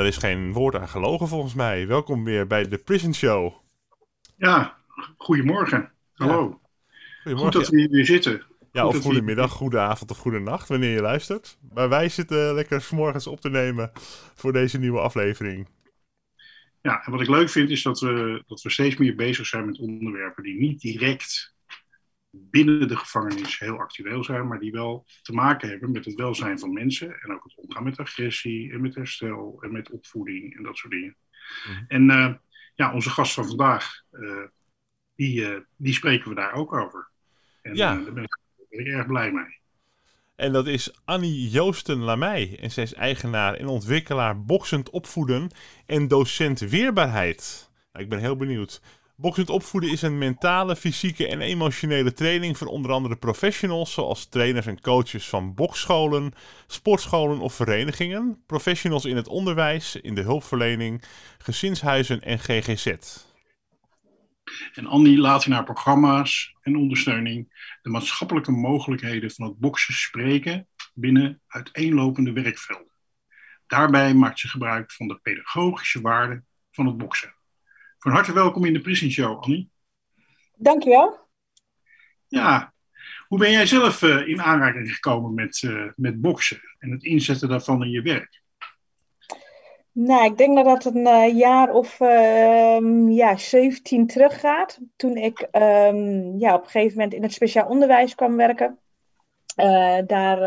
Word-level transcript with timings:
Daar 0.00 0.08
is 0.08 0.16
geen 0.16 0.52
woord 0.52 0.74
aan 0.74 0.88
gelogen 0.88 1.28
volgens 1.28 1.54
mij. 1.54 1.86
Welkom 1.86 2.24
weer 2.24 2.46
bij 2.46 2.68
de 2.68 2.78
Prison 2.78 3.14
Show. 3.14 3.52
Ja, 4.36 4.76
goedemorgen. 5.16 5.92
Hallo. 6.14 6.46
Goed 6.46 6.58
Goedemorgen. 7.22 7.60
dat 7.60 7.68
we 7.68 7.78
hier 7.80 7.88
weer 7.88 8.06
zitten. 8.06 8.42
ja, 8.72 8.82
goed 8.82 8.96
of 8.96 9.02
goedemiddag, 9.02 9.50
goede 9.50 9.78
avond 9.78 10.10
of 10.10 10.18
goede 10.18 10.38
nacht, 10.38 10.68
wanneer 10.68 10.90
je 10.94 11.00
luistert. 11.00 11.58
Maar 11.74 11.88
wij 11.88 12.08
zitten 12.08 12.54
lekker 12.54 12.80
's 12.80 12.90
morgens 12.90 13.26
op 13.26 13.40
te 13.40 13.50
nemen 13.50 13.90
voor 14.34 14.52
deze 14.52 14.78
nieuwe 14.78 15.00
aflevering. 15.00 15.68
Ja, 16.82 17.04
en 17.04 17.12
wat 17.12 17.20
ik 17.20 17.28
leuk 17.28 17.48
vind 17.48 17.70
is 17.70 17.82
dat 17.82 18.00
we, 18.00 18.42
dat 18.46 18.62
we 18.62 18.70
steeds 18.70 18.96
meer 18.96 19.14
bezig 19.14 19.46
zijn 19.46 19.66
met 19.66 19.78
onderwerpen 19.78 20.42
die 20.42 20.60
niet 20.60 20.80
direct 20.80 21.54
binnen 22.30 22.88
de 22.88 22.96
gevangenis 22.96 23.58
heel 23.58 23.78
actueel 23.78 24.24
zijn, 24.24 24.48
maar 24.48 24.58
die 24.58 24.72
wel 24.72 25.06
te 25.22 25.32
maken 25.32 25.68
hebben 25.68 25.90
met 25.90 26.04
het 26.04 26.14
welzijn 26.14 26.58
van 26.58 26.72
mensen 26.72 27.20
en 27.20 27.32
ook 27.32 27.44
het 27.44 27.54
omgaan 27.56 27.84
met 27.84 27.98
agressie 27.98 28.72
en 28.72 28.80
met 28.80 28.94
herstel 28.94 29.58
en 29.60 29.72
met 29.72 29.90
opvoeding 29.90 30.56
en 30.56 30.62
dat 30.62 30.76
soort 30.76 30.92
dingen. 30.92 31.16
Mhm. 31.66 31.84
En 31.88 32.10
eh, 32.10 32.34
ja, 32.74 32.94
onze 32.94 33.10
gast 33.10 33.34
van 33.34 33.46
vandaag, 33.46 34.02
eh, 34.10 34.44
die, 35.14 35.46
eh, 35.46 35.60
die 35.76 35.94
spreken 35.94 36.28
we 36.28 36.34
daar 36.34 36.52
ook 36.52 36.72
over. 36.72 37.10
En 37.62 37.74
Ja. 37.74 37.94
daar 37.94 38.12
ben 38.12 38.22
ik, 38.22 38.38
daar 38.56 38.66
ben 38.68 38.80
ik 38.80 38.86
erg 38.86 39.06
blij 39.06 39.32
mee. 39.32 39.58
En 40.36 40.52
dat 40.52 40.66
is 40.66 41.00
Annie 41.04 41.48
Joosten 41.48 41.98
Lamey. 41.98 42.58
En 42.60 42.70
zij 42.70 42.82
is 42.82 42.94
eigenaar 42.94 43.54
en 43.54 43.66
ontwikkelaar 43.66 44.44
boksend 44.44 44.90
opvoeden 44.90 45.50
en 45.86 46.08
docent 46.08 46.58
weerbaarheid. 46.58 47.70
Nou, 47.92 48.04
ik 48.04 48.10
ben 48.10 48.18
heel 48.18 48.36
benieuwd. 48.36 48.80
Boksend 49.20 49.50
opvoeden 49.50 49.90
is 49.90 50.02
een 50.02 50.18
mentale, 50.18 50.76
fysieke 50.76 51.28
en 51.28 51.40
emotionele 51.40 52.12
training 52.12 52.58
voor 52.58 52.66
onder 52.66 52.90
andere 52.90 53.16
professionals, 53.16 53.92
zoals 53.92 54.28
trainers 54.28 54.66
en 54.66 54.80
coaches 54.80 55.28
van 55.28 55.54
boksscholen, 55.54 56.32
sportscholen 56.66 57.38
of 57.38 57.54
verenigingen, 57.54 58.42
professionals 58.46 59.04
in 59.04 59.16
het 59.16 59.28
onderwijs, 59.28 59.96
in 59.96 60.14
de 60.14 60.22
hulpverlening, 60.22 61.02
gezinshuizen 61.38 62.20
en 62.20 62.38
GGZ. 62.38 62.86
En 64.74 64.86
Andy 64.86 65.16
laat 65.16 65.46
in 65.46 65.52
haar 65.52 65.64
programma's 65.64 66.54
en 66.60 66.76
ondersteuning 66.76 67.68
de 67.82 67.90
maatschappelijke 67.90 68.52
mogelijkheden 68.52 69.30
van 69.30 69.46
het 69.46 69.58
boksen 69.58 69.94
spreken 69.94 70.68
binnen 70.94 71.42
uiteenlopende 71.46 72.32
werkvelden. 72.32 72.92
Daarbij 73.66 74.14
maakt 74.14 74.38
ze 74.38 74.48
gebruik 74.48 74.92
van 74.92 75.08
de 75.08 75.18
pedagogische 75.22 76.00
waarde 76.00 76.42
van 76.70 76.86
het 76.86 76.96
boksen. 76.96 77.38
Van 78.00 78.12
harte 78.12 78.32
welkom 78.32 78.64
in 78.64 78.72
de 78.72 78.80
Prison 78.80 79.10
Show, 79.10 79.42
Annie. 79.42 79.70
Dankjewel. 80.56 81.18
Ja, 82.26 82.72
hoe 83.28 83.38
ben 83.38 83.50
jij 83.50 83.66
zelf 83.66 84.02
eh, 84.02 84.28
in 84.28 84.42
aanraking 84.42 84.94
gekomen 84.94 85.34
met, 85.34 85.62
eh, 85.62 85.86
met 85.96 86.20
boksen 86.20 86.60
en 86.78 86.90
het 86.90 87.02
inzetten 87.02 87.48
daarvan 87.48 87.84
in 87.84 87.90
je 87.90 88.02
werk? 88.02 88.42
Nou, 89.92 90.24
ik 90.24 90.38
denk 90.38 90.56
dat 90.56 90.64
dat 90.64 90.94
een 90.94 91.06
eh, 91.06 91.36
jaar 91.36 91.70
of 91.70 92.00
ehm, 92.00 93.08
ja, 93.08 93.36
17 93.36 94.06
teruggaat. 94.06 94.80
Toen 94.96 95.16
ik 95.16 95.38
ehm, 95.40 96.38
ja, 96.38 96.54
op 96.54 96.62
een 96.62 96.70
gegeven 96.70 96.96
moment 96.96 97.14
in 97.14 97.22
het 97.22 97.32
speciaal 97.32 97.68
onderwijs 97.68 98.14
kwam 98.14 98.36
werken. 98.36 98.78
Daar 100.06 100.38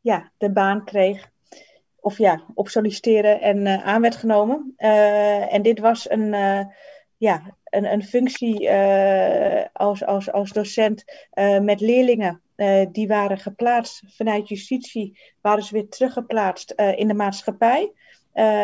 ja, 0.00 0.32
de 0.36 0.52
baan 0.52 0.84
kreeg. 0.84 1.31
Of 2.04 2.18
ja, 2.18 2.42
op 2.54 2.68
solliciteren 2.68 3.40
en 3.40 3.66
eh, 3.66 3.84
aan 3.84 4.00
werd 4.00 4.16
genomen. 4.16 4.74
Eh, 4.76 5.54
en 5.54 5.62
dit 5.62 5.78
was 5.78 6.10
een, 6.10 6.34
eh, 6.34 6.60
ja, 7.16 7.56
een, 7.64 7.92
een 7.92 8.04
functie 8.04 8.70
als, 9.72 10.04
als, 10.04 10.32
als 10.32 10.52
docent 10.52 11.04
met 11.60 11.80
leerlingen. 11.80 12.40
die 12.92 13.08
waren 13.08 13.38
geplaatst 13.38 14.02
vanuit 14.06 14.48
justitie, 14.48 15.18
waren 15.40 15.62
ze 15.62 15.74
weer 15.74 15.88
teruggeplaatst 15.88 16.70
in 16.70 17.08
de 17.08 17.14
maatschappij. 17.14 17.92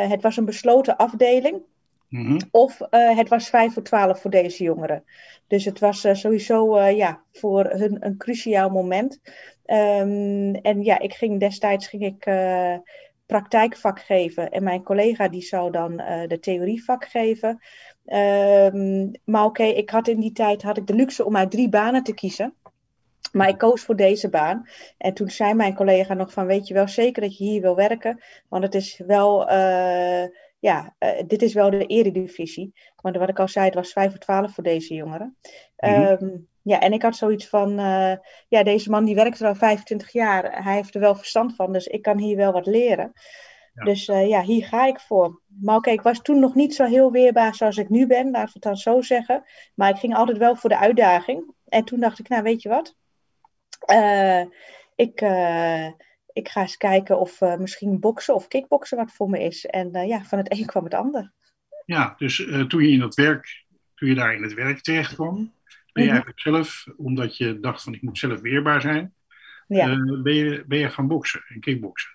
Het 0.09 0.23
was 0.23 0.37
een 0.37 0.45
besloten 0.45 0.97
afdeling. 0.97 1.61
Mhm. 2.09 2.39
Of 2.51 2.79
het 2.91 3.29
was 3.29 3.49
5 3.49 3.73
voor 3.73 3.83
12 3.83 4.21
voor 4.21 4.31
deze 4.31 4.63
jongeren. 4.63 5.05
Dus 5.47 5.65
het 5.65 5.79
was 5.79 6.07
sowieso 6.13 6.81
ja, 6.81 7.23
voor 7.33 7.65
hun 7.65 7.97
een 8.01 8.17
cruciaal 8.17 8.71
moment. 8.71 9.21
Ehm, 9.65 10.55
en 10.55 10.83
ja, 10.83 10.99
ik 10.99 11.15
ging 11.15 11.41
destijds 11.41 11.87
ging 11.87 12.05
ik, 12.05 12.27
praktijkvak 13.29 14.01
geven. 14.01 14.51
En 14.51 14.63
mijn 14.63 14.83
collega 14.83 15.29
die 15.29 15.43
zou 15.43 15.71
dan 15.71 15.99
eh, 15.99 16.29
de 16.29 16.39
theorievak 16.39 17.05
geven. 17.05 17.59
Ehm, 18.05 19.11
maar 19.25 19.45
oké, 19.45 19.63
ik 19.63 19.91
had 19.91 20.09
in 20.09 20.21
die 20.21 20.33
tijd 20.33 20.63
had 20.63 20.77
ik 20.77 20.87
de 20.87 20.95
luxe 20.95 21.25
om 21.25 21.37
uit 21.37 21.51
drie 21.51 21.69
banen 21.69 22.03
te 22.03 22.15
kiezen. 22.15 22.55
Maar 23.33 23.49
ik 23.49 23.59
koos 23.59 23.83
voor 23.83 23.97
deze 23.97 24.29
baan. 24.29 24.69
En 24.99 25.15
toen 25.15 25.29
zei 25.29 25.55
mijn 25.55 25.75
collega 25.75 26.15
nog 26.15 26.33
van, 26.33 26.47
weet 26.47 26.69
je 26.69 26.75
wel 26.75 26.89
zeker 26.89 27.23
dat 27.23 27.39
je 27.39 27.45
hier 27.45 27.61
wil 27.61 27.77
werken? 27.77 28.23
Want 28.49 28.63
het 28.63 28.75
is 28.75 29.03
wel, 29.07 29.49
eh, 29.49 30.29
ja, 30.59 30.95
eh, 30.99 31.23
dit 31.27 31.43
is 31.43 31.55
wel 31.55 31.71
de 31.71 31.87
eredivisie. 31.87 32.73
Want 32.97 33.17
wat 33.17 33.29
ik 33.29 33.39
al 33.39 33.49
zei, 33.49 33.65
het 33.65 33.75
was 33.75 33.93
5 33.93 34.11
voor 34.11 34.21
12 34.21 34.55
voor 34.55 34.65
deze 34.65 34.95
jongeren. 34.95 35.37
Mhm. 35.77 35.93
Ehm, 35.93 36.29
ja, 36.69 36.81
en 36.81 36.93
ik 36.93 37.03
had 37.03 37.17
zoiets 37.17 37.49
van, 37.49 37.79
eh, 37.79 38.17
ja, 38.49 38.63
deze 38.63 38.91
man 38.91 39.05
die 39.05 39.15
werkt 39.15 39.41
er 39.41 39.47
al 39.47 39.55
25 39.55 40.13
jaar. 40.13 40.65
Hij 40.65 40.75
heeft 40.75 40.95
er 40.95 41.01
wel 41.01 41.15
verstand 41.15 41.55
van, 41.55 41.73
dus 41.73 41.87
ik 41.87 42.03
kan 42.03 42.19
hier 42.19 42.37
wel 42.37 42.53
wat 42.53 42.67
leren. 42.67 43.13
Ja. 43.75 43.85
Dus 43.85 44.09
eh, 44.09 44.29
ja, 44.29 44.43
hier 44.43 44.67
ga 44.67 44.87
ik 44.87 45.01
voor. 45.01 45.41
Maar 45.61 45.77
oké, 45.77 45.91
ik 45.91 46.01
was 46.01 46.23
toen 46.23 46.41
nog 46.41 46.55
niet 46.55 46.75
zo 46.75 46.85
heel 46.85 47.13
weerbaar 47.13 47.55
zoals 47.55 47.77
ik 47.77 47.89
nu 47.89 48.07
ben, 48.07 48.31
laten 48.31 48.47
we 48.47 48.51
het 48.53 48.63
dan 48.63 48.77
zo 48.77 49.01
zeggen. 49.01 49.45
Maar 49.75 49.91
ik 49.91 49.97
ging 49.97 50.15
altijd 50.15 50.39
wel 50.39 50.57
voor 50.57 50.71
de 50.71 50.79
uitdaging. 50.79 51.55
En 51.69 51.85
toen 51.85 52.01
dacht 52.01 52.19
ik, 52.19 52.29
nou 52.29 52.43
weet 52.43 52.63
je 52.63 52.69
wat? 52.69 52.97
Eh, 53.79 54.41
ik, 54.95 55.21
ik 56.33 56.49
ga 56.49 56.61
eens 56.61 56.77
kijken 56.77 57.19
of 57.19 57.41
misschien 57.41 58.01
boksen 58.01 58.35
of 58.35 58.49
kickboksen 58.49 58.97
wat 58.97 59.13
voor 59.13 59.31
me 59.31 59.43
is. 59.43 59.67
En 59.67 60.07
ja, 60.07 60.25
van 60.25 60.39
het 60.39 60.53
een 60.53 60.67
kwam 60.67 60.85
het 60.85 60.95
ander. 60.95 61.33
Ja, 61.85 62.15
dus 62.17 62.37
toen 62.69 62.83
je 62.83 62.91
in 62.91 63.01
dat 63.01 63.15
werk, 63.15 63.65
toen 63.95 64.09
je 64.09 64.15
daar 64.15 64.35
in 64.35 64.43
het 64.43 64.55
werk 64.55 64.81
terecht 64.81 65.15
kwam, 65.15 65.53
ben 65.99 66.07
je 66.07 66.13
Mhm. 66.13 66.23
eigenlijk 66.25 66.41
zelf, 66.41 66.87
omdat 66.97 67.37
je 67.37 67.61
dacht 67.61 67.83
van 67.83 67.95
ik 67.95 68.03
moet 68.03 68.19
zelf 68.19 68.41
weerbaar 68.41 68.81
zijn, 68.81 69.15
Ja, 69.69 69.89
eh, 69.91 70.23
ben, 70.23 70.35
je, 70.35 70.65
ben 70.67 70.79
je 70.79 70.89
gaan 70.91 71.09
boksen 71.09 71.43
en 71.49 71.61
kickboksen. 71.61 72.11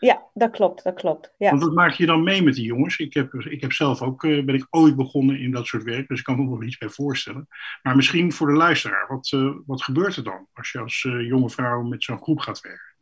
ja 0.00 0.22
dat 0.34 0.50
klopt, 0.50 0.84
dat 0.84 0.94
klopt. 0.94 1.34
Ja. 1.38 1.50
Want 1.50 1.62
wat 1.62 1.72
maak 1.74 1.92
je 1.92 2.06
dan 2.06 2.22
mee 2.22 2.42
met 2.42 2.54
die 2.54 2.64
jongens? 2.64 2.98
Ik 2.98 3.14
heb, 3.14 3.32
ik 3.34 3.60
heb 3.60 3.72
zelf 3.72 4.02
ook, 4.02 4.24
eh, 4.24 4.44
ben 4.44 4.54
ik 4.54 4.66
ooit 4.70 4.96
begonnen 4.96 5.38
in 5.38 5.50
dat 5.50 5.66
soort 5.66 5.82
werk, 5.82 6.08
dus 6.08 6.18
ik 6.18 6.24
kan 6.24 6.38
me 6.44 6.48
wel 6.50 6.62
iets 6.62 6.78
bij 6.78 6.88
voorstellen. 6.88 7.48
Maar 7.82 7.96
misschien 7.96 8.32
voor 8.32 8.46
de 8.46 8.52
luisteraar, 8.52 9.06
wat, 9.08 9.30
eh, 9.34 9.50
wat 9.66 9.82
gebeurt 9.82 10.16
er 10.16 10.24
dan 10.24 10.48
als 10.52 10.70
je 10.72 10.78
als 10.78 11.02
jonge 11.02 11.50
vrouw 11.50 11.82
met 11.82 12.02
zo'n 12.04 12.22
groep 12.22 12.38
gaat 12.38 12.60
werken? 12.60 12.94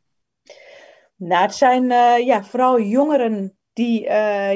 Nou, 1.17 1.43
het 1.43 1.55
zijn 1.55 1.85
ja, 2.25 2.45
vooral 2.45 2.81
jongeren 2.81 3.57
die 3.73 4.03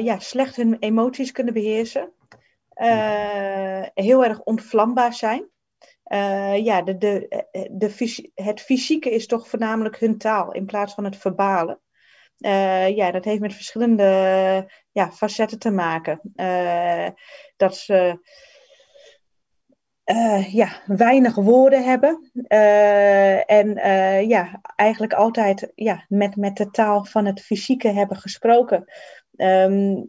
ja, 0.03 0.19
slecht 0.19 0.56
hun 0.56 0.77
emoties 0.79 1.33
kunnen 1.33 1.55
beheersen. 1.55 2.11
Eh, 2.77 3.83
heel 3.95 4.25
erg 4.25 4.41
ontvlambaar 4.41 5.15
zijn. 5.15 5.49
Eh, 6.06 6.64
ja, 6.64 6.82
de, 6.82 6.97
de, 6.97 7.44
de, 7.70 7.91
fysi- 7.91 8.31
het 8.35 8.61
fysieke 8.61 9.11
is 9.11 9.26
toch 9.26 9.49
voornamelijk 9.49 9.99
hun 9.99 10.19
taal 10.19 10.53
in 10.53 10.67
plaats 10.67 10.94
van 10.94 11.05
het 11.05 11.17
verbale. 11.17 11.81
Eh, 12.38 12.97
ja, 12.97 13.11
dat 13.11 13.25
heeft 13.25 13.41
met 13.41 13.55
verschillende 13.55 14.05
ja, 14.93 15.12
facetten 15.12 15.58
te 15.58 15.70
maken. 15.70 16.20
Eh, 16.35 17.08
dat 17.56 17.76
ze 17.76 18.20
eh, 20.05 20.55
ja, 20.55 20.82
weinig 20.87 21.35
woorden 21.35 21.85
hebben. 21.85 22.31
Eh, 22.47 23.50
en 23.50 23.76
eh, 23.76 24.29
ja, 24.29 24.61
eigenlijk 24.76 25.12
altijd 25.12 25.73
ja, 25.75 26.05
met, 26.09 26.37
met 26.37 26.56
de 26.56 26.70
taal 26.70 27.05
van 27.05 27.25
het 27.25 27.41
fysieke 27.41 27.88
hebben 27.88 28.17
gesproken. 28.17 28.85
Ehm, 29.37 30.02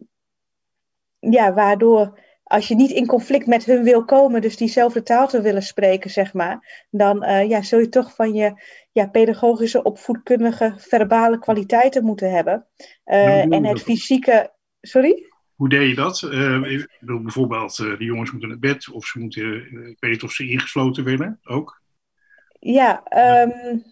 ja, 1.18 1.52
waardoor 1.52 2.20
als 2.48 2.68
je 2.68 2.74
niet 2.74 2.90
in 2.90 3.06
conflict 3.06 3.46
met 3.46 3.64
hun 3.64 3.82
wil 3.82 4.04
komen, 4.04 4.40
dus 4.40 4.56
diezelfde 4.56 5.02
taal 5.02 5.28
te 5.28 5.40
willen 5.40 5.62
spreken, 5.62 6.10
zeg 6.10 6.32
maar, 6.32 6.86
dan 6.90 7.24
uh, 7.24 7.48
ja, 7.48 7.62
zul 7.62 7.78
je 7.78 7.88
toch 7.88 8.14
van 8.14 8.34
je 8.34 8.62
ja, 8.92 9.06
pedagogische, 9.06 9.82
opvoedkundige, 9.82 10.74
verbale 10.76 11.38
kwaliteiten 11.38 12.04
moeten 12.04 12.30
hebben. 12.30 12.66
Uh, 13.06 13.52
en 13.52 13.64
het 13.64 13.82
fysieke. 13.82 14.52
Sorry? 14.80 15.26
Hoe 15.54 15.68
deed 15.68 15.88
je 15.88 15.94
dat? 15.94 16.22
Uh, 16.22 16.84
bijvoorbeeld, 17.00 17.76
de 17.76 18.04
jongens 18.04 18.30
moeten 18.30 18.48
naar 18.48 18.58
bed 18.58 18.90
of 18.90 19.06
ze 19.06 19.18
moeten, 19.18 19.56
ik 19.88 19.96
weet 19.98 20.10
niet 20.10 20.22
of 20.22 20.32
ze 20.32 20.48
ingesloten 20.48 21.04
willen 21.04 21.40
ook. 21.42 21.82
Ja, 22.60 23.02
um, 23.42 23.82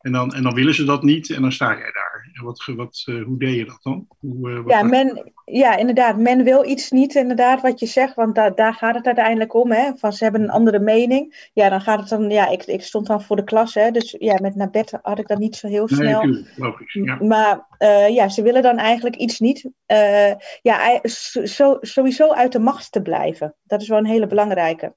en 0.00 0.12
dan, 0.12 0.34
en 0.34 0.42
dan 0.42 0.54
willen 0.54 0.74
ze 0.74 0.84
dat 0.84 1.02
niet 1.02 1.30
en 1.30 1.42
dan 1.42 1.52
sta 1.52 1.78
jij 1.78 1.92
daar. 1.92 2.09
En 2.40 2.46
wat, 2.46 2.64
wat, 2.76 3.04
uh, 3.06 3.24
hoe 3.24 3.38
deed 3.38 3.56
je 3.56 3.64
dat 3.64 3.78
dan? 3.82 4.06
Hoe, 4.20 4.50
uh, 4.50 4.62
ja, 4.66 4.82
men, 4.82 5.32
ja, 5.44 5.76
inderdaad. 5.76 6.16
Men 6.16 6.44
wil 6.44 6.64
iets 6.64 6.90
niet, 6.90 7.14
inderdaad, 7.14 7.60
wat 7.60 7.80
je 7.80 7.86
zegt. 7.86 8.14
Want 8.14 8.34
da 8.34 8.50
daar 8.50 8.74
gaat 8.74 8.94
het 8.94 9.06
uiteindelijk 9.06 9.54
om. 9.54 9.72
Hè? 9.72 9.90
Van 9.96 10.12
ze 10.12 10.24
hebben 10.24 10.42
een 10.42 10.50
andere 10.50 10.78
mening. 10.78 11.50
Ja, 11.52 11.68
dan 11.68 11.80
gaat 11.80 12.00
het 12.00 12.08
dan... 12.08 12.30
Ja, 12.30 12.48
ik, 12.48 12.64
ik 12.64 12.82
stond 12.82 13.06
dan 13.06 13.22
voor 13.22 13.36
de 13.36 13.44
klas. 13.44 13.74
Hè? 13.74 13.90
Dus 13.90 14.16
ja, 14.18 14.38
met 14.42 14.54
naar 14.54 14.70
bed 14.70 14.98
had 15.02 15.18
ik 15.18 15.28
dat 15.28 15.38
niet 15.38 15.56
zo 15.56 15.68
heel 15.68 15.88
snel. 15.88 16.22
Nee, 16.22 16.46
logisch. 16.56 16.92
Ja. 16.92 17.18
Maar 17.22 17.66
uh, 17.78 18.08
ja, 18.08 18.28
ze 18.28 18.42
willen 18.42 18.62
dan 18.62 18.78
eigenlijk 18.78 19.16
iets 19.16 19.38
niet. 19.38 19.70
ja, 20.62 21.00
sowieso 21.80 22.32
uit 22.32 22.52
de 22.52 22.58
macht 22.58 22.92
te 22.92 23.02
blijven. 23.02 23.54
Dat 23.62 23.82
is 23.82 23.88
wel 23.88 23.98
een 23.98 24.06
hele 24.06 24.26
belangrijke. 24.26 24.94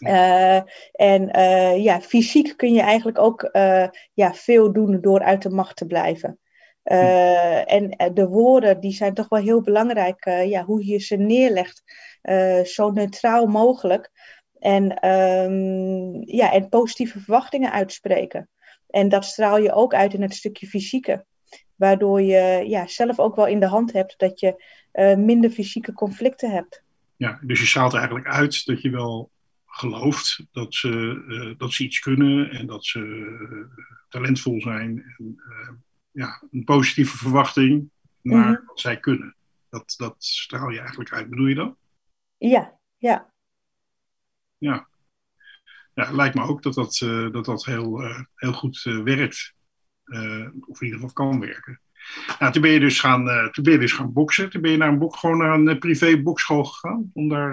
Uh, 0.00 0.56
en 0.92 1.38
uh, 1.38 1.84
ja, 1.84 2.00
fysiek 2.00 2.56
kun 2.56 2.72
je 2.72 2.80
eigenlijk 2.80 3.18
ook 3.18 3.48
uh, 3.52 3.86
ja, 4.12 4.34
veel 4.34 4.72
doen 4.72 5.00
door 5.00 5.22
uit 5.22 5.42
de 5.42 5.50
macht 5.50 5.76
te 5.76 5.86
blijven. 5.86 6.38
En 6.86 8.12
de 8.14 8.26
woorden 8.28 8.80
die 8.80 8.92
zijn 8.92 9.14
toch 9.14 9.28
wel 9.28 9.42
heel 9.42 9.62
belangrijk, 9.62 10.24
ja, 10.24 10.64
hoe 10.64 10.86
je 10.86 10.98
ze 10.98 11.16
neerlegt, 11.16 11.82
zo 12.64 12.90
neutraal 12.90 13.46
mogelijk. 13.46 14.10
En, 14.58 15.08
um, 15.08 16.22
ja, 16.24 16.52
en 16.52 16.68
positieve 16.68 17.20
verwachtingen 17.20 17.72
uitspreken. 17.72 18.48
En 18.86 19.08
dat 19.08 19.24
straal 19.24 19.58
je 19.58 19.72
ook 19.72 19.94
uit 19.94 20.14
in 20.14 20.22
het 20.22 20.34
stukje 20.34 20.66
fysieke. 20.66 21.24
Waardoor 21.74 22.22
je 22.22 22.64
ja, 22.66 22.86
zelf 22.86 23.18
ook 23.18 23.36
wel 23.36 23.46
in 23.46 23.60
de 23.60 23.66
hand 23.66 23.92
hebt 23.92 24.14
dat 24.18 24.40
je 24.40 24.64
minder 25.18 25.50
fysieke 25.50 25.92
conflicten 25.92 26.50
hebt. 26.50 26.82
Ja, 27.16 27.38
dus 27.42 27.60
je 27.60 27.66
straalt 27.66 27.94
eigenlijk 27.94 28.26
uit 28.26 28.66
dat 28.66 28.82
je 28.82 28.90
wel 28.90 29.30
gelooft 29.66 30.46
dat 30.52 30.74
ze, 30.74 31.54
dat 31.58 31.72
ze 31.72 31.84
iets 31.84 31.98
kunnen 31.98 32.50
en 32.50 32.66
dat 32.66 32.84
ze 32.84 33.34
talentvol 34.08 34.60
zijn. 34.60 35.14
En, 35.18 35.42
ja, 36.16 36.42
een 36.50 36.64
positieve 36.64 37.16
verwachting 37.16 37.90
naar 38.22 38.38
mm-hmm. 38.38 38.66
wat 38.66 38.80
zij 38.80 39.00
kunnen. 39.00 39.36
Dat, 39.68 39.94
dat 39.96 40.14
straal 40.18 40.70
je 40.70 40.78
eigenlijk 40.78 41.12
uit. 41.12 41.30
Bedoel 41.30 41.46
je 41.46 41.54
dat? 41.54 41.76
Ja, 42.36 42.78
ja. 42.96 43.32
Ja. 44.58 44.88
Ja, 45.94 46.12
lijkt 46.12 46.34
me 46.34 46.42
ook 46.42 46.62
dat 46.62 46.74
dat, 46.74 46.98
dat, 47.32 47.44
dat 47.44 47.64
heel, 47.64 48.02
heel 48.34 48.52
goed 48.52 48.82
werkt. 48.82 49.54
of 50.66 50.80
in 50.80 50.86
ieder 50.86 51.00
geval 51.00 51.12
kan 51.12 51.40
werken. 51.40 51.80
Nou, 52.38 52.52
toen 52.52 52.62
ben 52.62 52.70
je 52.70 52.80
dus 52.80 53.00
gaan, 53.00 53.50
toen 53.52 53.64
ben 53.64 53.72
je 53.72 53.78
dus 53.78 53.92
gaan 53.92 54.12
boksen. 54.12 54.50
Toen 54.50 54.60
ben 54.60 54.70
je 54.70 54.76
naar 54.76 54.88
een 54.88 54.98
bok, 54.98 55.16
gewoon 55.16 55.38
naar 55.38 55.54
een 55.54 55.78
privé 55.78 56.22
bokschool 56.22 56.64
gegaan 56.64 57.10
om 57.12 57.28
daar 57.28 57.52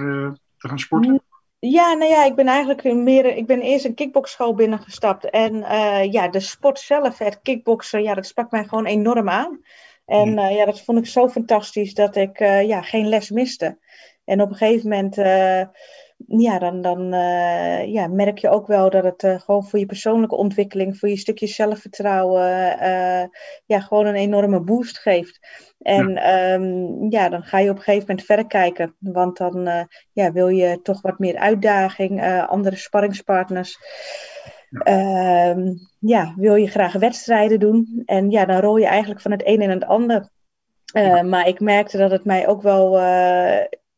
te 0.57 0.67
gaan 0.67 0.79
sporten. 0.79 1.23
Ja, 1.65 1.93
nou 1.93 2.11
ja, 2.11 2.25
ik 2.25 2.35
ben 2.35 2.47
eigenlijk 2.47 2.83
meer. 2.83 3.25
Ik 3.25 3.45
ben 3.45 3.61
eerst 3.61 3.85
een 3.85 3.93
kickboxschool 3.93 4.55
binnengestapt. 4.55 5.29
En 5.29 5.55
uh, 5.55 6.11
ja, 6.11 6.27
de 6.27 6.39
sport 6.39 6.79
zelf, 6.79 7.17
het 7.17 7.41
kickboksen, 7.41 8.03
ja, 8.03 8.13
dat 8.13 8.25
sprak 8.25 8.51
mij 8.51 8.63
gewoon 8.63 8.85
enorm 8.85 9.29
aan. 9.29 9.61
En 10.05 10.27
uh, 10.27 10.55
ja, 10.55 10.65
dat 10.65 10.81
vond 10.81 10.97
ik 10.97 11.05
zo 11.05 11.29
fantastisch 11.29 11.93
dat 11.93 12.15
ik 12.15 12.39
uh, 12.39 12.67
ja, 12.67 12.81
geen 12.81 13.07
les 13.07 13.29
miste. 13.29 13.77
En 14.25 14.41
op 14.41 14.49
een 14.49 14.55
gegeven 14.55 14.89
moment 14.89 15.15
ja, 16.27 16.59
dan, 16.59 16.81
dan 16.81 17.13
uh, 17.13 17.93
ja, 17.93 18.07
merk 18.07 18.37
je 18.37 18.49
ook 18.49 18.67
wel 18.67 18.89
dat 18.89 19.03
het 19.03 19.23
uh, 19.23 19.39
gewoon 19.39 19.65
voor 19.65 19.79
je 19.79 19.85
persoonlijke 19.85 20.35
ontwikkeling, 20.35 20.97
voor 20.97 21.09
je 21.09 21.17
stukje 21.17 21.47
zelfvertrouwen, 21.47 22.77
uh, 22.81 23.23
ja, 23.65 23.79
gewoon 23.79 24.05
een 24.05 24.15
enorme 24.15 24.59
boost 24.59 24.99
geeft. 24.99 25.39
En 25.79 26.09
ja. 26.09 26.53
Um, 26.53 27.11
ja, 27.11 27.29
dan 27.29 27.43
ga 27.43 27.59
je 27.59 27.69
op 27.69 27.75
een 27.75 27.81
gegeven 27.81 28.07
moment 28.07 28.25
verder 28.25 28.47
kijken. 28.47 28.95
Want 28.99 29.37
dan 29.37 29.87
ja, 30.11 30.31
wil 30.31 30.47
je 30.47 30.81
toch 30.81 31.01
wat 31.01 31.19
meer 31.19 31.35
uitdaging, 31.35 32.45
andere 32.47 32.75
sparringspartners. 32.75 33.77
Ja. 34.69 35.49
Um, 35.49 35.75
ja, 35.99 36.33
wil 36.37 36.55
je 36.55 36.67
graag 36.67 36.93
wedstrijden 36.93 37.59
doen. 37.59 38.03
En 38.05 38.29
ja, 38.29 38.45
dan 38.45 38.59
rol 38.59 38.77
je 38.77 38.85
eigenlijk 38.85 39.21
van 39.21 39.31
het 39.31 39.41
een 39.45 39.61
en 39.61 39.69
het 39.69 39.85
ander. 39.85 40.29
maar 41.25 41.47
ik 41.47 41.59
merkte 41.59 41.97
dat 41.97 42.11
het 42.11 42.25
mij 42.25 42.47
ook 42.47 42.61
wel 42.61 42.99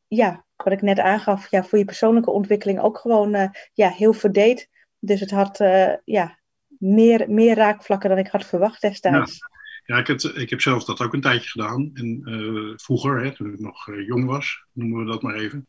ja, 0.07 0.44
wat 0.55 0.73
ik 0.73 0.81
net 0.81 0.99
aangaf, 0.99 1.49
ja, 1.49 1.63
voor 1.63 1.77
je 1.77 1.85
persoonlijke 1.85 2.31
ontwikkeling 2.31 2.79
ook 2.79 2.97
gewoon 2.97 3.35
uh, 3.35 3.47
ja, 3.73 3.89
heel 3.89 4.13
verdeed. 4.13 4.69
Dus 4.99 5.19
het 5.19 5.31
had 5.31 5.59
uh, 5.59 5.93
ja, 6.03 6.39
meer, 6.67 7.29
meer 7.29 7.55
raakvlakken 7.55 8.09
dan 8.09 8.17
ik 8.17 8.27
had 8.27 8.45
verwacht 8.45 8.81
destijds. 8.81 9.37
Ja. 9.37 9.53
Ja, 9.85 9.97
ik 9.97 10.07
heb, 10.07 10.19
ik 10.19 10.49
heb 10.49 10.61
zelf 10.61 10.83
dat 10.83 11.01
ook 11.01 11.13
een 11.13 11.21
tijdje 11.21 11.49
gedaan. 11.49 11.91
En 11.93 12.29
uh, 12.29 12.73
vroeger, 12.75 13.23
hè, 13.23 13.35
toen 13.35 13.53
ik 13.53 13.59
nog 13.59 13.85
jong 13.85 14.25
was, 14.25 14.65
noemen 14.71 15.05
we 15.05 15.11
dat 15.11 15.21
maar 15.21 15.35
even. 15.35 15.67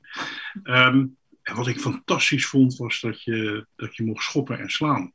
Um, 0.62 1.16
en 1.42 1.56
wat 1.56 1.66
ik 1.66 1.80
fantastisch 1.80 2.46
vond, 2.46 2.76
was 2.76 3.00
dat 3.00 3.22
je, 3.22 3.66
dat 3.76 3.96
je 3.96 4.04
mocht 4.04 4.24
schoppen 4.24 4.58
en 4.58 4.70
slaan. 4.70 5.12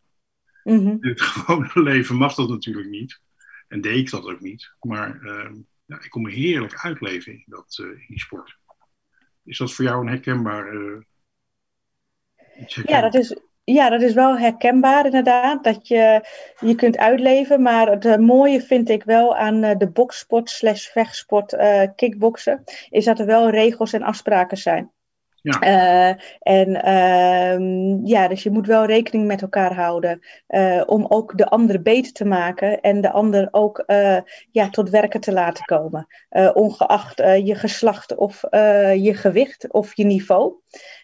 Mm 0.64 0.78
-hmm. 0.78 0.98
In 1.02 1.10
het 1.10 1.22
gewone 1.32 1.72
leven 1.74 2.16
mag 2.16 2.36
dat 2.36 2.50
natuurlijk 2.50 2.90
niet. 2.90 3.22
En 3.68 3.82
deed 3.82 3.98
ik 3.98 4.10
dat 4.10 4.26
ook 4.26 4.42
niet. 4.42 4.74
Maar 4.80 5.20
ja, 5.92 6.04
ik 6.04 6.10
kon 6.10 6.22
me 6.22 6.32
heerlijk 6.32 6.76
uitleven 6.76 7.34
in, 7.34 7.44
dat, 7.46 7.78
uh, 7.82 7.88
in 7.88 8.06
die 8.08 8.20
sport. 8.20 8.58
Is 9.52 9.58
dat 9.58 9.74
voor 9.74 9.86
jou 9.86 10.02
een 10.02 10.08
herkenbaar 10.08 10.74
uh, 10.74 11.02
Ja, 12.66 13.02
dat 13.02 13.14
is, 13.14 13.36
ja, 13.64 13.90
dat 13.90 14.02
is 14.02 14.14
wel 14.14 14.38
herkenbaar 14.38 15.06
inderdaad. 15.06 15.64
Dat 15.64 15.88
je 15.88 16.28
je 16.60 16.76
kunt 16.76 16.98
uitleven. 16.98 17.62
Maar 17.62 17.88
het 17.88 18.06
uh, 18.06 18.16
mooie 18.16 18.62
vind 18.62 18.90
ik 18.90 19.04
wel 19.04 19.38
aan 19.38 19.64
uh, 19.64 19.78
de 19.78 19.90
boksport 19.90 20.50
slash 20.50 20.88
vechtsport 20.88 21.56
kickboksen. 21.96 22.64
Is 22.90 23.06
dat 23.06 23.20
er 23.20 23.26
wel 23.26 23.50
regels 23.50 23.94
en 23.94 24.02
afspraken 24.02 24.58
zijn. 24.58 24.92
Ja. 25.42 25.64
Uh, 25.64 26.16
en 26.40 26.70
uh, 26.70 28.00
ja, 28.04 28.28
dus 28.28 28.44
je 28.44 28.52
moet 28.52 28.68
wel 28.68 28.86
rekening 28.86 29.28
met 29.28 29.42
elkaar 29.42 29.74
houden 29.74 30.20
uh, 30.50 30.84
om 30.86 31.06
ook 31.10 31.38
de 31.38 31.50
ander 31.50 31.82
beter 31.82 32.12
te 32.12 32.26
maken 32.26 32.82
en 32.82 33.02
de 33.02 33.12
ander 33.12 33.48
ook 33.52 33.84
ja, 34.52 34.70
tot 34.70 34.90
werken 34.90 35.20
te 35.20 35.34
laten 35.34 35.66
komen. 35.66 36.08
ongeacht 36.54 37.18
je 37.18 37.56
geslacht 37.56 38.16
of 38.16 38.42
je 38.96 39.14
gewicht 39.14 39.72
of 39.72 39.96
je 39.96 40.04
niveau. 40.04 40.54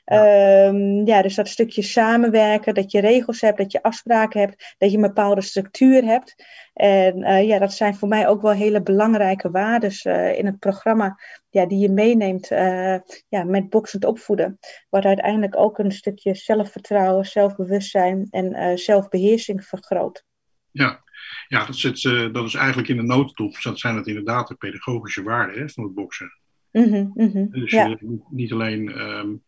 Ja. 0.09 0.67
Um, 0.67 1.05
ja, 1.05 1.21
dus 1.21 1.35
dat 1.35 1.47
stukje 1.47 1.81
samenwerken, 1.81 2.73
dat 2.73 2.91
je 2.91 2.99
regels 2.99 3.41
hebt, 3.41 3.57
dat 3.57 3.71
je 3.71 3.83
afspraken 3.83 4.39
hebt, 4.39 4.75
dat 4.77 4.91
je 4.91 4.95
een 4.95 5.01
bepaalde 5.01 5.41
structuur 5.41 6.03
hebt. 6.03 6.35
En 6.73 7.17
uh, 7.17 7.47
ja, 7.47 7.59
dat 7.59 7.73
zijn 7.73 7.95
voor 7.95 8.07
mij 8.07 8.27
ook 8.27 8.41
wel 8.41 8.51
hele 8.51 8.81
belangrijke 8.81 9.51
waarden 9.51 9.91
uh, 10.03 10.37
in 10.37 10.45
het 10.45 10.59
programma 10.59 11.19
ja, 11.49 11.65
die 11.65 11.79
je 11.79 11.89
meeneemt 11.89 12.51
uh, 12.51 12.97
ja, 13.27 13.43
met 13.43 13.69
boksend 13.69 14.05
opvoeden. 14.05 14.59
Wat 14.89 15.05
uiteindelijk 15.05 15.57
ook 15.57 15.77
een 15.77 15.91
stukje 15.91 16.35
zelfvertrouwen, 16.35 17.25
zelfbewustzijn 17.25 18.27
en 18.29 18.77
zelfbeheersing 18.77 19.65
vergroot. 19.65 20.23
Ja, 20.71 21.03
ja 21.47 21.65
dat, 21.65 21.75
zit, 21.75 22.01
dat 22.33 22.45
is 22.45 22.53
eigenlijk 22.53 22.87
in 22.87 22.97
de 22.97 23.03
notendop. 23.03 23.61
Dat 23.61 23.79
zijn 23.79 23.95
het 23.95 24.07
inderdaad 24.07 24.47
de 24.47 24.55
pedagogische 24.55 25.23
waarden 25.23 25.59
hè, 25.59 25.69
van 25.69 25.83
het 25.83 25.93
boksen. 25.93 26.31
Mm 26.71 26.83
-hmm, 26.83 27.11
mm 27.13 27.31
-hmm, 27.31 27.49
dus 27.51 27.71
ja. 27.71 27.97
niet 28.29 28.51
alleen 28.51 28.99
um, 28.99 29.45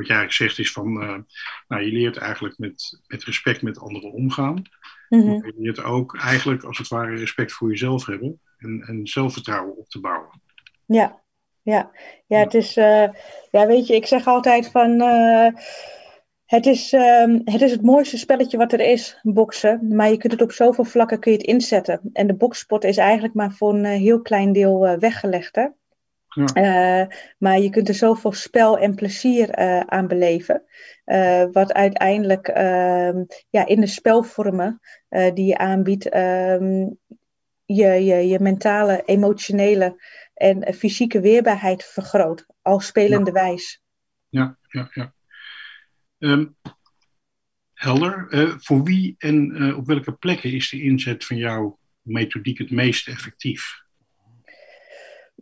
wat 0.00 0.08
jij 0.08 0.16
eigenlijk 0.16 0.52
zegt 0.52 0.66
is 0.66 0.72
van, 0.72 1.02
uh, 1.02 1.18
nou, 1.68 1.82
je 1.82 1.92
leert 1.92 2.16
eigenlijk 2.16 2.58
met, 2.58 3.00
met 3.06 3.24
respect 3.24 3.62
met 3.62 3.78
anderen 3.78 4.12
omgaan. 4.12 4.62
Mm 5.08 5.20
-hmm. 5.20 5.46
Je 5.46 5.54
leert 5.56 5.82
ook 5.82 6.16
eigenlijk 6.16 6.62
als 6.62 6.78
het 6.78 6.88
ware 6.88 7.16
respect 7.16 7.52
voor 7.52 7.68
jezelf 7.68 8.06
hebben 8.06 8.40
en, 8.58 8.82
en 8.86 9.06
zelfvertrouwen 9.06 9.76
op 9.76 9.88
te 9.88 10.00
bouwen. 10.00 10.40
Ja, 10.86 11.22
ja. 11.62 11.90
ja 12.26 12.38
het 12.38 12.54
is, 12.54 12.76
uh, 12.76 13.08
ja 13.50 13.66
weet 13.66 13.86
je, 13.86 13.94
ik 13.94 14.06
zeg 14.06 14.26
altijd 14.26 14.70
van, 14.70 14.90
uh, 14.90 15.48
het, 16.44 16.66
is, 16.66 16.92
um, 16.92 17.40
het 17.44 17.60
is 17.60 17.70
het 17.70 17.82
mooiste 17.82 18.18
spelletje 18.18 18.56
wat 18.56 18.72
er 18.72 18.80
is, 18.80 19.18
boksen. 19.22 19.94
Maar 19.94 20.10
je 20.10 20.16
kunt 20.16 20.32
het 20.32 20.42
op 20.42 20.52
zoveel 20.52 20.84
vlakken 20.84 21.20
kun 21.20 21.32
je 21.32 21.38
het 21.38 21.46
inzetten. 21.46 22.00
En 22.12 22.26
de 22.26 22.34
boksport 22.34 22.84
is 22.84 22.96
eigenlijk 22.96 23.34
maar 23.34 23.52
voor 23.52 23.74
een 23.74 23.84
heel 23.84 24.22
klein 24.22 24.52
deel 24.52 24.98
weggelegd, 24.98 25.56
hè. 25.56 25.66
Ja. 26.34 27.02
Uh, 27.02 27.06
maar 27.38 27.58
je 27.58 27.70
kunt 27.70 27.88
er 27.88 27.94
zoveel 27.94 28.32
spel 28.32 28.78
en 28.78 28.94
plezier 28.94 29.58
uh, 29.58 29.80
aan 29.80 30.06
beleven. 30.06 30.62
Uh, 31.06 31.44
wat 31.52 31.72
uiteindelijk 31.72 32.48
ehm, 32.48 33.24
ja, 33.50 33.66
in 33.66 33.80
de 33.80 33.86
spelvormen 33.86 34.80
die 35.34 35.46
je 35.46 35.58
aanbiedt, 35.58 36.14
um, 36.14 36.98
je, 37.64 37.86
je, 37.86 38.28
je 38.28 38.38
mentale, 38.40 39.02
emotionele 39.04 40.02
en 40.34 40.74
fysieke 40.74 41.20
weerbaarheid 41.20 41.84
vergroot. 41.84 42.46
Al 42.62 42.80
spelende 42.80 43.32
ja. 43.32 43.42
wijs. 43.42 43.82
Ja, 44.28 44.58
ja, 44.68 44.88
ja. 44.92 45.14
Um, 46.18 46.56
helder. 47.72 48.26
voor 48.60 48.82
wie 48.82 49.14
en 49.18 49.74
op 49.74 49.86
welke 49.86 50.12
plekken 50.12 50.52
is 50.52 50.70
de 50.70 50.82
inzet 50.82 51.24
van 51.24 51.36
jouw 51.36 51.78
methodiek 52.02 52.58
het 52.58 52.70
meest 52.70 53.08
effectief? 53.08 53.88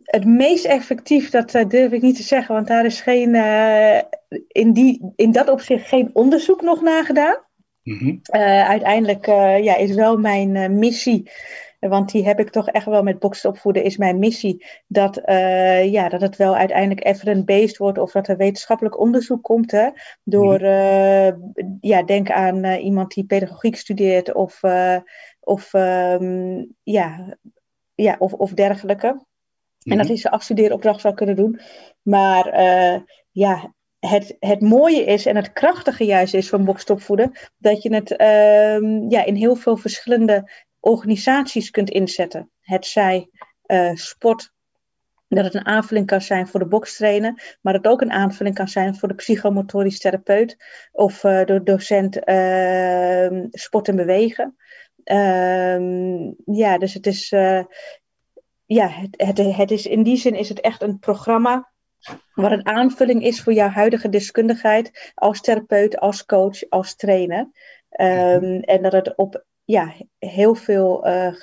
Het 0.09 0.25
meest 0.25 0.65
effectief, 0.65 1.29
dat 1.29 1.53
uh, 1.53 1.65
durf 1.67 1.91
ik 1.91 2.01
niet 2.01 2.15
te 2.15 2.23
zeggen, 2.23 2.55
want 2.55 2.67
daar 2.67 2.85
is 2.85 3.01
geen, 3.01 3.33
uh, 3.33 3.97
in, 4.47 4.73
die, 4.73 5.11
in 5.15 5.31
dat 5.31 5.49
opzicht 5.49 5.87
geen 5.87 6.09
onderzoek 6.13 6.61
nog 6.61 6.81
naar 6.81 7.05
gedaan. 7.05 7.47
Mm 7.83 7.97
-hmm. 7.97 8.19
uiteindelijk 8.63 9.25
ja, 9.61 9.75
is 9.75 9.95
wel 9.95 10.17
mijn 10.17 10.79
missie 10.79 11.29
want 11.79 12.11
die 12.11 12.25
heb 12.25 12.39
ik 12.39 12.49
toch 12.49 12.69
echt 12.69 12.85
wel 12.85 13.03
met 13.03 13.19
boksen 13.19 13.49
opvoeden, 13.49 13.83
is 13.83 13.97
mijn 13.97 14.19
missie. 14.19 14.65
Dat, 14.87 15.21
ja, 15.85 16.09
dat 16.09 16.21
het 16.21 16.35
wel 16.35 16.55
uiteindelijk 16.55 17.05
evidence-based 17.05 17.77
wordt 17.77 17.97
of 17.97 18.11
dat 18.11 18.27
er 18.27 18.37
wetenschappelijk 18.37 18.99
onderzoek 18.99 19.43
komt. 19.43 19.71
Hè, 19.71 19.89
door, 20.23 20.61
uh, 20.61 21.31
ja, 21.81 22.03
denk 22.03 22.31
aan 22.31 22.65
iemand 22.65 23.13
die 23.13 23.25
pedagogiek 23.25 23.75
studeert 23.75 24.33
of, 24.33 24.61
of, 25.39 25.73
um, 25.73 26.75
ja, 26.83 27.37
ja, 27.95 28.15
of, 28.19 28.33
of 28.33 28.53
dergelijke. 28.53 29.27
En 29.83 29.97
dat 29.97 30.07
hij 30.07 30.17
zijn 30.17 30.33
afstudeeropdracht 30.33 31.01
zou 31.01 31.13
kunnen 31.13 31.35
doen. 31.35 31.59
Maar 32.01 32.61
ja, 33.31 33.73
het, 33.99 34.35
het 34.39 34.61
mooie 34.61 35.03
is 35.03 35.25
en 35.25 35.35
het 35.35 35.53
krachtige 35.53 36.05
juist 36.05 36.33
is 36.33 36.49
van 36.49 36.65
bokstopvoeden, 36.65 37.31
dat 37.57 37.81
je 37.83 37.93
het 37.93 38.11
uh, 38.11 39.09
ja, 39.09 39.25
in 39.25 39.35
heel 39.35 39.55
veel 39.55 39.77
verschillende 39.77 40.51
organisaties 40.79 41.69
kunt 41.69 41.89
inzetten. 41.89 42.51
Het 42.61 42.85
zij 42.85 43.29
uh, 43.65 43.95
sport, 43.95 44.51
dat 45.27 45.43
het 45.45 45.53
een 45.53 45.65
aanvulling 45.65 46.05
kan 46.05 46.21
zijn 46.21 46.47
voor 46.47 46.59
de 46.59 46.67
bokstrainer, 46.67 47.57
maar 47.61 47.73
dat 47.73 47.83
het 47.83 47.91
ook 47.91 48.01
een 48.01 48.11
aanvulling 48.11 48.55
kan 48.55 48.67
zijn 48.67 48.95
voor 48.95 49.07
de 49.07 49.15
psychomotorisch 49.15 49.99
therapeut 49.99 50.57
of 50.91 51.23
uh, 51.23 51.45
de 51.45 51.63
docent 51.63 52.29
uh, 52.29 53.43
sport 53.51 53.87
en 53.87 53.95
bewegen. 53.95 54.55
Ehm, 55.03 56.31
ja, 56.45 56.77
dus 56.77 56.93
het 56.93 57.07
is, 57.07 57.33
ja, 58.75 58.87
het, 58.87 59.13
het, 59.17 59.55
het 59.55 59.71
is 59.71 59.85
in 59.85 60.03
die 60.03 60.17
zin 60.17 60.35
is 60.35 60.49
het 60.49 60.61
echt 60.61 60.81
een 60.81 60.99
programma 60.99 61.71
wat 62.33 62.51
een 62.51 62.65
aanvulling 62.65 63.23
is 63.23 63.41
voor 63.41 63.53
jouw 63.53 63.67
huidige 63.69 64.09
deskundigheid 64.09 65.11
als 65.15 65.41
therapeut, 65.41 65.99
als 65.99 66.25
coach, 66.25 66.69
als 66.69 66.95
trainer. 66.95 67.39
Um, 67.99 68.59
en 68.59 68.81
dat 68.81 68.91
het 68.91 69.15
op 69.15 69.45
ja, 69.65 69.93
heel 70.19 70.55
veel, 70.55 71.07
uh, 71.07 71.33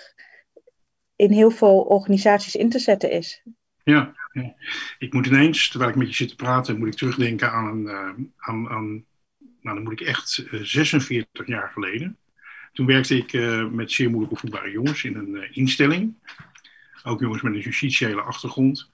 in 1.16 1.32
heel 1.32 1.50
veel 1.50 1.80
organisaties 1.80 2.54
in 2.54 2.70
te 2.70 2.78
zetten 2.78 3.10
is. 3.10 3.42
Ja, 3.84 4.14
ja, 4.32 4.54
ik 4.98 5.12
moet 5.12 5.26
ineens, 5.26 5.68
terwijl 5.68 5.90
ik 5.90 5.96
met 5.96 6.08
je 6.08 6.14
zit 6.14 6.28
te 6.28 6.36
praten, 6.36 6.78
moet 6.78 6.88
ik 6.88 6.94
terugdenken 6.94 7.52
aan 7.52 7.66
een, 7.66 7.84
uh, 7.84 8.24
aan, 8.36 8.68
aan, 8.68 9.04
nou 9.60 9.76
dan 9.76 9.82
moet 9.82 10.00
ik 10.00 10.06
echt 10.06 10.44
uh, 10.50 10.60
46 10.62 11.46
jaar 11.46 11.70
geleden. 11.70 12.16
Toen 12.72 12.86
werkte 12.86 13.16
ik 13.16 13.32
met 13.72 13.92
zeer 13.92 14.08
moeilijk 14.10 14.32
opvoedbare 14.32 14.70
jongens 14.70 15.04
in 15.04 15.14
een 15.16 15.54
instelling. 15.54 16.14
Ook 17.06 17.20
jongens 17.20 17.42
met 17.42 17.54
een 17.54 17.60
justitiële 17.60 18.20
achtergrond. 18.20 18.90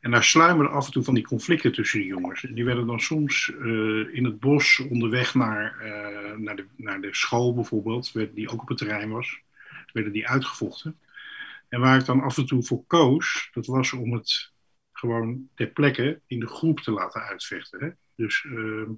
En 0.00 0.10
daar 0.10 0.24
sluimerden 0.24 0.72
af 0.72 0.86
en 0.86 0.92
toe 0.92 1.02
van 1.02 1.14
die 1.14 1.26
conflicten 1.26 1.72
tussen 1.72 1.98
die 1.98 2.08
jongens. 2.08 2.44
En 2.44 2.54
die 2.54 2.64
werden 2.64 2.86
dan 2.86 3.00
soms 3.00 3.52
uh, 3.58 4.14
in 4.14 4.24
het 4.24 4.40
bos 4.40 4.78
onderweg 4.78 5.34
naar, 5.34 5.76
uh, 5.82 6.36
naar, 6.36 6.56
de, 6.56 6.66
naar 6.76 7.00
de 7.00 7.14
school 7.14 7.54
bijvoorbeeld, 7.54 8.34
die 8.34 8.48
ook 8.48 8.62
op 8.62 8.68
het 8.68 8.78
terrein 8.78 9.10
was, 9.10 9.40
werden 9.92 10.12
die 10.12 10.28
uitgevochten. 10.28 10.98
En 11.68 11.80
waar 11.80 11.98
ik 11.98 12.04
dan 12.04 12.20
af 12.20 12.38
en 12.38 12.46
toe 12.46 12.62
voor 12.62 12.84
koos, 12.86 13.50
dat 13.52 13.66
was 13.66 13.92
om 13.92 14.12
het 14.12 14.52
gewoon 14.92 15.48
ter 15.54 15.66
plekke 15.66 16.20
in 16.26 16.40
de 16.40 16.48
groep 16.48 16.80
te 16.80 16.90
laten 16.90 17.22
uitvechten. 17.22 17.80
Hè? 17.84 17.90
Dus 18.16 18.44
uh, 18.44 18.88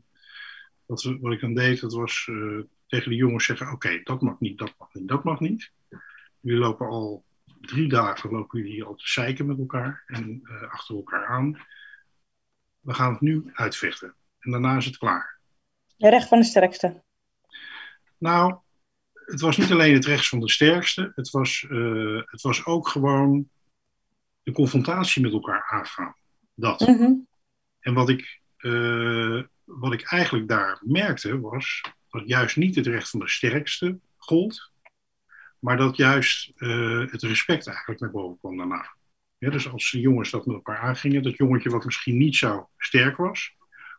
wat, 0.87 1.03
wat, 1.21 1.33
ik 1.33 1.41
dan 1.41 1.55
deed, 1.55 1.81
dat 1.81 1.93
was 1.93 2.31
tegen 2.87 3.11
de 3.11 3.17
jongens 3.17 3.45
zeggen, 3.45 3.73
oké, 3.73 4.01
dat 4.03 4.21
mag 4.21 4.41
niet, 4.41 4.59
dat 4.59 4.75
mag 4.79 4.95
niet, 4.95 5.09
dat 5.09 5.25
mag 5.25 5.41
niet. 5.41 5.71
Jullie 6.41 6.61
lopen 6.61 6.87
al 6.87 7.26
drie 7.61 7.89
dagen 7.89 8.31
lopen 8.31 8.61
jullie 8.61 8.85
al 8.85 8.95
te 8.95 9.09
zeiken 9.09 9.47
met 9.47 9.59
elkaar 9.59 10.03
en 10.07 10.41
uh, 10.45 10.73
achter 10.73 10.95
elkaar 10.95 11.27
aan. 11.27 11.61
We 12.81 12.95
gaan 12.95 13.13
het 13.13 13.21
nu 13.21 13.51
uitvechten. 13.53 14.15
En 14.39 14.51
daarna 14.51 14.77
is 14.77 14.85
het 14.85 14.99
klaar. 14.99 15.39
De 15.97 16.11
recht 16.11 16.29
van 16.29 16.39
de 16.39 16.45
sterkste. 16.45 17.03
Nou, 18.19 18.57
het 19.13 19.41
was 19.41 19.57
niet 19.57 19.71
alleen 19.71 19.95
het 19.95 20.05
recht 20.05 20.29
van 20.29 20.41
de 20.41 20.51
sterkste. 20.51 21.13
Het 21.15 21.31
was, 21.31 21.67
uh, 21.69 22.23
het 22.25 22.43
was 22.43 22.65
ook 22.65 22.89
gewoon 22.89 23.49
de 24.43 24.53
confrontatie 24.53 25.23
met 25.23 25.33
elkaar 25.33 25.65
aangaan. 25.71 26.15
Dat. 26.55 26.81
Mm 26.81 26.97
-hmm. 26.97 27.27
En 27.81 27.95
wat 27.95 28.09
ik, 28.09 28.41
uh, 28.59 29.43
wat 29.65 29.93
ik 29.93 30.03
eigenlijk 30.03 30.49
daar 30.49 30.81
merkte 30.85 31.41
was 31.41 31.81
dat 32.09 32.29
juist 32.29 32.57
niet 32.57 32.75
het 32.75 32.87
recht 32.87 33.11
van 33.11 33.21
de 33.21 33.29
sterkste 33.29 33.99
gold, 34.17 34.71
maar 35.59 35.77
dat 35.77 35.97
juist 35.97 36.53
uh, 36.57 37.11
het 37.11 37.23
respect 37.23 37.67
eigenlijk 37.67 38.01
naar 38.01 38.11
boven 38.11 38.39
kwam 38.39 38.57
daarna. 38.57 38.95
Ja, 39.39 39.51
dus 39.51 39.73
als 39.73 39.91
de 39.91 40.01
jongens 40.01 40.31
dat 40.31 40.47
met 40.47 40.57
elkaar 40.57 40.79
aangingen, 40.79 41.23
dat 41.23 41.37
jongetje 41.37 41.71
wat 41.71 41.85
misschien 41.85 42.17
niet 42.17 42.37
zo 42.37 42.69
sterk 42.77 43.17
was, 43.17 43.57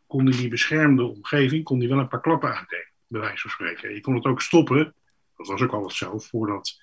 kon 0.08 0.32
in 0.32 0.38
die 0.38 0.48
beschermde 0.48 1.04
omgeving 1.04 1.64
kon 1.64 1.80
die 1.80 1.90
wel 1.90 2.00
een 2.00 2.08
paar 2.08 2.22
klappen 2.22 2.56
uitdelen, 2.56 2.92
bij 3.08 3.22
wijze 3.22 3.42
van 3.42 3.52
spreken. 3.52 3.94
Je 3.94 4.02
kon 4.02 4.16
het 4.16 4.26
ook 4.26 4.42
stoppen, 4.42 4.96
dat 5.38 5.48
was 5.48 5.62
ook 5.62 5.74
altijd 5.74 5.94
zo, 5.94 6.20
voordat 6.20 6.80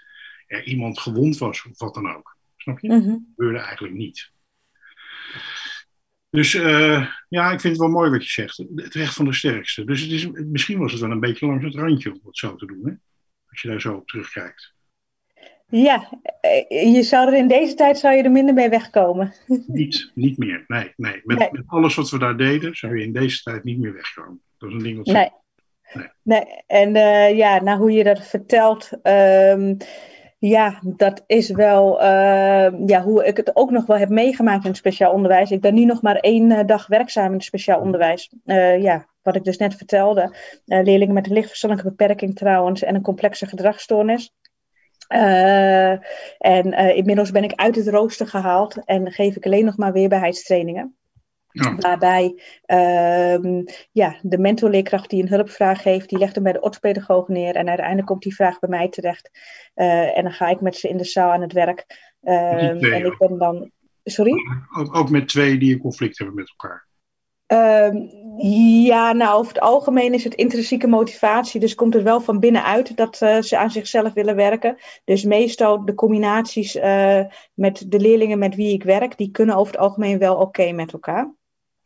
er 0.46 0.64
iemand 0.64 0.98
gewond 0.98 1.38
was 1.38 1.64
of 1.64 1.78
wat 1.78 1.94
dan 1.94 2.14
ook. 2.14 2.36
Snap 2.56 2.78
je? 2.78 2.88
Mm 2.88 3.00
-hmm. 3.00 3.10
Dat 3.10 3.22
gebeurde 3.34 3.58
eigenlijk 3.58 3.94
niet. 3.94 4.32
Dus 6.30 6.54
uh, 6.54 7.08
ja, 7.28 7.52
ik 7.52 7.60
vind 7.60 7.72
het 7.72 7.82
wel 7.82 7.88
mooi 7.88 8.10
wat 8.10 8.24
je 8.24 8.30
zegt. 8.30 8.56
Het 8.74 8.94
recht 8.94 9.14
van 9.14 9.24
de 9.24 9.32
sterkste. 9.32 9.84
Dus 9.84 10.00
het 10.00 10.10
is, 10.10 10.26
misschien 10.30 10.78
was 10.78 10.92
het 10.92 11.00
wel 11.00 11.10
een 11.10 11.20
beetje 11.20 11.46
langs 11.46 11.64
het 11.64 11.74
randje 11.74 12.12
om 12.12 12.20
het 12.24 12.36
zo 12.36 12.56
te 12.56 12.66
doen. 12.66 12.80
Hè? 12.84 12.92
Als 13.54 13.62
je 13.62 13.68
daar 13.68 13.80
zo 13.80 13.94
op 13.94 14.06
terugkijkt. 14.06 14.74
Ja, 15.66 16.08
je 16.68 17.02
zou 17.02 17.28
er 17.28 17.38
in 17.38 17.48
deze 17.48 17.74
tijd 17.74 17.98
zou 17.98 18.14
je 18.14 18.22
er 18.22 18.30
minder 18.30 18.54
mee 18.54 18.68
wegkomen. 18.68 19.34
Niet, 19.66 20.10
niet 20.14 20.38
meer, 20.38 20.64
nee. 20.66 20.92
nee. 20.96 21.20
Met, 21.24 21.38
nee. 21.38 21.48
met 21.52 21.64
alles 21.66 21.94
wat 21.94 22.10
we 22.10 22.18
daar 22.18 22.36
deden, 22.36 22.76
zou 22.76 22.98
je 22.98 23.04
in 23.04 23.12
deze 23.12 23.42
tijd 23.42 23.64
niet 23.64 23.78
meer 23.78 23.92
wegkomen. 23.92 24.42
Dat 24.58 24.68
is 24.68 24.74
een 24.74 24.82
ding 24.82 24.96
wat... 24.96 25.06
Nee. 25.06 25.30
nee. 25.92 26.08
nee. 26.22 26.62
En 26.66 26.94
uh, 26.94 27.36
ja, 27.36 27.62
nou 27.62 27.78
hoe 27.78 27.92
je 27.92 28.04
dat 28.04 28.26
vertelt... 28.26 28.90
Um, 29.02 29.76
ja, 30.38 30.80
dat 30.82 31.24
is 31.26 31.50
wel 31.50 32.00
uh, 32.00 32.86
ja, 32.86 33.02
hoe 33.02 33.26
ik 33.26 33.36
het 33.36 33.56
ook 33.56 33.70
nog 33.70 33.86
wel 33.86 33.96
heb 33.96 34.08
meegemaakt 34.08 34.64
in 34.64 34.68
het 34.68 34.78
speciaal 34.78 35.12
onderwijs. 35.12 35.50
Ik 35.50 35.60
ben 35.60 35.74
nu 35.74 35.84
nog 35.84 36.02
maar 36.02 36.16
één 36.16 36.50
uh, 36.50 36.60
dag 36.66 36.86
werkzaam 36.86 37.26
in 37.26 37.32
het 37.32 37.44
speciaal 37.44 37.80
onderwijs. 37.80 38.34
Uh, 38.44 38.82
ja, 38.82 39.06
wat 39.24 39.36
ik 39.36 39.44
dus 39.44 39.56
net 39.56 39.74
vertelde. 39.74 40.36
leerlingen 40.64 41.14
met 41.14 41.26
een 41.26 41.32
lichtverstandelijke 41.32 41.90
beperking 41.90 42.36
trouwens 42.36 42.82
en 42.82 42.94
een 42.94 43.02
complexe 43.02 43.46
gedragsstoornis. 43.46 44.32
Uh, 45.08 45.90
en 46.38 46.66
uh, 46.66 46.96
inmiddels 46.96 47.30
ben 47.30 47.44
ik 47.44 47.54
uit 47.54 47.76
het 47.76 47.88
rooster 47.88 48.26
gehaald 48.26 48.84
en 48.84 49.12
geef 49.12 49.36
ik 49.36 49.46
alleen 49.46 49.64
nog 49.64 49.76
maar 49.76 49.92
weerbaarheidstrainingen. 49.92 50.96
Ja. 51.50 51.76
Waarbij 51.76 52.42
uh, 52.66 53.62
ja, 53.92 54.16
de 54.22 54.38
mentorleerkracht 54.38 55.10
die 55.10 55.22
een 55.22 55.28
hulpvraag 55.28 55.82
heeft, 55.82 56.08
die 56.08 56.18
legt 56.18 56.34
hem 56.34 56.44
bij 56.44 56.52
de 56.52 56.60
orthopedagoog 56.60 57.28
neer. 57.28 57.54
En 57.54 57.68
uiteindelijk 57.68 58.06
komt 58.06 58.22
die 58.22 58.34
vraag 58.34 58.58
bij 58.58 58.68
mij 58.68 58.88
terecht. 58.88 59.30
En 59.74 60.22
dan 60.22 60.32
ga 60.32 60.48
ik 60.48 60.60
met 60.60 60.76
ze 60.76 60.88
in 60.88 60.96
de 60.96 61.04
zaal 61.04 61.32
aan 61.32 61.40
het 61.40 61.52
werk. 61.52 62.12
Ehm, 62.22 62.84
en 62.84 63.04
ik 63.04 63.18
ben 63.18 63.38
dan. 63.38 63.70
Sorry? 64.04 64.34
Ook, 64.78 64.96
ook 64.96 65.10
met 65.10 65.28
twee 65.28 65.58
die 65.58 65.74
een 65.74 65.80
conflict 65.80 66.18
hebben 66.18 66.36
met 66.36 66.48
elkaar. 66.48 66.86
Uh, 67.54 67.88
ja, 68.86 69.12
nou, 69.12 69.38
over 69.38 69.52
het 69.52 69.62
algemeen 69.62 70.14
is 70.14 70.24
het 70.24 70.34
intrinsieke 70.34 70.86
motivatie. 70.86 71.60
Dus 71.60 71.74
komt 71.74 71.94
het 71.94 72.02
wel 72.02 72.20
van 72.20 72.40
binnenuit 72.40 72.96
dat 72.96 73.20
uh, 73.20 73.40
ze 73.40 73.58
aan 73.58 73.70
zichzelf 73.70 74.12
willen 74.12 74.36
werken. 74.36 74.76
Dus 75.04 75.24
meestal 75.24 75.84
de 75.84 75.94
combinaties 75.94 76.76
uh, 76.76 77.20
met 77.54 77.84
de 77.86 78.00
leerlingen 78.00 78.38
met 78.38 78.54
wie 78.54 78.72
ik 78.72 78.82
werk, 78.82 79.16
die 79.16 79.30
kunnen 79.30 79.56
over 79.56 79.72
het 79.72 79.82
algemeen 79.82 80.18
wel 80.18 80.34
oké 80.34 80.42
okay 80.42 80.70
met 80.70 80.92
elkaar. 80.92 81.34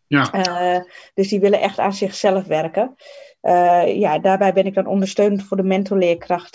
Ja. 0.07 0.35
Uh, 0.35 0.81
dus 1.15 1.29
die 1.29 1.41
willen 1.41 1.61
echt 1.61 1.79
aan 1.79 1.93
zichzelf 1.93 2.45
werken. 2.45 2.95
ja, 3.87 4.19
daarbij 4.19 4.53
ben 4.53 4.67
ik 4.67 4.75
dan 4.75 4.87
ondersteunend 4.87 5.43
voor 5.43 5.57
de 5.57 5.63
mentorleerkracht, 5.63 6.55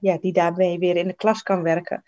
ja, 0.00 0.18
die 0.20 0.32
daarmee 0.32 0.78
weer 0.78 0.96
in 0.96 1.06
de 1.06 1.14
klas 1.14 1.42
kan 1.42 1.62
werken 1.62 2.02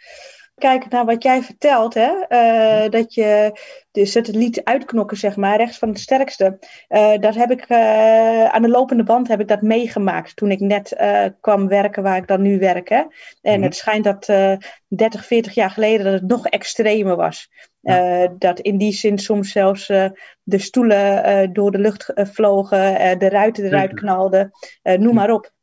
kijken 0.54 0.90
naar 0.90 1.04
wat 1.04 1.22
jij 1.22 1.42
vertelt, 1.42 1.94
hè, 1.94 2.10
uh, 2.28 2.90
dat 2.90 3.14
je 3.14 3.60
dus 3.90 4.14
het 4.14 4.28
liet 4.28 4.64
uitknokken, 4.64 5.16
zeg 5.16 5.36
maar, 5.36 5.56
rechts 5.56 5.78
van 5.78 5.88
het 5.88 5.98
sterkste. 5.98 6.58
Uh, 6.88 7.18
dat 7.18 7.34
heb 7.34 7.50
ik 7.50 7.70
uh, 7.70 8.44
aan 8.44 8.62
de 8.62 8.68
lopende 8.68 9.02
band 9.02 9.28
heb 9.28 9.40
ik 9.40 9.48
dat 9.48 9.62
meegemaakt 9.62 10.36
toen 10.36 10.50
ik 10.50 10.60
net 10.60 10.96
kwam 11.40 11.68
werken 11.68 12.02
waar 12.02 12.16
ik 12.16 12.26
dan 12.26 12.42
nu 12.42 12.58
werk. 12.58 12.88
Hè. 12.88 13.02
En 13.42 13.56
mm. 13.58 13.62
het 13.62 13.76
schijnt 13.76 14.04
dat 14.04 14.26
30, 14.88 15.26
40 15.26 15.54
jaar 15.54 15.70
geleden 15.70 16.04
dat 16.04 16.12
het 16.12 16.30
nog 16.30 16.46
extremer 16.46 17.16
was. 17.16 17.48
Ja. 17.80 18.28
dat 18.38 18.60
in 18.60 18.78
die 18.78 18.92
zin 18.92 19.18
soms 19.18 19.52
zelfs 19.52 19.86
de 20.42 20.58
stoelen 20.58 21.52
door 21.52 21.70
de 21.70 21.78
lucht 21.78 22.12
vlogen, 22.14 23.18
de 23.18 23.28
ruiten 23.28 23.64
eruit 23.64 23.94
knalden, 23.94 24.50
noem 24.82 25.14
maar 25.14 25.30
op. 25.30 25.53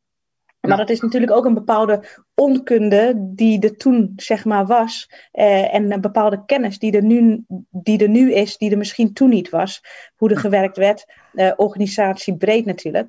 Maar 0.68 0.76
dat 0.76 0.90
is 0.90 1.00
natuurlijk 1.00 1.32
ook 1.32 1.44
een 1.44 1.54
bepaalde 1.54 2.04
onkunde 2.34 3.12
die 3.16 3.60
er 3.60 3.76
toen 3.76 4.12
zeg 4.16 4.44
maar 4.44 4.66
was. 4.66 5.10
Eh, 5.32 5.74
en 5.74 5.92
een 5.92 6.00
bepaalde 6.00 6.44
kennis 6.46 6.78
die 6.78 6.92
er, 6.92 7.02
nu, 7.02 7.44
die 7.70 8.02
er 8.02 8.08
nu 8.08 8.32
is, 8.32 8.56
die 8.56 8.70
er 8.70 8.78
misschien 8.78 9.12
toen 9.12 9.28
niet 9.28 9.50
was. 9.50 9.82
Hoe 10.16 10.30
er 10.30 10.38
gewerkt 10.38 10.76
werd. 10.76 11.04
Uh, 11.34 11.52
organisatie 11.56 12.36
breed 12.36 12.64
natuurlijk. 12.64 13.08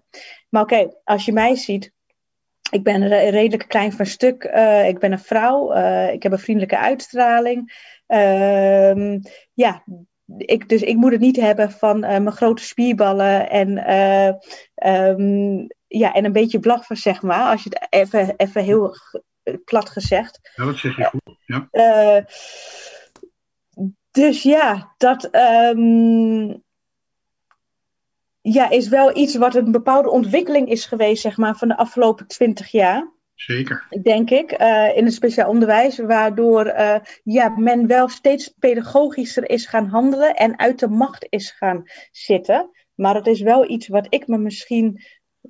Maar 0.50 0.62
oké, 0.62 0.94
als 1.04 1.26
je 1.26 1.34
mij 1.34 1.56
ziet. 1.56 1.92
Ik 2.72 2.84
ben 2.84 3.08
redelijk 3.08 3.68
klein 3.68 3.92
van 3.92 4.06
stuk. 4.06 4.44
Uh, 4.44 4.88
ik 4.88 5.00
ben 5.00 5.12
een 5.12 5.20
vrouw. 5.20 5.74
ik 6.12 6.24
heb 6.24 6.32
een 6.32 6.40
vriendelijke 6.40 6.78
uitstraling. 6.78 7.92
Ehm, 8.08 9.20
ja, 9.54 9.84
ik, 10.38 10.70
dus 10.70 10.82
ik 10.82 10.96
moet 10.96 11.12
het 11.12 11.22
niet 11.22 11.40
hebben 11.40 11.72
van 11.72 12.00
mijn 12.00 12.32
grote 12.32 12.64
spierballen 12.64 13.50
en, 13.50 13.78
ehm, 14.76 15.66
ja, 15.98 16.14
en 16.14 16.26
een 16.26 16.32
beetje 16.32 16.60
blaffen, 16.60 16.98
zeg 16.98 17.22
maar. 17.22 17.52
Als 17.52 17.64
je 17.64 17.70
het 17.70 17.88
even, 17.90 18.34
even 18.38 18.64
heel 18.64 18.96
plat 19.66 19.90
gezegd. 19.90 20.52
Ja, 20.56 20.66
dat 20.66 20.78
zeg 20.78 20.96
je 20.96 21.04
goed. 21.04 21.38
Ja. 21.46 22.26
dus 24.12 24.44
ja, 24.44 24.94
dat 24.98 25.30
ja, 28.42 28.70
is 28.70 28.88
wel 28.88 29.18
iets 29.18 29.36
wat 29.36 29.56
een 29.56 29.72
bepaalde 29.72 30.10
ontwikkeling 30.10 30.70
is 30.70 30.86
geweest, 30.86 31.22
zeg 31.22 31.38
maar, 31.38 31.56
van 31.56 31.68
de 31.68 31.78
afgelopen 31.78 32.28
twintig 32.28 32.72
jaar. 32.72 33.12
Zeker. 33.36 33.88
Denk 34.02 34.30
ik, 34.30 34.62
uh, 34.62 34.98
in 34.98 35.06
het 35.06 35.14
speciaal 35.14 35.50
onderwijs, 35.50 35.98
waardoor 35.98 36.66
uh, 36.66 36.96
ja, 37.24 37.50
men 37.50 37.88
wel 37.88 38.10
steeds 38.10 38.48
pedagogischer 38.60 39.50
is 39.50 39.66
gaan 39.66 39.88
handelen 39.88 40.36
en 40.36 40.60
uit 40.60 40.80
de 40.80 40.88
macht 40.88 41.26
is 41.30 41.52
gaan 41.52 41.84
zitten. 42.12 42.70
Maar 42.96 43.16
het 43.16 43.28
is 43.28 43.42
wel 43.42 43.70
iets 43.70 43.88
wat 43.88 44.06
ik 44.10 44.28
me 44.28 44.38
misschien 44.38 45.04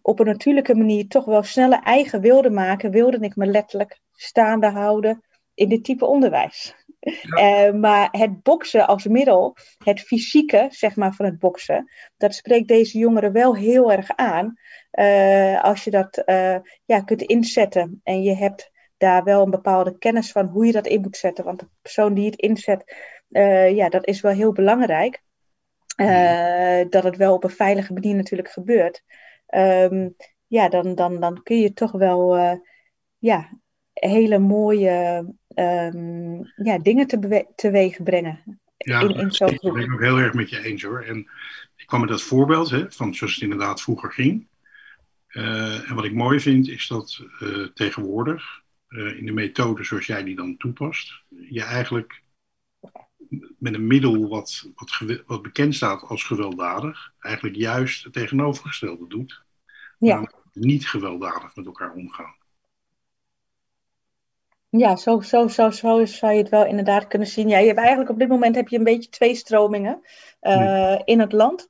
op 0.04 0.20
een 0.20 0.26
natuurlijke 0.26 0.76
manier 0.76 1.08
toch 1.08 1.26
wel 1.26 1.44
sneller 1.44 1.80
eigen 1.80 2.22
wilde 2.22 2.50
maken, 2.50 2.92
wilde 2.92 3.18
ik 3.20 3.36
me 3.36 3.46
letterlijk 3.46 4.00
staande 4.12 4.68
houden 4.68 5.24
in 5.54 5.70
dit 5.70 5.84
type 5.84 6.06
onderwijs. 6.06 6.76
Uh, 7.00 7.72
maar 7.72 8.08
het 8.12 8.44
boksen 8.44 8.88
als 8.88 9.08
middel, 9.08 9.56
het 9.84 10.02
fysieke 10.02 10.68
zeg 10.70 10.96
maar, 10.96 11.14
van 11.14 11.26
het 11.26 11.40
boksen, 11.40 11.92
dat 12.18 12.36
spreekt 12.36 12.68
deze 12.68 12.98
jongeren 12.98 13.32
wel 13.32 13.56
heel 13.56 13.92
erg 13.92 14.16
aan. 14.16 14.58
Uh, 14.92 15.64
als 15.64 15.84
je 15.84 15.92
dat 15.92 16.22
uh, 16.26 16.58
ja, 16.86 17.02
kunt 17.02 17.22
inzetten 17.22 18.02
en 18.04 18.22
je 18.22 18.36
hebt 18.36 18.72
daar 18.98 19.24
wel 19.24 19.44
een 19.44 19.50
bepaalde 19.50 19.98
kennis 19.98 20.32
van 20.32 20.46
hoe 20.46 20.66
je 20.66 20.72
dat 20.72 20.88
in 20.88 21.02
moet 21.02 21.18
zetten. 21.18 21.44
Want 21.44 21.60
de 21.60 21.68
persoon 21.82 22.14
die 22.14 22.26
het 22.26 22.36
inzet, 22.36 22.96
ja, 23.74 23.90
dat 23.90 24.08
is 24.08 24.22
wel 24.22 24.32
heel 24.32 24.52
belangrijk. 24.52 25.22
dat 26.90 27.04
het 27.04 27.18
wel 27.18 27.34
op 27.34 27.44
een 27.44 27.50
veilige 27.50 27.94
manier 27.94 28.16
natuurlijk 28.16 28.50
gebeurt. 28.50 29.04
Um, 29.56 30.16
ja, 30.48 30.70
dan, 30.70 30.96
dan, 30.96 31.20
dan 31.20 31.44
kun 31.44 31.58
je 31.60 31.74
toch 31.74 31.92
wel 31.92 32.38
ja, 33.18 33.60
hele 33.94 34.40
mooie 34.40 35.26
um, 35.56 36.52
ja, 36.56 36.78
dingen 36.78 37.08
te 37.08 37.46
teweeg 37.56 38.04
brengen. 38.04 38.62
Ja, 38.78 39.02
in, 39.02 39.10
in 39.10 39.32
zo'n 39.32 39.58
groep. 39.58 39.74
ben 39.74 39.84
ik 39.84 39.94
ook 39.94 40.02
heel 40.02 40.18
erg 40.18 40.34
met 40.34 40.50
je 40.50 40.64
eens 40.64 40.84
hoor. 40.84 41.02
En 41.02 41.18
ik 41.76 41.86
kwam 41.86 42.00
met 42.00 42.10
dat 42.10 42.22
voorbeeld 42.22 42.70
hè, 42.70 42.92
van 42.92 43.16
zoals 43.16 43.34
het 43.34 43.44
inderdaad 43.44 43.82
vroeger 43.82 44.12
ging. 44.12 44.48
Uh, 45.30 45.90
en 45.90 45.96
wat 45.96 46.06
ik 46.06 46.14
mooi 46.14 46.40
vind 46.40 46.68
is 46.68 46.88
dat 46.88 47.22
uh, 47.40 47.68
tegenwoordig 47.74 48.62
in 48.88 49.26
de 49.26 49.32
methode 49.32 49.84
zoals 49.84 50.06
jij 50.06 50.24
die 50.24 50.36
dan 50.36 50.58
toepast, 50.58 51.24
je 51.50 51.64
eigenlijk 51.64 52.22
met 53.58 53.74
een 53.74 53.88
middel 53.88 54.28
wat, 54.28 54.70
wat, 54.76 55.22
wat 55.26 55.42
bekend 55.42 55.76
staat 55.76 56.02
als 56.02 56.24
gewelddadig, 56.24 57.14
eigenlijk 57.20 57.56
juist 57.56 58.04
het 58.04 58.14
tegenovergestelde 58.14 59.08
doet. 59.08 59.42
Ja. 59.98 60.32
niet 60.54 60.88
gewelddadig 60.88 61.56
met 61.56 61.66
elkaar 61.66 61.94
omgaan. 61.94 62.36
Ja, 64.70 64.96
zo, 64.96 65.20
zo, 65.20 65.48
zo, 65.48 65.70
zo 65.70 66.06
zou 66.06 66.32
je 66.32 66.38
het 66.38 66.50
wel 66.50 66.66
inderdaad 66.66 67.08
kunnen 67.08 67.28
zien. 67.28 67.48
Ja, 67.48 67.58
je 67.58 67.66
hebt 67.66 67.80
eigenlijk 67.80 68.10
op 68.10 68.20
dit 68.20 68.28
moment 68.28 68.56
heb 68.56 68.68
je 68.68 68.78
een 68.78 68.84
beetje 68.84 69.10
twee 69.10 69.36
stromingen 69.36 70.02
uh, 70.42 71.00
in 71.04 71.20
het 71.20 71.32
land. 71.32 71.70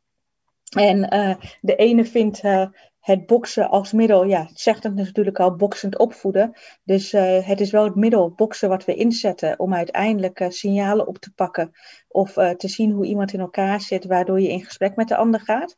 En 0.69 1.15
uh, 1.15 1.35
de 1.61 1.75
ene 1.75 2.05
vindt 2.05 2.43
uh, 2.43 2.67
het 3.03 3.25
boksen 3.25 3.69
als 3.69 3.91
middel, 3.91 4.23
ja, 4.23 4.45
het 4.45 4.59
zegt 4.59 4.83
het 4.83 4.95
natuurlijk 4.95 5.39
al, 5.39 5.55
boksend 5.55 5.97
opvoeden. 5.97 6.53
Dus 6.83 7.11
het 7.11 7.61
is 7.61 7.71
wel 7.71 7.83
het 7.83 7.95
middel, 7.95 8.31
boksen, 8.31 8.69
wat 8.69 8.85
we 8.85 8.95
inzetten 8.95 9.59
om 9.59 9.73
uiteindelijk 9.73 10.45
signalen 10.47 11.07
op 11.07 11.17
te 11.17 11.33
pakken. 11.33 11.71
Of 12.07 12.33
te 12.33 12.67
zien 12.67 12.91
hoe 12.91 13.05
iemand 13.05 13.33
in 13.33 13.39
elkaar 13.39 13.81
zit, 13.81 14.05
waardoor 14.05 14.41
je 14.41 14.49
in 14.49 14.63
gesprek 14.65 14.95
met 14.95 15.07
de 15.07 15.15
ander 15.15 15.39
gaat. 15.39 15.75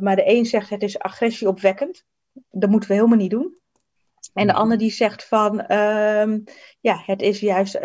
maar 0.00 0.16
de 0.16 0.30
een 0.30 0.46
zegt 0.46 0.70
het 0.70 0.82
is 0.82 0.98
agressie-opwekkend. 0.98 2.04
Dat 2.50 2.70
moeten 2.70 2.88
we 2.88 2.94
helemaal 2.94 3.18
niet 3.18 3.30
doen. 3.30 3.58
En 4.34 4.46
de 4.46 4.52
ander 4.52 4.78
die 4.78 4.90
zegt 4.90 5.24
van, 5.24 5.60
ehm, 5.60 6.38
ja, 6.80 7.02
het 7.06 7.22
is 7.22 7.40
juist 7.40 7.80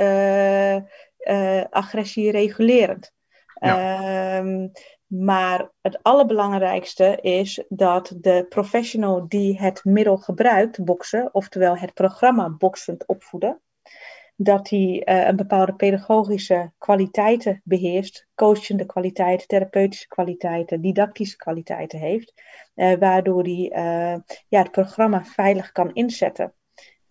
agressie 1.69 2.31
regulerend. 2.31 3.13
Ehm, 3.55 4.67
maar 5.07 5.69
het 5.81 6.03
allerbelangrijkste 6.03 7.17
is 7.21 7.63
dat 7.69 8.13
de 8.21 8.45
professional 8.49 9.27
die 9.27 9.59
het 9.59 9.83
middel 9.83 10.17
gebruikt, 10.17 10.83
boksen, 10.83 11.29
oftewel 11.31 11.77
het 11.77 11.93
programma 11.93 12.49
boksend 12.49 13.05
opvoeden, 13.05 13.61
dat 14.35 14.69
hij 14.69 15.01
uh, 15.05 15.27
een 15.27 15.35
bepaalde 15.35 15.73
pedagogische 15.73 16.71
kwaliteiten 16.77 17.61
beheerst, 17.63 18.27
coachende 18.35 18.85
kwaliteiten, 18.85 19.47
therapeutische 19.47 20.07
kwaliteiten, 20.07 20.81
didactische 20.81 21.37
kwaliteiten 21.37 21.99
heeft, 21.99 22.33
uh, 22.75 22.93
waardoor 22.93 23.43
hij 23.43 23.71
uh, 23.75 24.19
ja, 24.47 24.59
het 24.61 24.71
programma 24.71 25.23
veilig 25.23 25.71
kan 25.71 25.93
inzetten. 25.93 26.53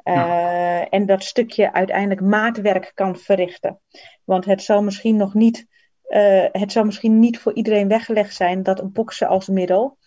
Ja. 0.04 0.88
En 0.88 1.06
dat 1.06 1.24
stukje 1.24 1.72
uiteindelijk 1.72 2.20
maatwerk 2.20 2.92
kan 2.94 3.16
verrichten. 3.16 3.80
Want 4.24 4.44
het 4.44 4.62
zal 4.62 4.82
misschien 4.82 5.16
nog 5.16 5.34
niet, 5.34 5.66
het 6.52 6.72
zal 6.72 6.84
misschien 6.84 7.18
niet 7.18 7.38
voor 7.38 7.54
iedereen 7.54 7.88
weggelegd 7.88 8.34
zijn 8.34 8.62
dat 8.62 8.80
een 8.80 8.92
boksen 8.92 9.28
als 9.28 9.48
middel 9.48 9.98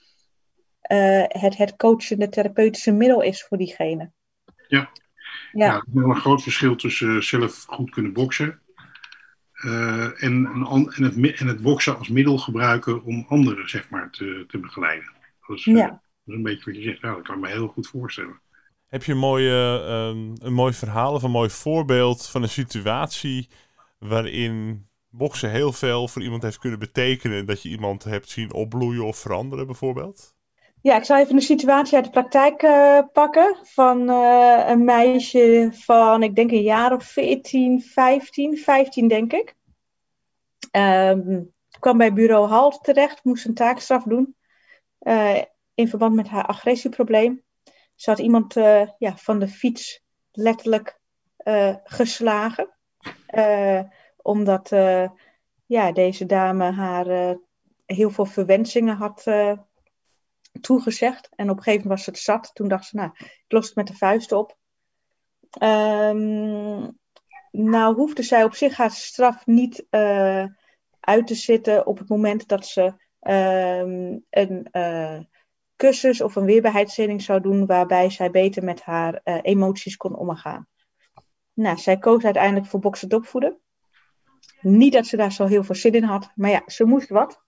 het, 1.27 1.57
het 1.57 1.75
coachende 1.75 2.29
therapeutische 2.29 2.91
middel 2.91 3.21
is 3.21 3.43
voor 3.43 3.57
diegene. 3.57 4.12
Ja, 4.67 4.89
ja. 5.51 5.65
ja. 5.65 5.73
er 5.73 5.83
is 5.88 5.93
wel 5.93 6.10
een 6.10 6.15
groot 6.15 6.43
verschil 6.43 6.75
tussen 6.75 7.23
zelf 7.23 7.63
goed 7.67 7.89
kunnen 7.89 8.13
boksen 8.13 8.62
uh, 9.65 10.23
en, 10.23 10.45
en, 10.45 11.03
het, 11.03 11.39
en 11.39 11.47
het 11.47 11.62
boksen 11.62 11.97
als 11.97 12.07
middel 12.07 12.38
gebruiken 12.38 13.03
om 13.03 13.25
anderen 13.27 13.69
zeg 13.69 13.89
maar, 13.89 14.12
te, 14.12 14.45
te 14.47 14.57
begeleiden. 14.57 15.12
Dat 15.47 15.57
is, 15.57 15.65
ja. 15.65 15.73
uh, 15.73 15.88
dat 15.88 15.99
is 16.25 16.33
een 16.33 16.43
beetje 16.43 16.65
wat 16.65 16.75
je 16.75 16.81
zegt. 16.81 17.01
Ja, 17.01 17.13
dat 17.13 17.21
kan 17.21 17.36
ik 17.36 17.41
me 17.41 17.47
heel 17.47 17.67
goed 17.67 17.88
voorstellen. 17.88 18.41
Heb 18.88 19.03
je 19.03 19.12
een, 19.12 19.17
mooie, 19.17 19.83
um, 19.89 20.33
een 20.39 20.53
mooi 20.53 20.73
verhaal 20.73 21.13
of 21.13 21.23
een 21.23 21.31
mooi 21.31 21.49
voorbeeld 21.49 22.27
van 22.27 22.41
een 22.41 22.49
situatie 22.49 23.49
waarin 23.99 24.88
boksen 25.17 25.51
heel 25.51 25.71
veel 25.73 26.08
voor 26.08 26.21
iemand 26.21 26.43
heeft 26.43 26.60
kunnen 26.60 26.80
betekenen 26.80 27.45
dat 27.45 27.62
je 27.62 27.69
iemand 27.69 28.03
hebt 28.03 28.30
zien 28.30 28.53
opbloeien 28.53 29.06
of 29.06 29.17
veranderen 29.17 29.65
bijvoorbeeld? 29.65 30.36
Ja, 30.82 30.95
ik 30.95 31.03
zal 31.03 31.17
even 31.17 31.36
een 31.36 31.41
situatie 31.41 31.95
uit 31.95 32.06
de 32.06 32.12
praktijk 32.12 32.63
uh, 32.63 32.99
pakken 33.13 33.58
van 33.63 34.10
uh, 34.10 34.63
een 34.67 34.84
meisje 34.84 35.69
van, 35.73 36.23
ik 36.23 36.36
denk 36.36 36.51
een 36.51 36.62
jaar 36.62 36.93
of 36.93 37.03
14, 37.03 37.82
15, 37.82 38.58
15 38.58 39.08
denk 39.08 39.34
ik. 39.34 39.56
Um, 40.71 41.53
kwam 41.80 41.97
bij 41.97 42.13
bureau 42.13 42.47
Halt 42.47 42.84
terecht, 42.84 43.23
moest 43.23 43.45
een 43.45 43.53
taakstraf 43.53 44.03
doen 44.03 44.36
uh, 44.99 45.41
in 45.73 45.88
verband 45.88 46.15
met 46.15 46.27
haar 46.27 46.45
agressieprobleem. 46.45 47.43
Ze 47.95 48.10
had 48.10 48.19
iemand 48.19 48.53
ja, 48.97 49.15
van 49.15 49.39
de 49.39 49.47
fiets 49.47 50.03
letterlijk 50.32 50.99
geslagen, 51.84 52.69
omdat 54.28 54.70
ja, 55.66 55.92
deze 55.92 56.26
dame 56.26 56.72
haar 56.72 57.38
heel 57.86 58.10
veel 58.10 58.26
verwensingen 58.26 58.96
had 58.96 59.24
toegezegd. 60.62 61.30
En 61.36 61.50
op 61.50 61.58
een 61.58 61.63
gegeven 61.63 61.88
moment 61.88 62.06
was 62.06 62.06
het 62.06 62.18
zat. 62.18 62.50
Toen 62.54 62.68
dacht 62.68 62.86
ze, 62.86 62.96
nou, 62.96 63.12
ik 63.18 63.44
los 63.48 63.66
het 63.66 63.76
met 63.76 63.88
de 63.88 63.94
vuist 63.94 64.32
op. 64.32 64.58
Um, 65.62 66.98
nou 67.52 67.96
hoefde 67.96 68.24
zij 68.24 68.44
op 68.44 68.54
zich 68.54 68.78
haar 68.78 68.92
straf 68.92 69.46
niet 69.46 69.86
uit 71.00 71.28
te 71.28 71.36
zitten 71.36 71.86
op 71.86 71.98
het 71.98 72.10
moment 72.10 72.48
dat 72.48 72.66
ze 72.66 72.84
um, 73.22 74.26
een 74.30 74.68
uh, 74.72 75.20
cursus 75.76 76.22
of 76.22 76.36
een 76.36 76.46
weerbaarheidstraining 76.46 77.22
zou 77.22 77.42
doen 77.42 77.66
waarbij 77.66 78.10
zij 78.10 78.32
beter 78.32 78.63
met 78.63 78.82
haar 78.82 79.22
emoties 79.24 79.98
kon 79.98 80.16
omgaan. 80.16 80.68
Nou, 81.54 81.78
zij 81.78 81.98
koos 81.98 82.24
uiteindelijk 82.24 82.66
voor 82.66 82.80
boksen 82.80 83.13
opvoeden. 83.13 83.60
Niet 84.62 84.93
dat 84.93 85.06
ze 85.06 85.17
daar 85.17 85.32
zo 85.32 85.46
heel 85.46 85.63
veel 85.63 85.76
zin 85.76 85.93
in 85.93 86.04
had, 86.04 86.32
maar 86.36 86.50
ja, 86.50 86.62
ze 86.65 86.86
moest 86.86 87.10
wat. 87.10 87.46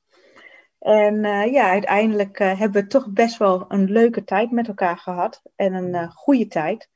En 0.79 1.23
uh, 1.23 1.51
ja, 1.51 1.69
uiteindelijk 1.69 2.39
uh, 2.39 2.59
hebben 2.59 2.81
we 2.81 2.87
toch 2.87 3.09
best 3.09 3.37
wel 3.37 3.65
een 3.67 3.91
leuke 3.91 4.23
tijd 4.23 4.51
met 4.51 4.67
elkaar 4.67 4.97
gehad. 4.97 5.41
En 5.55 5.73
een 5.73 5.93
uh, 5.93 6.11
goede 6.11 6.47
tijd. 6.47 6.89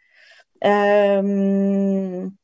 Um, 0.60 2.38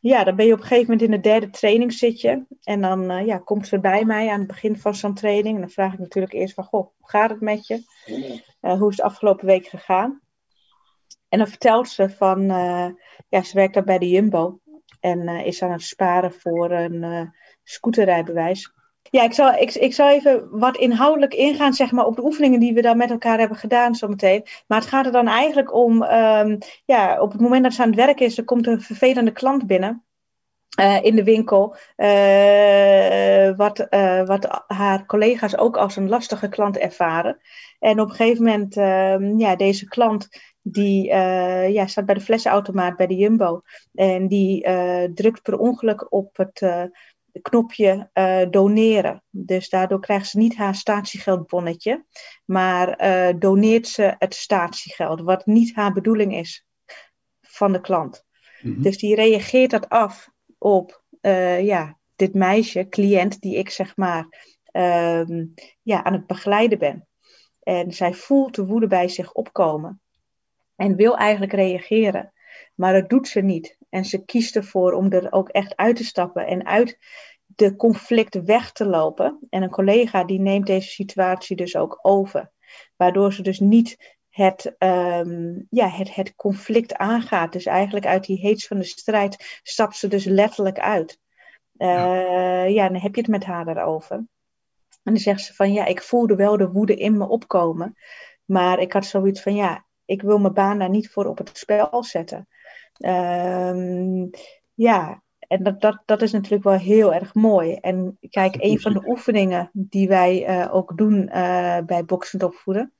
ja, 0.00 0.24
dan 0.24 0.36
ben 0.36 0.46
je 0.46 0.52
op 0.52 0.58
een 0.58 0.66
gegeven 0.66 0.90
moment 0.90 1.02
in 1.02 1.10
de 1.10 1.28
derde 1.28 1.50
training 1.50 1.92
zit 1.92 2.20
je. 2.20 2.44
En 2.62 2.80
dan 2.80 3.26
ja, 3.26 3.38
komt 3.38 3.66
ze 3.66 3.80
bij 3.80 4.04
mij 4.04 4.28
aan 4.28 4.38
het 4.38 4.48
begin 4.48 4.78
van 4.78 4.94
zo'n 4.94 5.14
training. 5.14 5.54
En 5.54 5.60
dan 5.60 5.70
vraag 5.70 5.92
ik 5.92 5.98
natuurlijk 5.98 6.32
eerst 6.32 6.54
van, 6.54 6.64
goh, 6.64 6.86
hoe 6.96 7.08
gaat 7.08 7.30
het 7.30 7.40
met 7.40 7.66
je? 7.66 7.82
hoe 8.60 8.90
is 8.90 8.96
het 8.96 9.06
afgelopen 9.06 9.46
week 9.46 9.66
gegaan? 9.66 10.20
En 11.28 11.38
dan 11.38 11.48
vertelt 11.48 11.88
ze 11.88 12.10
van, 12.10 12.46
ja, 13.28 13.42
ze 13.42 13.54
werkt 13.54 13.74
daar 13.74 13.84
bij 13.84 13.98
de 13.98 14.08
Jumbo. 14.08 14.60
En 15.00 15.28
is 15.28 15.62
aan 15.62 15.72
het 15.72 15.82
sparen 15.82 16.32
voor 16.32 16.70
een 16.70 17.32
scooterrijbewijs. 17.62 18.74
Ja, 19.10 19.22
ik 19.22 19.32
zal, 19.32 19.54
ik, 19.54 19.74
ik 19.74 19.94
zal 19.94 20.08
even 20.08 20.58
wat 20.58 20.76
inhoudelijk 20.76 21.34
ingaan 21.34 21.72
zeg 21.72 21.92
maar, 21.92 22.06
op 22.06 22.16
de 22.16 22.24
oefeningen 22.24 22.60
die 22.60 22.74
we 22.74 22.82
dan 22.82 22.96
met 22.96 23.10
elkaar 23.10 23.38
hebben 23.38 23.56
gedaan 23.56 23.94
zometeen. 23.94 24.46
Maar 24.66 24.78
het 24.78 24.88
gaat 24.88 25.06
er 25.06 25.12
dan 25.12 25.28
eigenlijk 25.28 25.74
om, 25.74 26.02
um, 26.02 26.58
ja, 26.84 27.20
op 27.20 27.32
het 27.32 27.40
moment 27.40 27.62
dat 27.62 27.72
ze 27.72 27.82
aan 27.82 27.88
het 27.88 27.96
werk 27.96 28.20
is, 28.20 28.38
er 28.38 28.44
komt 28.44 28.66
een 28.66 28.80
vervelende 28.80 29.32
klant 29.32 29.66
binnen. 29.66 30.04
uh, 30.80 31.04
in 31.04 31.16
de 31.16 31.24
winkel, 31.24 31.76
wat, 33.56 33.86
wat 34.26 34.64
haar 34.66 35.06
collega's 35.06 35.56
ook 35.56 35.76
als 35.76 35.96
een 35.96 36.08
lastige 36.08 36.48
klant 36.48 36.78
ervaren. 36.78 37.40
En 37.78 38.00
op 38.00 38.08
een 38.08 38.14
gegeven 38.14 38.44
moment, 38.44 38.74
ja, 39.40 39.56
deze 39.56 39.88
klant 39.88 40.28
die 40.68 41.04
ja, 41.72 41.86
staat 41.86 42.06
bij 42.06 42.14
de 42.14 42.20
flessenautomaat 42.20 42.96
bij 42.96 43.06
de 43.06 43.14
Jumbo. 43.14 43.60
En 43.94 44.28
die 44.28 44.62
drukt 45.14 45.42
per 45.42 45.58
ongeluk 45.58 46.12
op 46.12 46.36
het 46.36 46.90
knopje 47.42 48.10
doneren. 48.50 49.22
Dus 49.30 49.68
daardoor 49.68 50.00
krijgt 50.00 50.28
ze 50.28 50.38
niet 50.38 50.56
haar 50.56 50.74
statiegeldbonnetje, 50.74 52.04
maar 52.44 52.96
doneert 53.38 53.88
ze 53.88 54.14
het 54.18 54.34
statiegeld, 54.34 55.20
wat 55.20 55.46
niet 55.46 55.74
haar 55.74 55.92
bedoeling 55.92 56.36
is 56.36 56.66
van 57.40 57.72
de 57.72 57.80
klant. 57.80 58.24
Mm-hmm. 58.62 58.82
Dus 58.82 58.98
die 58.98 59.14
reageert 59.14 59.70
dat 59.70 59.88
af 59.88 60.30
op 60.58 61.04
ja, 61.60 61.98
dit 62.16 62.34
meisje, 62.34 62.88
cliënt, 62.88 63.40
die 63.40 63.56
ik 63.56 63.70
zeg 63.70 63.96
maar 63.96 64.54
uh, 64.72 65.22
ja, 65.82 66.04
aan 66.04 66.12
het 66.12 66.26
begeleiden 66.26 66.78
ben. 66.78 67.08
En 67.60 67.92
zij 67.92 68.14
voelt 68.14 68.54
de 68.54 68.66
woede 68.66 68.86
bij 68.86 69.08
zich 69.08 69.32
opkomen. 69.32 70.00
En 70.76 70.96
wil 70.96 71.16
eigenlijk 71.16 71.52
reageren. 71.52 72.32
Maar 72.74 72.92
dat 72.92 73.08
doet 73.08 73.28
ze 73.28 73.40
niet. 73.40 73.78
En 73.88 74.04
ze 74.04 74.24
kiest 74.24 74.56
ervoor 74.56 74.92
om 74.92 75.12
er 75.12 75.32
ook 75.32 75.48
echt 75.48 75.76
uit 75.76 75.96
te 75.96 76.04
stappen 76.04 76.46
en 76.46 76.66
uit 76.66 76.98
de 77.46 77.76
conflict 77.76 78.42
weg 78.44 78.72
te 78.72 78.86
lopen. 78.86 79.38
En 79.50 79.62
een 79.62 79.70
collega 79.70 80.24
die 80.24 80.40
neemt 80.40 80.66
deze 80.66 80.88
situatie 80.88 81.56
dus 81.56 81.76
ook 81.76 81.98
over. 82.02 82.52
Waardoor 82.96 83.32
ze 83.32 83.42
dus 83.42 83.60
niet 83.60 84.16
het, 84.30 84.74
um, 84.78 85.66
ja, 85.70 85.88
het, 85.88 86.14
het 86.14 86.34
conflict 86.34 86.94
aangaat. 86.94 87.52
Dus 87.52 87.66
eigenlijk 87.66 88.06
uit 88.06 88.24
die 88.24 88.38
heets 88.38 88.66
van 88.66 88.78
de 88.78 88.84
strijd 88.84 89.60
stapt 89.62 89.96
ze 89.96 90.08
dus 90.08 90.24
letterlijk 90.24 90.78
uit. 90.78 91.20
Uh, 91.78 91.88
ja. 91.88 92.62
ja, 92.62 92.88
dan 92.88 93.00
heb 93.00 93.14
je 93.14 93.20
het 93.20 93.30
met 93.30 93.44
haar 93.44 93.64
daarover. 93.64 94.16
En 94.16 95.12
dan 95.12 95.16
zegt 95.16 95.40
ze 95.40 95.54
van 95.54 95.72
ja, 95.72 95.84
ik 95.84 96.02
voelde 96.02 96.36
wel 96.36 96.56
de 96.56 96.70
woede 96.70 96.94
in 96.94 97.16
me 97.16 97.28
opkomen. 97.28 97.96
Maar 98.44 98.78
ik 98.78 98.92
had 98.92 99.06
zoiets 99.06 99.42
van 99.42 99.54
ja, 99.54 99.85
ik 100.06 100.22
wil 100.22 100.38
mijn 100.38 100.54
baan 100.54 100.78
daar 100.78 100.90
niet 100.90 101.10
voor 101.10 101.26
op 101.26 101.38
het 101.38 101.58
spel 101.58 102.04
zetten. 102.04 102.48
Um, 102.98 104.30
ja, 104.74 105.22
en 105.38 105.62
dat, 105.62 105.80
dat, 105.80 106.02
dat 106.04 106.22
is 106.22 106.32
natuurlijk 106.32 106.64
wel 106.64 106.78
heel 106.78 107.14
erg 107.14 107.34
mooi. 107.34 107.74
En 107.74 108.18
kijk, 108.30 108.56
een 108.58 108.80
van 108.80 108.92
de 108.92 109.08
oefeningen 109.08 109.70
die 109.72 110.08
wij 110.08 110.48
uh, 110.48 110.74
ook 110.74 110.96
doen 110.96 111.30
uh, 111.32 111.78
bij 111.86 112.04
boxend 112.04 112.42
opvoeden, 112.42 112.92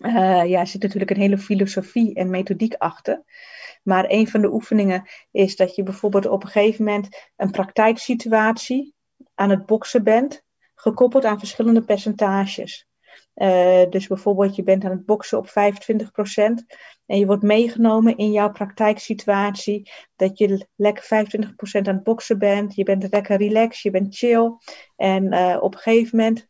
uh, 0.00 0.44
ja, 0.44 0.60
er 0.60 0.66
zit 0.66 0.82
natuurlijk 0.82 1.10
een 1.10 1.20
hele 1.20 1.38
filosofie 1.38 2.14
en 2.14 2.30
methodiek 2.30 2.74
achter. 2.74 3.22
Maar 3.82 4.04
een 4.08 4.28
van 4.28 4.40
de 4.40 4.52
oefeningen 4.52 5.08
is 5.30 5.56
dat 5.56 5.74
je 5.74 5.82
bijvoorbeeld 5.82 6.26
op 6.26 6.42
een 6.42 6.48
gegeven 6.48 6.84
moment 6.84 7.30
een 7.36 7.50
praktijksituatie 7.50 8.94
aan 9.34 9.50
het 9.50 9.66
boksen 9.66 10.04
bent, 10.04 10.42
gekoppeld 10.74 11.24
aan 11.24 11.38
verschillende 11.38 11.82
percentages. 11.82 12.86
Uh, 13.34 13.82
dus 13.90 14.06
bijvoorbeeld 14.06 14.56
je 14.56 14.62
bent 14.62 14.84
aan 14.84 14.90
het 14.90 15.06
boksen 15.06 15.38
op 15.38 15.48
25% 15.48 15.52
en 17.06 17.18
je 17.18 17.26
wordt 17.26 17.42
meegenomen 17.42 18.16
in 18.16 18.32
jouw 18.32 18.50
praktijksituatie, 18.52 19.90
dat 20.16 20.38
je 20.38 20.68
lekker 20.76 21.04
25% 21.04 21.08
aan 21.72 21.94
het 21.94 22.02
boksen 22.02 22.38
bent, 22.38 22.74
je 22.74 22.84
bent 22.84 23.10
lekker 23.10 23.36
relaxed, 23.36 23.82
je 23.82 23.90
bent 23.90 24.16
chill 24.16 24.52
en 24.96 25.32
uh, 25.32 25.56
op 25.60 25.74
een 25.74 25.80
gegeven 25.80 26.18
moment 26.18 26.46
50% 26.46 26.48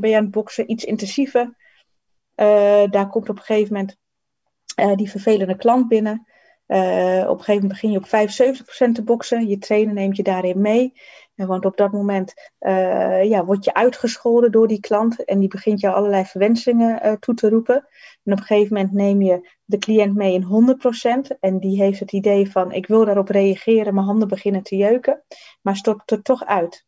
ben 0.00 0.10
je 0.10 0.16
aan 0.16 0.22
het 0.22 0.30
boksen, 0.30 0.70
iets 0.70 0.84
intensiever, 0.84 1.56
uh, 2.36 2.90
daar 2.90 3.08
komt 3.08 3.28
op 3.28 3.36
een 3.36 3.42
gegeven 3.42 3.72
moment 3.74 3.96
die 4.98 5.10
vervelende 5.10 5.56
klant 5.56 5.88
binnen. 5.88 6.26
Op 6.66 6.74
een 6.74 7.44
gegeven 7.44 7.54
moment 7.54 7.68
begin 7.68 7.90
je 7.90 7.98
op 7.98 8.06
75% 8.06 8.92
te 8.92 9.02
boksen. 9.04 9.48
Je 9.48 9.58
trainer 9.58 9.94
neemt 9.94 10.16
je 10.16 10.22
daarin 10.22 10.60
mee. 10.60 10.92
Want 11.46 11.64
op 11.64 11.76
dat 11.76 11.92
moment 11.92 12.34
ja, 13.22 13.44
word 13.44 13.64
je 13.64 13.74
uitgescholden 13.74 14.52
door 14.52 14.68
die 14.68 14.80
klant. 14.80 15.24
En 15.24 15.38
die 15.38 15.48
begint 15.48 15.80
je 15.80 15.92
allerlei 15.92 16.24
verwensingen 16.24 17.20
toe 17.20 17.34
te 17.34 17.48
roepen. 17.48 17.88
En 18.24 18.32
op 18.32 18.38
een 18.38 18.44
gegeven 18.44 18.74
moment 18.74 18.92
neem 18.92 19.22
je 19.22 19.56
de 19.64 19.78
cliënt 19.78 20.14
mee 20.14 20.32
in 20.32 20.76
100%. 21.32 21.38
En 21.40 21.58
die 21.58 21.82
heeft 21.82 22.00
het 22.00 22.12
idee 22.12 22.50
van 22.50 22.72
ik 22.72 22.86
wil 22.86 23.04
daarop 23.04 23.28
reageren. 23.28 23.94
Mijn 23.94 24.06
handen 24.06 24.28
beginnen 24.28 24.62
te 24.62 24.76
jeuken. 24.76 25.22
Maar 25.62 25.76
stopt 25.76 26.10
er 26.10 26.22
toch 26.22 26.44
uit. 26.44 26.86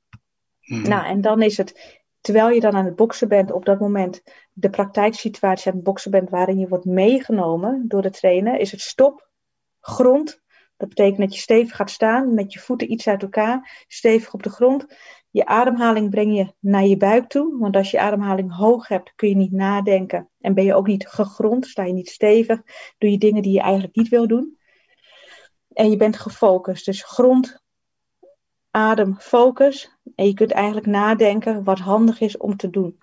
Mm. 0.60 0.88
Nou, 0.88 1.06
en 1.06 1.20
dan 1.20 1.42
is 1.42 1.56
het 1.56 1.98
terwijl 2.20 2.48
je 2.48 2.60
dan 2.60 2.76
aan 2.76 2.84
het 2.84 2.96
boksen 2.96 3.28
bent, 3.28 3.52
op 3.52 3.64
dat 3.64 3.80
moment 3.80 4.22
de 4.52 4.70
praktijksituatie 4.70 5.70
aan 5.70 5.76
het 5.76 5.84
boksen 5.84 6.10
bent 6.10 6.30
waarin 6.30 6.58
je 6.58 6.68
wordt 6.68 6.84
meegenomen 6.84 7.84
door 7.88 8.02
de 8.02 8.10
trainer, 8.10 8.58
is 8.58 8.70
het 8.70 8.80
stop, 8.80 9.28
grond. 9.80 10.40
Dat 10.80 10.88
betekent 10.88 11.18
dat 11.18 11.34
je 11.34 11.40
stevig 11.40 11.76
gaat 11.76 11.90
staan, 11.90 12.34
met 12.34 12.52
je 12.52 12.58
voeten 12.58 12.92
iets 12.92 13.08
uit 13.08 13.22
elkaar, 13.22 13.84
stevig 13.88 14.34
op 14.34 14.42
de 14.42 14.50
grond. 14.50 14.86
Je 15.30 15.46
ademhaling 15.46 16.10
breng 16.10 16.36
je 16.36 16.54
naar 16.58 16.84
je 16.84 16.96
buik 16.96 17.28
toe, 17.28 17.58
want 17.58 17.76
als 17.76 17.90
je 17.90 18.00
ademhaling 18.00 18.56
hoog 18.56 18.88
hebt, 18.88 19.12
kun 19.14 19.28
je 19.28 19.34
niet 19.34 19.52
nadenken 19.52 20.28
en 20.40 20.54
ben 20.54 20.64
je 20.64 20.74
ook 20.74 20.86
niet 20.86 21.06
gegrond, 21.08 21.66
sta 21.66 21.84
je 21.84 21.92
niet 21.92 22.08
stevig, 22.08 22.62
doe 22.98 23.10
je 23.10 23.18
dingen 23.18 23.42
die 23.42 23.52
je 23.52 23.60
eigenlijk 23.60 23.96
niet 23.96 24.08
wil 24.08 24.26
doen. 24.26 24.58
En 25.72 25.90
je 25.90 25.96
bent 25.96 26.16
gefocust, 26.16 26.84
dus 26.84 27.02
grond, 27.02 27.62
adem, 28.70 29.18
focus. 29.18 29.98
En 30.14 30.26
je 30.26 30.34
kunt 30.34 30.50
eigenlijk 30.50 30.86
nadenken 30.86 31.64
wat 31.64 31.78
handig 31.78 32.20
is 32.20 32.36
om 32.36 32.56
te 32.56 32.70
doen. 32.70 32.98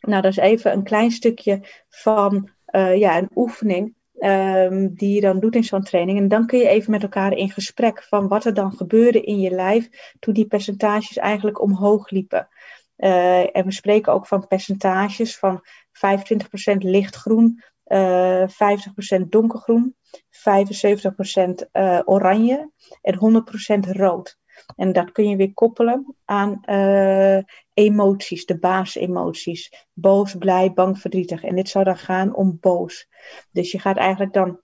Nou, 0.00 0.22
dat 0.22 0.30
is 0.30 0.36
even 0.36 0.72
een 0.72 0.84
klein 0.84 1.10
stukje 1.10 1.60
van 1.88 2.50
uh, 2.70 2.98
ja, 2.98 3.18
een 3.18 3.30
oefening 3.34 3.94
um, 4.22 4.94
die 4.94 5.14
je 5.14 5.20
dan 5.20 5.40
doet 5.40 5.54
in 5.54 5.64
zo'n 5.64 5.82
training. 5.82 6.18
En 6.18 6.28
dan 6.28 6.46
kun 6.46 6.58
je 6.58 6.68
even 6.68 6.90
met 6.90 7.02
elkaar 7.02 7.32
in 7.32 7.50
gesprek 7.50 8.02
van 8.02 8.28
wat 8.28 8.44
er 8.44 8.54
dan 8.54 8.72
gebeurde 8.72 9.20
in 9.20 9.40
je 9.40 9.50
lijf 9.50 10.14
toen 10.18 10.34
die 10.34 10.46
percentages 10.46 11.16
eigenlijk 11.16 11.60
omhoog 11.60 12.10
liepen. 12.10 12.48
Uh, 12.96 13.56
en 13.56 13.64
we 13.64 13.72
spreken 13.72 14.12
ook 14.12 14.26
van 14.26 14.46
percentages 14.46 15.38
van 15.38 15.60
25% 15.92 16.76
lichtgroen, 16.78 17.62
uh, 17.86 18.48
50% 18.48 19.28
donkergroen, 19.28 19.96
75% 20.30 21.68
uh, 21.72 22.00
oranje 22.04 22.70
en 23.00 23.44
100% 23.86 23.90
rood. 23.90 24.40
En 24.76 24.92
dat 24.92 25.12
kun 25.12 25.28
je 25.28 25.36
weer 25.36 25.54
koppelen 25.54 26.16
aan 26.24 26.62
uh, 26.66 27.38
emoties, 27.74 28.46
de 28.46 28.58
basisemoties. 28.58 29.86
Boos, 29.92 30.34
blij, 30.34 30.72
bang, 30.72 30.98
verdrietig. 30.98 31.42
En 31.42 31.54
dit 31.54 31.68
zou 31.68 31.84
dan 31.84 31.98
gaan 31.98 32.34
om 32.34 32.58
boos. 32.60 33.08
Dus 33.50 33.72
je 33.72 33.78
gaat 33.78 33.96
eigenlijk 33.96 34.32
dan 34.32 34.60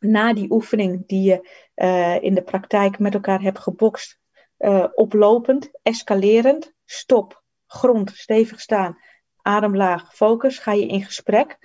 na 0.00 0.32
die 0.32 0.50
oefening 0.50 1.06
die 1.06 1.22
je 1.22 1.48
uh, 1.76 2.22
in 2.22 2.34
de 2.34 2.42
praktijk 2.42 2.98
met 2.98 3.14
elkaar 3.14 3.40
hebt 3.40 3.58
gebokst, 3.58 4.18
uh, 4.58 4.84
oplopend, 4.94 5.70
escalerend, 5.82 6.72
stop, 6.84 7.42
grond, 7.66 8.10
stevig 8.14 8.60
staan, 8.60 8.98
ademlaag, 9.42 10.14
focus, 10.14 10.58
ga 10.58 10.72
je 10.72 10.86
in 10.86 11.04
gesprek. 11.04 11.58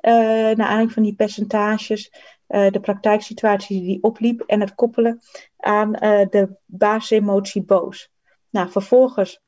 Uh, 0.00 0.12
naar 0.12 0.56
aanleiding 0.56 0.92
van 0.92 1.02
die 1.02 1.14
percentages 1.14 2.12
uh, 2.50 2.70
de 2.70 2.80
praktijksituatie 2.80 3.80
die 3.80 4.02
opliep 4.02 4.40
en 4.40 4.60
het 4.60 4.74
koppelen 4.74 5.20
aan 5.56 5.88
uh, 5.88 6.20
de 6.30 6.56
basisemotie 6.66 7.62
boos. 7.62 8.10
Nou, 8.50 8.70
vervolgens 8.70 9.40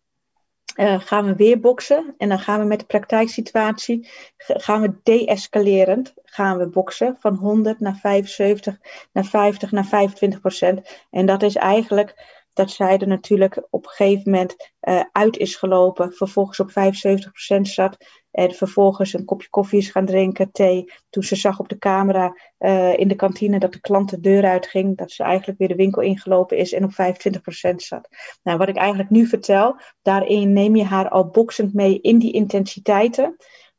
uh, 0.77 1.01
gaan 1.01 1.25
we 1.25 1.35
weer 1.35 1.61
boksen 1.61 2.15
en 2.19 2.29
dan 2.29 2.39
gaan 2.39 2.61
we 2.61 2.67
met 2.67 2.81
de 2.81 2.87
praktijksituatie 2.87 4.09
gaan 4.37 4.81
we 4.81 4.95
deescalerend 5.03 6.15
gaan 6.25 6.59
we 6.59 6.69
boksen 6.69 7.17
van 7.21 7.35
100 7.35 7.81
naar 7.81 7.97
75 7.97 8.79
naar 9.13 9.25
50 9.25 9.71
naar 9.71 9.87
25 9.87 10.41
procent. 10.41 11.07
En 11.11 11.27
dat 11.27 11.43
is 11.43 11.57
eigenlijk 11.57 12.42
dat 12.53 12.71
zij 12.71 12.99
er 12.99 13.07
natuurlijk 13.07 13.67
op 13.71 13.85
een 13.85 13.91
gegeven 13.91 14.31
moment 14.31 14.73
uh, 14.83 15.03
uit 15.13 15.37
is 15.37 15.57
gelopen, 15.57 16.13
vervolgens 16.13 16.61
op 16.61 16.71
75% 16.71 17.61
zat 17.61 17.97
en 18.31 18.53
vervolgens 18.53 19.13
een 19.13 19.25
kopje 19.25 19.49
koffie 19.49 19.79
is 19.79 19.91
gaan 19.91 20.07
drinken, 20.07 20.53
thee. 20.53 20.93
Toen 21.11 21.23
ze 21.23 21.37
zag 21.37 21.59
op 21.59 21.69
de 21.69 21.79
camera 21.79 22.37
uh, 22.59 22.99
in 22.99 23.09
de 23.09 23.15
kantine 23.15 23.59
dat 23.59 23.73
de 23.73 23.81
klant 23.81 24.11
de 24.11 24.21
deur 24.21 24.45
uitging, 24.45 24.97
dat 24.97 25.11
ze 25.11 25.23
eigenlijk 25.23 25.59
weer 25.59 25.69
de 25.69 25.75
winkel 25.75 26.03
ingelopen 26.03 26.57
is 26.57 26.73
en 26.73 26.85
op 26.85 26.91
25% 26.93 27.75
zat. 27.77 28.09
Nou, 28.43 28.59
wat 28.59 28.69
ik 28.69 28.77
eigenlijk 28.77 29.11
nu 29.11 29.27
vertel, 29.27 29.77
daarin 30.03 30.53
neem 30.53 30.77
je 30.77 30.85
haar 30.85 31.09
al 31.09 31.27
boksend 31.27 31.75
mee 31.75 32.01
in 32.01 32.19
die 32.19 32.33
intensiteiten, 32.33 33.37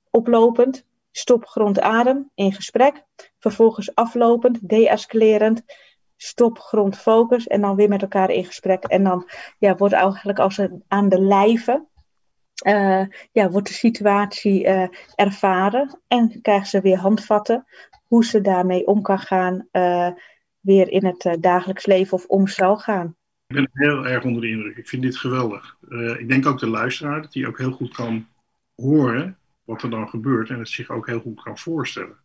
oplopend, 0.09 0.85
stop 1.11 1.45
grond 1.45 1.79
adem 1.79 2.31
in 2.35 2.53
gesprek, 2.53 3.03
vervolgens 3.39 3.95
aflopend, 3.95 4.69
deescalerend 4.69 5.63
stop, 6.23 6.59
grond, 6.59 6.97
focus. 6.97 7.47
En 7.47 7.61
dan 7.61 7.75
weer 7.75 7.89
met 7.89 8.01
elkaar 8.01 8.29
in 8.29 8.45
gesprek. 8.45 8.83
En 8.83 9.03
dan 9.03 9.29
ja, 9.57 9.75
wordt 9.75 9.93
eigenlijk 9.93 10.39
als 10.39 10.57
een, 10.57 10.83
aan 10.87 11.09
de 11.09 11.21
lijve. 11.21 11.85
Uh, 12.65 13.05
ja, 13.31 13.49
wordt 13.49 13.67
de 13.67 13.73
situatie 13.73 14.63
uh, 14.63 14.87
ervaren 15.15 15.99
en 16.07 16.41
krijgen 16.41 16.67
ze 16.67 16.81
weer 16.81 16.97
handvatten 16.97 17.65
hoe 18.03 18.25
ze 18.25 18.41
daarmee 18.41 18.87
om 18.87 19.01
kan 19.01 19.19
gaan, 19.19 19.67
uh, 19.71 20.09
weer 20.59 20.89
in 20.89 21.05
het 21.05 21.37
dagelijks 21.39 21.85
leven 21.85 22.13
of 22.13 22.25
om 22.25 22.47
zou 22.47 22.79
gaan. 22.79 23.15
Ik 23.47 23.55
ben 23.55 23.69
heel 23.73 24.07
erg 24.07 24.23
onder 24.23 24.41
de 24.41 24.49
indruk. 24.49 24.77
Ik 24.77 24.87
vind 24.87 25.01
dit 25.01 25.17
geweldig. 25.17 25.77
ik 26.17 26.29
denk 26.29 26.45
ook 26.45 26.59
de 26.59 26.69
luisteraar 26.69 27.21
dat 27.21 27.33
hij 27.33 27.47
ook 27.47 27.57
heel 27.57 27.71
goed 27.71 27.93
kan 27.93 28.27
horen 28.75 29.37
wat 29.63 29.81
er 29.81 29.89
dan 29.89 30.09
gebeurt 30.09 30.49
en 30.49 30.59
het 30.59 30.69
zich 30.69 30.89
ook 30.89 31.07
heel 31.07 31.19
goed 31.19 31.43
kan 31.43 31.57
voorstellen 31.57 32.17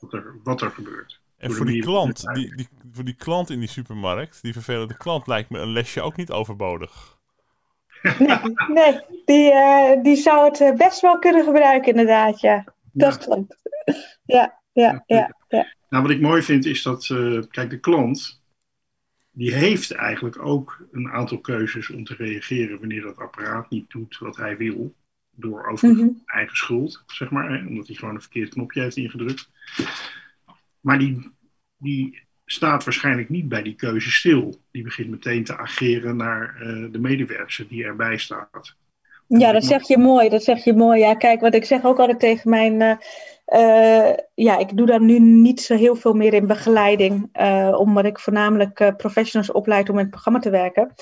wat 0.00 0.12
er, 0.12 0.40
wat 0.42 0.60
er 0.60 0.70
gebeurt. 0.70 1.20
En 1.38 1.52
voor 1.52 1.66
die, 1.66 1.82
klant, 1.82 2.34
die, 2.34 2.56
die, 2.56 2.68
voor 2.92 3.04
die 3.04 3.14
klant 3.14 3.50
in 3.50 3.58
die 3.58 3.68
supermarkt, 3.68 4.42
die 4.42 4.52
vervelende 4.52 4.96
klant, 4.96 5.26
lijkt 5.26 5.50
me 5.50 5.58
een 5.58 5.72
lesje 5.72 6.02
ook 6.02 6.16
niet 6.16 6.30
overbodig. 6.30 7.14
Nee, 8.18 8.38
nee 8.68 9.00
die, 9.24 9.52
eh, 9.52 10.02
die 10.02 10.16
zou 10.16 10.44
het 10.48 10.60
eh, 10.60 10.72
best 10.72 11.00
wel 11.00 11.18
kunnen 11.18 11.44
gebruiken, 11.44 11.90
inderdaad. 11.90 12.40
Ja, 12.40 12.64
dat 12.92 13.18
klopt. 13.18 13.56
Ja, 14.24 14.60
ja, 14.72 15.02
ja. 15.06 15.36
ja. 15.48 15.74
Nou, 15.88 16.02
wat 16.02 16.12
ik 16.12 16.20
mooi 16.20 16.42
vind 16.42 16.64
is 16.64 16.82
dat, 16.82 17.08
eh, 17.10 17.42
kijk, 17.50 17.70
de 17.70 17.80
klant, 17.80 18.42
die 19.30 19.54
heeft 19.54 19.90
eigenlijk 19.90 20.38
ook 20.38 20.86
een 20.92 21.10
aantal 21.10 21.38
keuzes 21.38 21.90
om 21.90 22.04
te 22.04 22.14
reageren 22.14 22.78
wanneer 22.78 23.02
dat 23.02 23.18
apparaat 23.18 23.70
niet 23.70 23.90
doet 23.90 24.18
wat 24.18 24.36
hij 24.36 24.56
wil. 24.56 24.94
Door 25.30 25.66
over 25.66 25.88
Mhm. 25.88 26.08
eigen 26.26 26.56
schuld, 26.56 27.02
zeg 27.06 27.30
maar, 27.30 27.50
hè, 27.50 27.66
omdat 27.66 27.86
hij 27.86 27.96
gewoon 27.96 28.14
een 28.14 28.20
verkeerd 28.20 28.50
knopje 28.50 28.80
heeft 28.80 28.96
ingedrukt. 28.96 29.50
Maar 30.86 30.98
die, 30.98 31.30
die 31.76 32.22
staat 32.44 32.84
waarschijnlijk 32.84 33.28
niet 33.28 33.48
bij 33.48 33.62
die 33.62 33.74
keuze 33.74 34.10
stil. 34.10 34.54
Die 34.70 34.82
begint 34.82 35.10
meteen 35.10 35.44
te 35.44 35.56
ageren 35.56 36.16
naar 36.16 36.56
eh, 36.60 36.92
de 36.92 36.98
medewerker 36.98 37.68
die 37.68 37.84
erbij 37.84 38.16
staat. 38.16 38.76
Ja, 39.26 39.52
dat 39.52 39.64
zeg 39.64 39.88
je 39.88 39.98
mooi. 39.98 40.28
Dat 40.28 40.42
zeg 40.42 40.64
je 40.64 40.74
mooi. 40.74 41.00
Ja, 41.00 41.14
kijk, 41.14 41.40
wat 41.40 41.54
ik 41.54 41.64
zeg 41.64 41.84
ook 41.84 41.98
altijd 41.98 42.20
tegen 42.20 42.50
mijn. 42.50 42.80
eh, 42.80 42.96
eh, 43.44 44.16
ja, 44.34 44.58
ik 44.58 44.76
doe 44.76 44.86
daar 44.86 45.02
nu 45.02 45.18
niet 45.18 45.60
zo 45.60 45.76
heel 45.76 45.96
veel 45.96 46.14
meer 46.14 46.34
in 46.34 46.46
begeleiding, 46.46 47.36
omdat 47.76 48.04
ik 48.04 48.18
voornamelijk 48.18 48.94
professionals 48.96 49.52
opleid 49.52 49.88
om 49.88 49.94
in 49.94 50.00
het 50.00 50.10
programma 50.10 50.38
te 50.38 50.50
werken. 50.50 50.92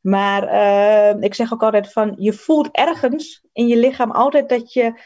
Maar 0.00 0.42
ik 1.20 1.34
zeg 1.34 1.52
ook 1.52 1.62
altijd 1.62 1.92
van, 1.92 2.14
je 2.18 2.32
voelt 2.32 2.68
ergens 2.72 3.42
in 3.52 3.66
je 3.66 3.76
lichaam 3.76 4.10
altijd 4.10 4.48
dat 4.48 4.72
je 4.72 5.00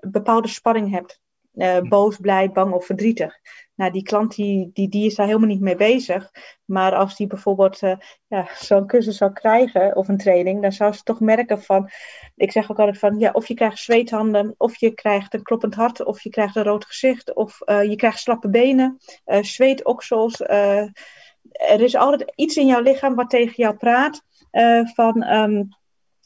bepaalde 0.00 0.48
spanning 0.48 0.90
hebt. 0.90 1.21
Eh, 1.52 1.80
boos, 1.80 2.16
blij, 2.16 2.50
bang 2.50 2.72
of 2.72 2.86
verdrietig. 2.86 3.38
Nou, 3.74 3.92
die 3.92 4.02
klant 4.02 4.34
die, 4.34 4.70
die, 4.72 4.88
die 4.88 5.06
is 5.06 5.14
daar 5.14 5.26
helemaal 5.26 5.48
niet 5.48 5.60
mee 5.60 5.76
bezig. 5.76 6.30
Maar 6.64 6.94
als 6.94 7.16
die 7.16 7.26
bijvoorbeeld 7.26 7.82
eh, 7.82 7.96
ja, 8.26 8.48
zo'n 8.54 8.86
cursus 8.86 9.16
zou 9.16 9.32
krijgen 9.32 9.96
of 9.96 10.08
een 10.08 10.16
training, 10.16 10.62
dan 10.62 10.72
zou 10.72 10.92
ze 10.92 11.02
toch 11.02 11.20
merken 11.20 11.62
van, 11.62 11.90
ik 12.36 12.52
zeg 12.52 12.70
ook 12.70 12.78
altijd 12.78 12.98
van, 12.98 13.18
ja, 13.18 13.30
of 13.32 13.46
je 13.46 13.54
krijgt 13.54 13.78
zweethanden, 13.78 14.54
of 14.56 14.76
je 14.76 14.90
krijgt 14.90 15.34
een 15.34 15.42
kloppend 15.42 15.74
hart, 15.74 16.04
of 16.04 16.22
je 16.22 16.30
krijgt 16.30 16.56
een 16.56 16.62
rood 16.62 16.84
gezicht, 16.84 17.34
of 17.34 17.60
eh, 17.60 17.82
je 17.82 17.96
krijgt 17.96 18.18
slappe 18.18 18.48
benen, 18.48 18.98
zweetoksels. 19.40 20.40
er 21.52 21.80
is 21.80 21.94
altijd 21.94 22.32
iets 22.34 22.56
in 22.56 22.66
jouw 22.66 22.82
lichaam 22.82 23.14
wat 23.14 23.30
tegen 23.30 23.54
jou 23.56 23.76
praat 23.76 24.22
van, 24.94 25.22
ehm, 25.22 25.62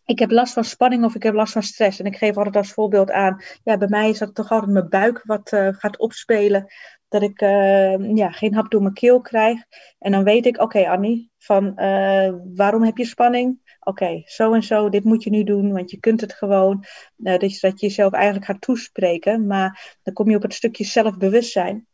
ik 0.06 0.18
heb 0.18 0.30
last 0.30 0.52
van 0.52 0.64
spanning 0.64 1.04
of 1.04 1.14
ik 1.14 1.22
heb 1.22 1.34
last 1.34 1.52
van 1.52 1.62
stress. 1.62 2.00
En 2.00 2.06
ik 2.06 2.16
geef 2.16 2.36
altijd 2.36 2.56
als 2.56 2.72
voorbeeld 2.72 3.10
aan, 3.10 3.42
ja, 3.64 3.76
bij 3.76 3.88
mij 3.88 4.08
is 4.08 4.18
dat 4.18 4.34
toch 4.34 4.50
altijd 4.50 4.72
mijn 4.72 4.88
buik 4.88 5.22
wat 5.24 5.52
eh, 5.52 5.68
gaat 5.72 5.98
opspelen. 5.98 6.66
Dat 7.08 7.22
ik 7.22 7.40
eh, 7.40 8.16
ja, 8.16 8.30
geen 8.30 8.54
hap 8.54 8.70
door 8.70 8.82
mijn 8.82 8.94
keel 8.94 9.20
krijg. 9.20 9.58
En 9.98 10.12
dan 10.12 10.24
weet 10.24 10.46
ik, 10.46 10.60
oké 10.60 10.88
Annie, 10.88 11.30
van 11.38 11.76
eh, 11.76 12.32
waarom 12.54 12.82
heb 12.82 12.96
je 12.96 13.04
spanning? 13.04 13.76
Oké, 13.80 14.22
zo 14.24 14.52
en 14.52 14.62
zo, 14.62 14.88
dit 14.88 15.04
moet 15.04 15.22
je 15.22 15.30
nu 15.30 15.44
doen, 15.44 15.72
want 15.72 15.90
je 15.90 16.00
kunt 16.00 16.20
het 16.20 16.32
gewoon. 16.32 16.84
Dus 17.16 17.60
dat 17.60 17.80
je 17.80 17.86
jezelf 17.86 18.12
eigenlijk 18.12 18.44
gaat 18.44 18.60
toespreken. 18.60 19.46
Maar 19.46 19.96
dan 20.02 20.14
kom 20.14 20.30
je 20.30 20.36
op 20.36 20.42
het 20.42 20.54
stukje 20.54 20.84
zelfbewustzijn. 20.84 21.86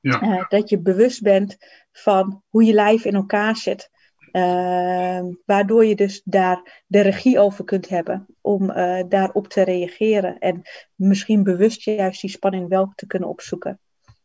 Ja. 0.00 0.46
Dat 0.48 0.68
je 0.68 0.80
bewust 0.80 1.22
bent 1.22 1.56
van 1.92 2.42
hoe 2.48 2.64
je 2.64 2.72
lijf 2.72 3.04
in 3.04 3.14
elkaar 3.14 3.56
zit. 3.56 3.90
Eh, 4.38 5.24
waardoor 5.44 5.84
je 5.84 5.94
dus 5.94 6.22
daar 6.24 6.82
de 6.86 7.00
regie 7.00 7.38
over 7.38 7.64
kunt 7.64 7.88
hebben 7.88 8.26
om 8.40 8.70
eh, 8.70 9.04
daarop 9.08 9.48
te 9.48 9.62
reageren. 9.62 10.38
En 10.38 10.62
misschien 10.94 11.42
bewust 11.42 11.82
juist 11.82 12.20
die 12.20 12.30
spanning 12.30 12.68
wel 12.68 12.92
te 12.94 13.06
kunnen 13.06 13.28
opzoeken. 13.28 13.78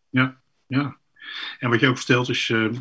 Ja, 0.10 0.38
ja. 0.68 0.98
En 1.60 1.70
wat 1.70 1.80
je 1.80 1.88
ook 1.88 1.98
vertelt 1.98 2.30
is 2.30 2.50
eh, 2.50 2.72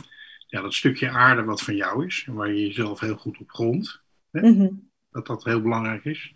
ja, 0.47 0.61
dat 0.61 0.75
stukje 0.75 1.11
aarde 1.11 1.45
wat 1.45 1.63
van 1.63 1.77
jou 1.77 2.07
is. 2.07 2.25
En 2.27 2.35
waar 2.35 2.53
je 2.53 2.67
jezelf 2.67 3.01
heel 3.01 3.17
goed 3.17 3.39
op 3.39 3.51
grondt. 3.51 4.03
Mhm. 4.31 4.69
Dat 5.11 5.27
dat 5.27 5.45
heel 5.45 5.63
belangrijk 5.63 6.05
is. 6.05 6.35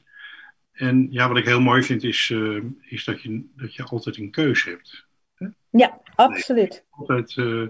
En 0.72 1.06
ja, 1.10 1.28
wat 1.28 1.36
ik 1.36 1.44
heel 1.44 1.60
mooi 1.60 1.82
vind 1.82 2.02
is, 2.04 2.30
eh, 2.32 2.62
is 2.80 3.04
dat, 3.04 3.22
je, 3.22 3.46
dat 3.56 3.74
je 3.74 3.82
altijd 3.84 4.16
een 4.16 4.30
keuze 4.30 4.70
hebt. 4.70 5.06
Ja, 5.70 6.00
absoluut. 6.14 6.84
Altijd, 6.90 7.36
eh, 7.36 7.66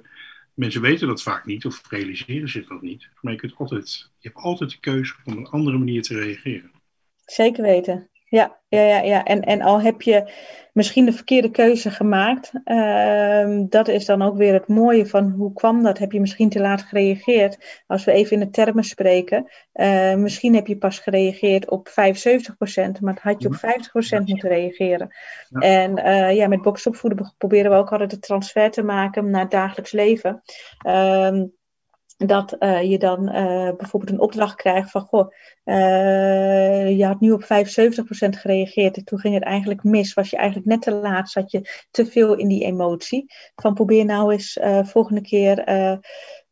mensen 0.56 0.80
weten 0.80 1.08
dat 1.08 1.22
vaak 1.22 1.44
niet 1.44 1.66
of 1.66 1.82
realiseren 1.90 2.48
zich 2.48 2.68
dat 2.68 2.82
niet. 2.82 3.08
Maar 3.20 3.32
je, 3.32 3.52
altijd, 3.56 4.10
je 4.18 4.28
hebt 4.28 4.44
altijd 4.44 4.70
de 4.70 4.80
keuze 4.80 5.14
om 5.24 5.36
een 5.36 5.46
andere 5.46 5.78
manier 5.78 6.02
te 6.02 6.18
reageren. 6.18 6.70
Zeker 7.24 7.62
weten. 7.62 8.08
Ja, 8.28 8.60
ja, 8.68 8.80
ja, 8.80 9.00
ja. 9.00 9.24
En, 9.24 9.42
en 9.42 9.62
al 9.62 9.80
heb 9.80 10.02
je 10.02 10.32
misschien 10.72 11.04
de 11.04 11.12
verkeerde 11.12 11.50
keuze 11.50 11.90
gemaakt, 11.90 12.52
ehm, 12.64 13.66
dat 13.68 13.88
is 13.88 14.04
dan 14.04 14.22
ook 14.22 14.36
weer 14.36 14.52
het 14.52 14.68
mooie 14.68 15.06
van 15.06 15.30
hoe 15.30 15.52
kwam 15.52 15.82
dat? 15.82 15.98
Heb 15.98 16.12
je 16.12 16.20
misschien 16.20 16.48
te 16.48 16.60
laat 16.60 16.82
gereageerd? 16.82 17.82
Als 17.86 18.04
we 18.04 18.12
even 18.12 18.32
in 18.32 18.40
de 18.40 18.50
termen 18.50 18.84
spreken, 18.84 19.50
eh, 19.72 20.14
misschien 20.14 20.54
heb 20.54 20.66
je 20.66 20.78
pas 20.78 20.98
gereageerd 20.98 21.70
op 21.70 21.88
75%, 21.88 23.00
maar 23.00 23.18
had 23.22 23.42
je 23.42 23.48
op 23.48 23.54
50% 23.54 24.28
moeten 24.28 24.48
reageren. 24.48 25.14
Ja. 25.48 25.60
En 25.60 25.96
eh, 25.96 26.36
ja, 26.36 26.48
met 26.48 26.62
box 26.62 26.86
opvoeden 26.86 27.34
proberen 27.38 27.70
we 27.70 27.76
ook 27.76 27.92
altijd 27.92 28.10
de 28.10 28.18
transfer 28.18 28.70
te 28.70 28.82
maken 28.82 29.30
naar 29.30 29.40
het 29.40 29.50
dagelijks 29.50 29.92
leven. 29.92 30.42
Dat 32.16 32.52
eh, 32.52 32.82
je 32.82 32.98
dan 32.98 33.28
eh, 33.28 33.70
bijvoorbeeld 33.76 34.12
een 34.12 34.20
opdracht 34.20 34.54
krijgt 34.54 34.90
van, 34.90 35.00
goh, 35.00 35.32
eh, 35.64 36.98
je 36.98 37.04
had 37.06 37.20
nu 37.20 37.32
op 37.32 37.42
75% 37.42 38.36
gereageerd 38.36 38.96
en 38.96 39.04
toen 39.04 39.18
ging 39.18 39.34
het 39.34 39.42
eigenlijk 39.42 39.82
mis. 39.82 40.14
Was 40.14 40.30
je 40.30 40.36
eigenlijk 40.36 40.68
net 40.68 40.82
te 40.82 40.92
laat, 40.92 41.30
zat 41.30 41.50
je 41.50 41.84
te 41.90 42.06
veel 42.06 42.34
in 42.34 42.48
die 42.48 42.64
emotie. 42.64 43.24
Van 43.54 43.74
probeer 43.74 44.04
nou 44.04 44.32
eens 44.32 44.58
volgende 44.82 45.20
keer 45.20 45.54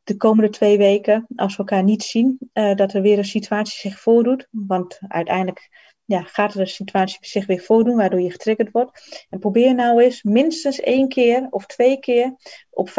de 0.03 0.17
komende 0.17 0.51
twee 0.51 0.79
weken, 0.79 1.27
als 1.37 1.53
we 1.53 1.59
elkaar 1.59 1.83
niet 1.83 2.03
zien, 2.03 2.39
dat 2.53 2.93
er 2.93 3.03
weer 3.03 3.19
een 3.19 3.25
situatie 3.25 3.91
zich 3.91 4.01
voordoet. 4.01 4.49
Want 4.51 4.99
uiteindelijk 5.09 5.69
ja, 6.05 6.23
gaat 6.23 6.55
er 6.55 6.61
een 6.61 6.67
situatie 6.67 7.19
zich 7.21 7.47
weer 7.47 7.61
voordoen, 7.61 7.97
waardoor 7.97 8.21
je 8.21 8.31
getriggerd 8.31 8.71
wordt. 8.71 9.27
En 9.31 9.39
probeer 9.39 9.75
nou 9.75 10.03
eens 10.03 10.23
minstens 10.23 10.81
één 10.81 11.09
keer 11.09 11.47
of 11.51 11.67
twee 11.67 11.99
keer 11.99 12.35
op 12.71 12.89
50% 12.89 12.93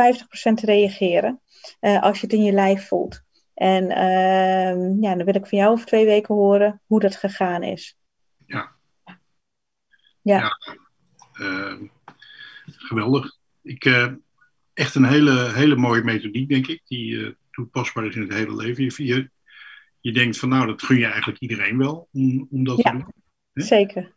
te 0.53 0.65
reageren. 0.65 1.39
eh, 1.79 2.01
als 2.01 2.19
je 2.19 2.25
het 2.25 2.35
in 2.35 2.43
je 2.43 2.51
lijf 2.51 2.87
voelt. 2.87 3.23
En 3.53 3.89
ehm, 3.89 5.03
ja, 5.03 5.15
dan 5.15 5.25
wil 5.25 5.35
ik 5.35 5.47
van 5.47 5.57
jou 5.57 5.71
over 5.71 5.85
twee 5.85 6.05
weken 6.05 6.35
horen 6.35 6.81
hoe 6.85 6.99
dat 6.99 7.15
gegaan 7.15 7.63
is. 7.63 7.97
Ja. 8.45 8.75
Ja. 10.21 10.39
Ja. 10.39 10.57
Eh, 11.33 11.81
geweldig. 12.65 13.37
Ik, 13.61 13.85
eh, 13.85 14.13
echt 14.73 14.95
een 14.95 15.05
hele, 15.05 15.51
hele 15.53 15.75
mooie 15.75 16.03
methodiek, 16.03 16.49
denk 16.49 16.67
ik, 16.67 16.81
die 16.85 17.25
eh, 17.25 17.31
toepasbaar 17.51 18.05
is 18.05 18.15
in 18.15 18.21
het 18.21 18.33
hele 18.33 18.55
leven. 18.55 18.83
Je, 18.83 19.05
je, 19.05 19.29
je 20.05 20.11
denkt 20.11 20.37
van, 20.39 20.49
nou, 20.49 20.65
dat 20.67 20.83
gun 20.83 20.97
je 20.97 21.05
eigenlijk 21.05 21.39
iedereen 21.39 21.77
wel 21.77 22.07
om, 22.11 22.47
om 22.51 22.63
dat 22.63 22.77
Ja. 22.77 22.83
te 22.91 22.97
doen. 22.97 23.13
Hm? 23.53 23.61
Zeker. 23.61 24.13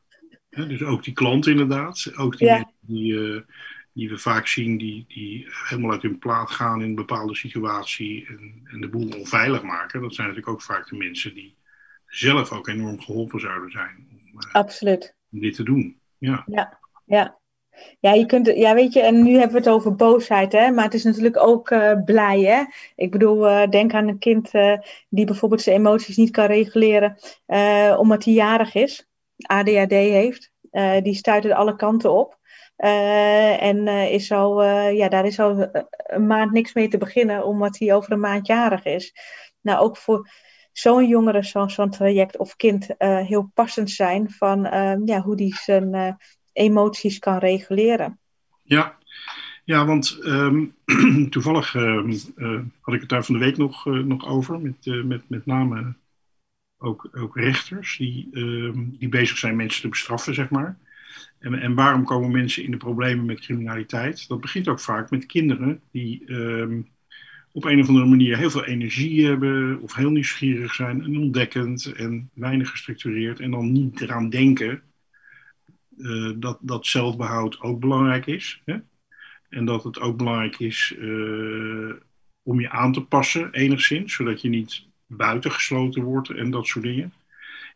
Hè, 0.51 0.67
dus 0.67 0.83
ook 0.83 1.05
die 1.05 1.13
klant 1.13 1.47
inderdaad. 1.47 2.13
Ook 2.17 2.39
die 2.39 2.47
Ja. 2.47 2.55
mensen 2.55 2.77
die, 2.81 3.35
eh, 3.35 3.41
die 3.93 4.09
we 4.09 4.19
vaak 4.19 4.47
zien, 4.47 4.79
die, 4.79 5.05
die 5.09 5.47
helemaal 5.69 5.91
uit 5.93 6.03
hun 6.03 6.19
plaat 6.19 6.51
gaan 6.51 6.81
in 6.83 6.89
een 6.89 6.95
bepaalde 6.95 7.35
situatie 7.35 8.27
en, 8.27 8.61
en 8.65 8.81
de 8.81 8.89
boel 8.89 9.09
onveilig 9.09 9.63
maken. 9.63 10.01
Dat 10.01 10.15
zijn 10.15 10.27
natuurlijk 10.29 10.55
ook 10.55 10.63
vaak 10.63 10.89
de 10.89 10.97
mensen 10.97 11.35
die 11.35 11.57
zelf 12.07 12.53
ook 12.53 12.69
enorm 12.69 13.01
geholpen 13.01 13.41
zouden 13.41 13.71
zijn 13.71 14.09
om, 14.11 14.41
eh, 14.41 14.53
Absoluut. 14.53 15.15
om 15.31 15.41
dit 15.41 15.55
te 15.55 15.63
doen. 15.63 16.01
Ja, 16.19 16.43
Ja. 16.47 16.79
Ja, 17.07 17.39
je 18.01 18.27
kunt, 18.27 18.47
ja, 18.47 18.75
weet 18.75 18.93
je, 18.93 19.01
en 19.01 19.23
nu 19.23 19.33
hebben 19.33 19.53
we 19.53 19.59
het 19.59 19.69
over 19.69 19.95
boosheid, 19.95 20.53
hè, 20.53 20.71
maar 20.71 20.85
het 20.85 20.95
is 20.95 21.05
natuurlijk 21.05 21.37
ook 21.37 21.71
eh, 21.71 21.93
blij, 22.05 22.41
hè. 22.41 22.63
Ik 22.97 23.11
bedoel, 23.11 23.49
eh, 23.49 23.69
denk 23.69 23.95
aan 23.95 24.09
een 24.09 24.19
kind 24.19 24.51
eh, 24.51 24.79
die 25.09 25.25
bijvoorbeeld 25.27 25.63
zijn 25.63 25.77
emoties 25.77 26.17
niet 26.17 26.31
kan 26.31 26.47
reguleren, 26.47 27.17
omdat 27.99 28.25
hij 28.25 28.35
jarig 28.35 28.75
is, 28.75 29.09
ADHD 29.37 29.91
heeft. 29.91 30.51
Die 31.03 31.15
stuit 31.15 31.45
er 31.45 31.55
alle 31.55 31.77
kanten 31.77 32.13
op. 32.13 32.39
En 32.77 33.89
is 33.89 34.33
al, 34.33 34.65
ja, 34.91 35.09
daar 35.09 35.27
is 35.27 35.41
al 35.41 35.69
een 35.93 36.27
maand 36.27 36.53
niks 36.53 36.75
mee 36.75 36.89
te 36.89 36.99
beginnen, 36.99 37.45
omdat 37.45 37.79
hij 37.79 37.95
over 37.95 38.13
een 38.13 38.21
maand 38.21 38.47
jarig 38.47 38.85
is. 38.85 39.15
Nou, 39.61 39.81
ook 39.81 39.97
voor 39.97 40.29
zo'n 40.73 41.07
jongere, 41.09 41.45
zo- 41.45 41.69
zo'n 41.69 41.91
traject 41.91 42.37
of 42.37 42.57
kind 42.57 42.87
heel 42.99 43.51
passend 43.55 43.91
zijn 43.91 44.31
van 44.31 44.61
ja, 45.05 45.21
hoe 45.21 45.37
die 45.37 45.55
zijn 45.55 46.17
emoties 46.59 47.19
kan 47.19 47.39
reguleren. 47.39 48.19
ja. 48.63 48.99
ja 49.65 49.87
want 49.87 50.19
ehm, 50.23 50.65
toevallig 51.31 51.75
ehm, 51.75 52.11
eh, 52.37 52.61
had 52.81 52.95
ik 52.95 53.01
het 53.01 53.09
daar 53.09 53.25
van 53.25 53.35
de 53.35 53.41
week 53.41 53.57
nog, 53.57 53.87
eh, 53.87 53.93
nog 53.93 54.27
over, 54.27 54.61
met, 54.61 54.87
eh, 54.87 55.03
met, 55.03 55.23
met 55.29 55.47
name 55.47 55.95
ook, 56.79 57.09
ook 57.13 57.37
rechters 57.37 57.97
die, 57.97 58.29
ehm, 58.33 58.85
die 58.99 59.09
bezig 59.09 59.39
zijn 59.39 59.57
mensen 59.57 59.83
te 59.83 59.89
bestraffen, 59.89 60.35
zeg 60.35 60.51
maar. 60.51 60.79
En, 61.39 61.55
en 61.55 61.75
waarom 61.75 62.05
komen 62.05 62.31
mensen 62.31 62.65
in 62.65 62.71
de 62.71 62.77
problemen 62.77 63.25
met 63.25 63.41
criminaliteit? 63.41 64.29
Dat 64.29 64.41
begint 64.41 64.69
ook 64.69 64.81
vaak 64.81 65.11
met 65.11 65.27
kinderen 65.27 65.81
die 65.91 66.23
op 67.53 67.65
een 67.65 67.81
of 67.81 67.89
andere 67.89 68.07
manier 68.07 68.37
heel 68.37 68.51
veel 68.51 68.65
energie 68.65 69.27
hebben, 69.27 69.81
of 69.81 69.95
heel 69.95 70.11
nieuwsgierig 70.11 70.75
zijn 70.75 71.03
en 71.03 71.17
ontdekkend 71.17 71.93
en 71.93 72.31
weinig 72.35 72.71
gestructureerd, 72.71 73.41
en 73.41 73.51
dan 73.51 73.73
niet 73.73 74.01
eraan 74.01 74.29
denken 74.29 74.83
eh, 76.03 76.33
dat, 76.37 76.59
dat 76.61 76.87
zelfbehoud 76.87 77.61
ook 77.61 77.81
belangrijk 77.81 78.27
is. 78.27 78.63
Hè? 78.65 78.77
En 79.49 79.65
dat 79.65 79.85
het 79.85 80.01
ook 80.01 80.17
belangrijk 80.17 80.59
is 80.59 80.95
eh, 80.99 81.93
om 82.43 82.61
je 82.61 82.71
aan 82.71 82.93
te 82.93 83.05
passen, 83.05 83.53
enigszins, 83.53 84.15
zodat 84.15 84.41
je 84.41 84.49
niet 84.49 84.87
buitengesloten 85.07 86.03
wordt 86.03 86.31
en 86.31 86.51
dat 86.51 86.67
soort 86.67 86.85
dingen. 86.85 87.13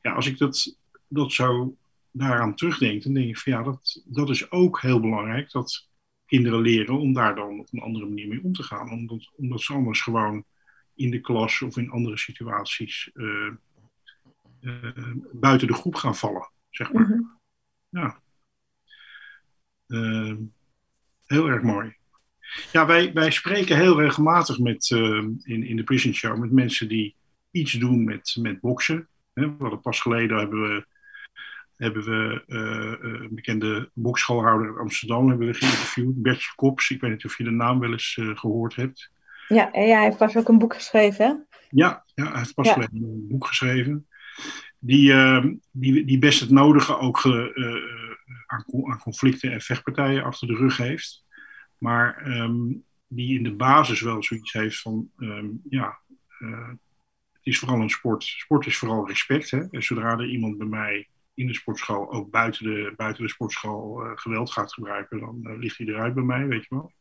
Ja, 0.02 0.12
als 0.12 0.26
ik 0.26 0.38
dat, 0.38 0.78
dat 1.08 1.32
zo 1.32 1.76
daaraan 2.10 2.54
terugdenk, 2.54 3.02
dan 3.02 3.14
denk 3.14 3.28
ik 3.28 3.38
van 3.38 3.52
ja, 3.52 3.62
dat, 3.62 4.02
dat 4.04 4.30
is 4.30 4.50
ook 4.50 4.80
heel 4.80 5.00
belangrijk. 5.00 5.50
Dat 5.50 5.88
kinderen 6.26 6.60
leren 6.60 6.98
om 6.98 7.12
daar 7.12 7.34
dan 7.34 7.58
op 7.58 7.68
een 7.70 7.80
andere 7.80 8.06
manier 8.06 8.28
mee 8.28 8.42
om 8.42 8.52
te 8.52 8.62
gaan. 8.62 8.90
Omdat, 8.90 9.32
omdat 9.36 9.60
ze 9.60 9.72
anders 9.72 10.00
gewoon 10.00 10.44
in 10.94 11.10
de 11.10 11.20
klas 11.20 11.62
of 11.62 11.76
in 11.76 11.90
andere 11.90 12.18
situaties 12.18 13.10
uh, 13.14 13.52
buiten 15.32 15.66
de 15.66 15.74
groep 15.74 15.94
gaan 15.94 16.16
vallen, 16.16 16.50
zeg 16.70 16.92
maar. 16.92 17.08
Mhm. 17.08 17.20
Ja. 17.92 18.20
Uh, 19.86 20.34
heel 21.24 21.46
erg 21.46 21.62
mooi. 21.62 21.96
Ja, 22.72 22.86
wij, 22.86 23.12
wij 23.12 23.30
spreken 23.30 23.76
heel 23.76 24.00
regelmatig 24.00 24.58
met, 24.58 24.90
in, 24.90 25.42
in 25.42 25.76
de 25.76 25.84
Prison 25.84 26.14
Show 26.14 26.38
met 26.38 26.52
mensen 26.52 26.88
die 26.88 27.16
iets 27.50 27.72
doen 27.72 28.04
met, 28.04 28.36
met 28.40 28.60
boksen. 28.60 29.08
We 29.32 29.54
hadden 29.58 29.80
pas 29.80 30.00
geleden 30.00 30.38
hebben 30.38 30.60
we, 30.62 30.86
hebben 31.76 32.04
we 32.04 32.44
uh, 32.46 33.12
een 33.12 33.34
bekende 33.34 33.90
boksschoolhouder 33.94 34.68
in 34.68 34.76
Amsterdam 34.76 35.28
hebben 35.28 35.46
we 35.46 35.54
geïnterviewd, 35.54 36.22
Bertje 36.22 36.52
Kops. 36.54 36.90
Ik 36.90 37.00
weet 37.00 37.10
niet 37.10 37.24
of 37.24 37.38
je 37.38 37.44
de 37.44 37.50
naam 37.50 37.78
wel 37.78 37.92
eens 37.92 38.16
uh, 38.16 38.36
gehoord 38.36 38.74
hebt. 38.76 39.10
Ja, 39.48 39.72
en 39.72 39.86
ja, 39.86 39.94
hij 39.94 40.04
heeft 40.04 40.16
pas 40.16 40.36
ook 40.36 40.48
een 40.48 40.58
boek 40.58 40.74
geschreven, 40.74 41.26
hè? 41.26 41.32
Ja, 41.70 42.04
ja 42.14 42.28
hij 42.28 42.38
heeft 42.38 42.54
pas 42.54 42.66
ja. 42.66 42.72
geleden 42.72 43.02
een 43.02 43.26
boek 43.28 43.46
geschreven. 43.46 44.06
Die, 44.84 45.12
die, 45.70 46.04
die 46.04 46.18
best 46.18 46.40
het 46.40 46.50
nodige 46.50 46.98
ook 46.98 47.26
aan, 48.46 48.64
aan, 48.84 48.98
conflicten 48.98 49.52
en 49.52 49.60
vechtpartijen 49.60 50.24
achter 50.24 50.46
de 50.46 50.54
rug 50.54 50.76
heeft. 50.76 51.24
Maar 51.78 52.26
um, 52.26 52.84
die 53.08 53.38
in 53.38 53.44
de 53.44 53.54
basis 53.54 54.00
wel 54.00 54.22
zoiets 54.22 54.52
heeft 54.52 54.80
van, 54.80 55.10
um, 55.16 55.60
ja, 55.68 55.98
het 57.32 57.52
is 57.52 57.58
vooral 57.58 57.80
een 57.80 57.90
sport. 57.90 58.24
Sport 58.24 58.66
is 58.66 58.78
vooral 58.78 59.08
respect. 59.08 59.50
Hè? 59.50 59.68
En 59.70 59.82
zodra 59.82 60.12
er 60.12 60.28
iemand 60.28 60.58
bij 60.58 60.66
mij 60.66 61.08
in 61.34 61.46
de 61.46 61.54
sportschool, 61.54 62.12
ook 62.12 62.30
buiten 62.30 62.64
de, 62.64 62.92
buiten 62.96 63.22
de 63.22 63.30
sportschool, 63.30 64.04
uh, 64.04 64.10
geweld 64.14 64.50
gaat 64.50 64.72
gebruiken, 64.72 65.20
dan 65.20 65.40
uh, 65.42 65.58
ligt 65.58 65.78
hij 65.78 65.86
eruit 65.86 66.14
bij 66.14 66.22
mij, 66.22 66.46
weet 66.46 66.66
je 66.68 66.74
wel. 66.74 66.92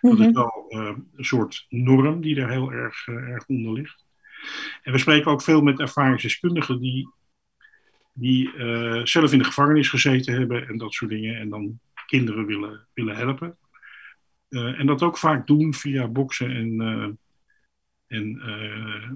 Dat 0.00 0.12
Mhm. 0.18 0.22
is 0.22 0.32
wel 0.34 0.66
uh, 0.68 0.96
een 1.14 1.24
soort 1.24 1.66
norm 1.68 2.20
die 2.20 2.40
er 2.40 2.50
heel 2.50 2.72
erg, 2.72 3.06
erg 3.06 3.46
onder 3.46 3.72
ligt. 3.72 4.06
En 4.82 4.92
we 4.92 4.98
spreken 4.98 5.30
ook 5.30 5.42
veel 5.42 5.62
met 5.62 5.80
ervaringsdeskundigen 5.80 6.80
die, 6.80 7.08
die 8.12 8.50
zelf 9.06 9.32
in 9.32 9.38
de 9.38 9.44
gevangenis 9.44 9.88
gezeten 9.88 10.34
hebben 10.34 10.68
en 10.68 10.78
dat 10.78 10.92
soort 10.92 11.10
dingen. 11.10 11.36
En 11.36 11.48
dan 11.48 11.80
kinderen 12.06 12.46
willen, 12.46 12.86
willen 12.94 13.16
helpen. 13.16 13.56
en 14.48 14.86
dat 14.86 15.02
ook 15.02 15.18
vaak 15.18 15.46
doen 15.46 15.74
via 15.74 16.08
boksen 16.08 16.50
en, 16.50 17.18
en 18.06 18.42
uh, 18.44 19.10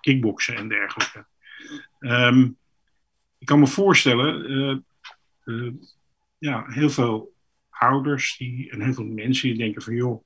kickboksen 0.00 0.56
en 0.56 0.68
dergelijke. 0.68 1.26
Um, 2.00 2.56
ik 3.38 3.46
kan 3.46 3.58
me 3.58 3.66
voorstellen, 3.66 4.84
ja, 6.38 6.64
heel 6.66 6.90
veel 6.90 7.34
ouders 7.70 8.36
die, 8.36 8.70
en 8.70 8.80
heel 8.80 8.92
veel 8.92 9.04
mensen 9.04 9.48
die 9.48 9.58
denken 9.58 9.82
van 9.82 9.94
joh, 9.94 10.24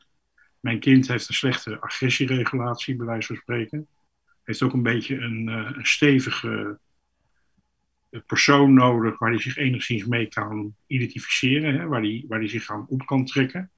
mijn 0.60 0.80
kind 0.80 1.08
heeft 1.08 1.28
een 1.28 1.34
slechte 1.34 1.80
agressieregulatie, 1.80 2.96
bij 2.96 3.06
wijze 3.06 3.26
van 3.26 3.36
spreken. 3.36 3.88
Heeft 4.42 4.62
ook 4.62 4.72
een 4.72 4.82
beetje 4.82 5.18
een, 5.18 5.46
een 5.46 5.86
stevige 5.86 6.78
persoon 8.26 8.74
nodig 8.74 9.18
waar 9.18 9.30
hij 9.30 9.40
zich 9.40 9.56
enigszins 9.56 10.04
mee 10.04 10.26
kan 10.26 10.74
identificeren, 10.86 11.74
hè, 11.74 11.86
waar 11.86 12.00
hij 12.00 12.24
waar 12.28 12.48
zich 12.48 12.70
aan 12.70 12.86
op 12.88 13.06
kan 13.06 13.24
trekken. 13.24 13.70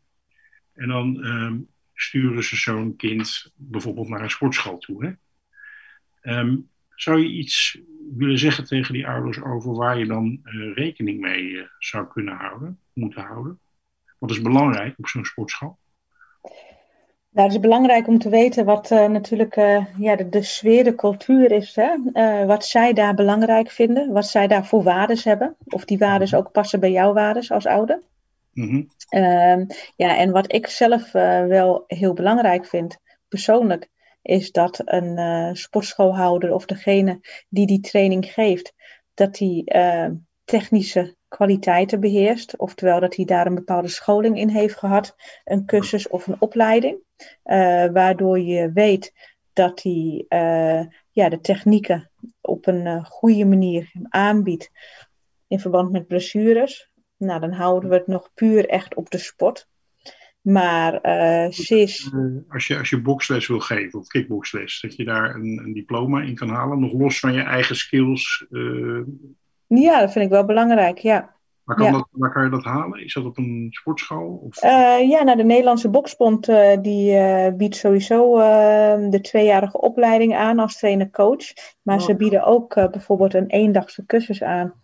En 0.73 0.89
dan 0.89 1.25
um, 1.25 1.69
sturen 1.95 2.45
ze 2.45 2.57
zo'n 2.57 2.97
kind 2.97 3.53
bijvoorbeeld 3.55 4.09
naar 4.09 4.23
een 4.23 4.31
sportschool 4.31 4.79
toe. 4.79 5.05
Hè? 5.05 5.13
Um, 6.39 6.71
zou 6.95 7.21
je 7.21 7.29
iets 7.29 7.79
willen 8.17 8.39
zeggen 8.39 8.65
tegen 8.65 8.93
die 8.93 9.07
ouders 9.07 9.43
over 9.43 9.75
waar 9.75 9.99
je 9.99 10.07
dan 10.07 10.41
uh, 10.45 10.75
rekening 10.75 11.21
mee 11.21 11.43
uh, 11.43 11.63
zou 11.79 12.07
kunnen 12.07 12.37
houden, 12.37 12.79
moeten 12.93 13.23
houden? 13.23 13.59
Wat 14.19 14.31
is 14.31 14.43
belangrijk 14.43 14.99
op 14.99 15.09
zo'n 15.09 15.25
sportschool? 15.25 15.79
Nou, 17.33 17.47
het 17.47 17.57
is 17.57 17.63
belangrijk 17.63 18.07
om 18.09 18.19
te 18.19 18.29
weten 18.29 18.65
wat 18.65 18.91
uh, 18.91 19.09
natuurlijk 19.09 19.55
ja, 19.99 20.17
de, 20.17 20.29
de, 20.29 20.43
sfeer, 20.43 20.85
de 20.85 20.95
cultuur 20.95 21.53
is. 21.53 21.77
Hè? 21.77 22.47
wat 22.47 22.65
zij 22.65 22.93
daar 22.93 23.15
belangrijk 23.15 23.71
vinden, 23.71 24.13
wat 24.13 24.27
zij 24.27 24.47
daar 24.47 24.67
voor 24.67 24.83
waarden 24.83 25.19
hebben. 25.23 25.57
Of 25.65 25.85
die 25.85 25.99
waarden 25.99 26.39
ook 26.39 26.53
passen 26.53 26.81
bij 26.81 26.91
jouw 26.91 27.13
waarden 27.13 27.49
als 27.49 27.67
ouder. 27.67 28.03
Mm 28.53 28.69
-hmm. 28.69 28.89
Uh, 29.11 29.67
ja, 29.97 30.17
en 30.17 30.31
wat 30.31 30.53
ik 30.53 30.67
zelf 30.67 31.13
wel 31.13 31.85
heel 31.87 32.13
belangrijk 32.13 32.67
vind, 32.67 32.99
persoonlijk, 33.29 33.89
is 34.23 34.51
dat 34.51 34.83
een 34.85 35.57
sportschoolhouder 35.57 36.55
of 36.55 36.67
degene 36.67 37.21
die 37.49 37.67
die 37.67 37.81
training 37.81 38.33
geeft, 38.33 38.75
dat 39.15 39.35
die 39.35 39.65
technische 40.45 41.17
kwaliteiten 41.37 42.01
beheerst. 42.01 42.57
Oftewel 42.57 43.01
dat 43.01 43.17
hij 43.17 43.25
daar 43.25 43.47
een 43.47 43.55
bepaalde 43.55 43.89
scholing 43.89 44.39
in 44.39 44.49
heeft 44.49 44.77
gehad, 44.77 45.17
een 45.45 45.67
cursus 45.67 46.09
of 46.09 46.27
een 46.27 46.37
opleiding. 46.39 46.99
waardoor 47.93 48.41
je 48.41 48.73
weet 48.73 49.13
dat 49.53 49.83
hij 49.83 50.27
ja, 51.11 51.29
de 51.29 51.41
technieken 51.41 52.11
op 52.41 52.67
een 52.67 53.05
goede 53.05 53.45
manier 53.45 53.93
aanbiedt 54.09 54.71
in 55.49 55.61
verband 55.61 55.93
met 55.93 56.07
blessures. 56.07 56.91
Nou, 57.17 57.41
dan 57.41 57.53
houden 57.53 57.89
we 57.91 57.97
het 57.97 58.07
nog 58.07 58.31
puur 58.35 58.69
echt 58.69 58.95
op 58.95 59.11
de 59.11 59.19
sport. 59.19 59.69
Maar 60.41 61.01
CIS... 61.53 62.11
Als 62.49 62.67
je, 62.67 62.79
als 62.79 62.91
je 62.91 63.01
boksles 63.01 63.47
wil 63.47 63.61
geven, 63.61 63.99
of 63.99 64.07
kickboksles, 64.07 64.81
dat 64.81 64.97
je 64.97 65.05
daar 65.05 65.35
een, 65.35 65.61
een 65.65 65.73
diploma 65.73 66.23
in 66.23 66.35
kan 66.35 66.49
halen, 66.49 66.81
nog 66.81 66.93
los 66.93 67.19
van 67.19 67.33
je 67.33 67.43
eigen 67.43 67.77
skills. 67.77 68.47
Ja, 69.81 70.01
dat 70.01 70.13
vind 70.13 70.25
ik 70.25 70.31
wel 70.31 70.45
belangrijk, 70.45 70.99
ja. 70.99 71.31
Waar 71.65 71.77
kan, 71.77 71.87
ja. 71.87 71.93
dat, 71.93 72.09
waar 72.11 72.33
kan 72.33 72.45
je 72.45 72.51
dat 72.51 72.65
halen? 72.65 73.05
Is 73.05 73.15
dat 73.15 73.25
op 73.25 73.39
een 73.39 73.69
sportschool? 73.71 74.43
Of? 74.47 74.65
Uh, 74.65 75.09
ja, 75.09 75.23
nou, 75.23 75.37
de 75.37 75.45
Nederlandse 75.45 75.91
Boksbond 75.91 76.47
die 76.83 77.19
biedt 77.53 77.77
sowieso 77.77 78.37
de 79.11 79.19
tweejarige 79.23 79.81
opleiding 79.81 80.37
aan 80.37 80.59
als 80.59 80.79
trainer-coach. 80.79 81.45
Maar 81.83 81.99
Oh. 81.99 82.05
ze 82.05 82.17
bieden 82.17 82.45
ook 82.45 82.75
bijvoorbeeld 82.75 83.35
een 83.35 83.47
eendagse 83.47 84.07
cursus 84.07 84.43
aan. 84.43 84.75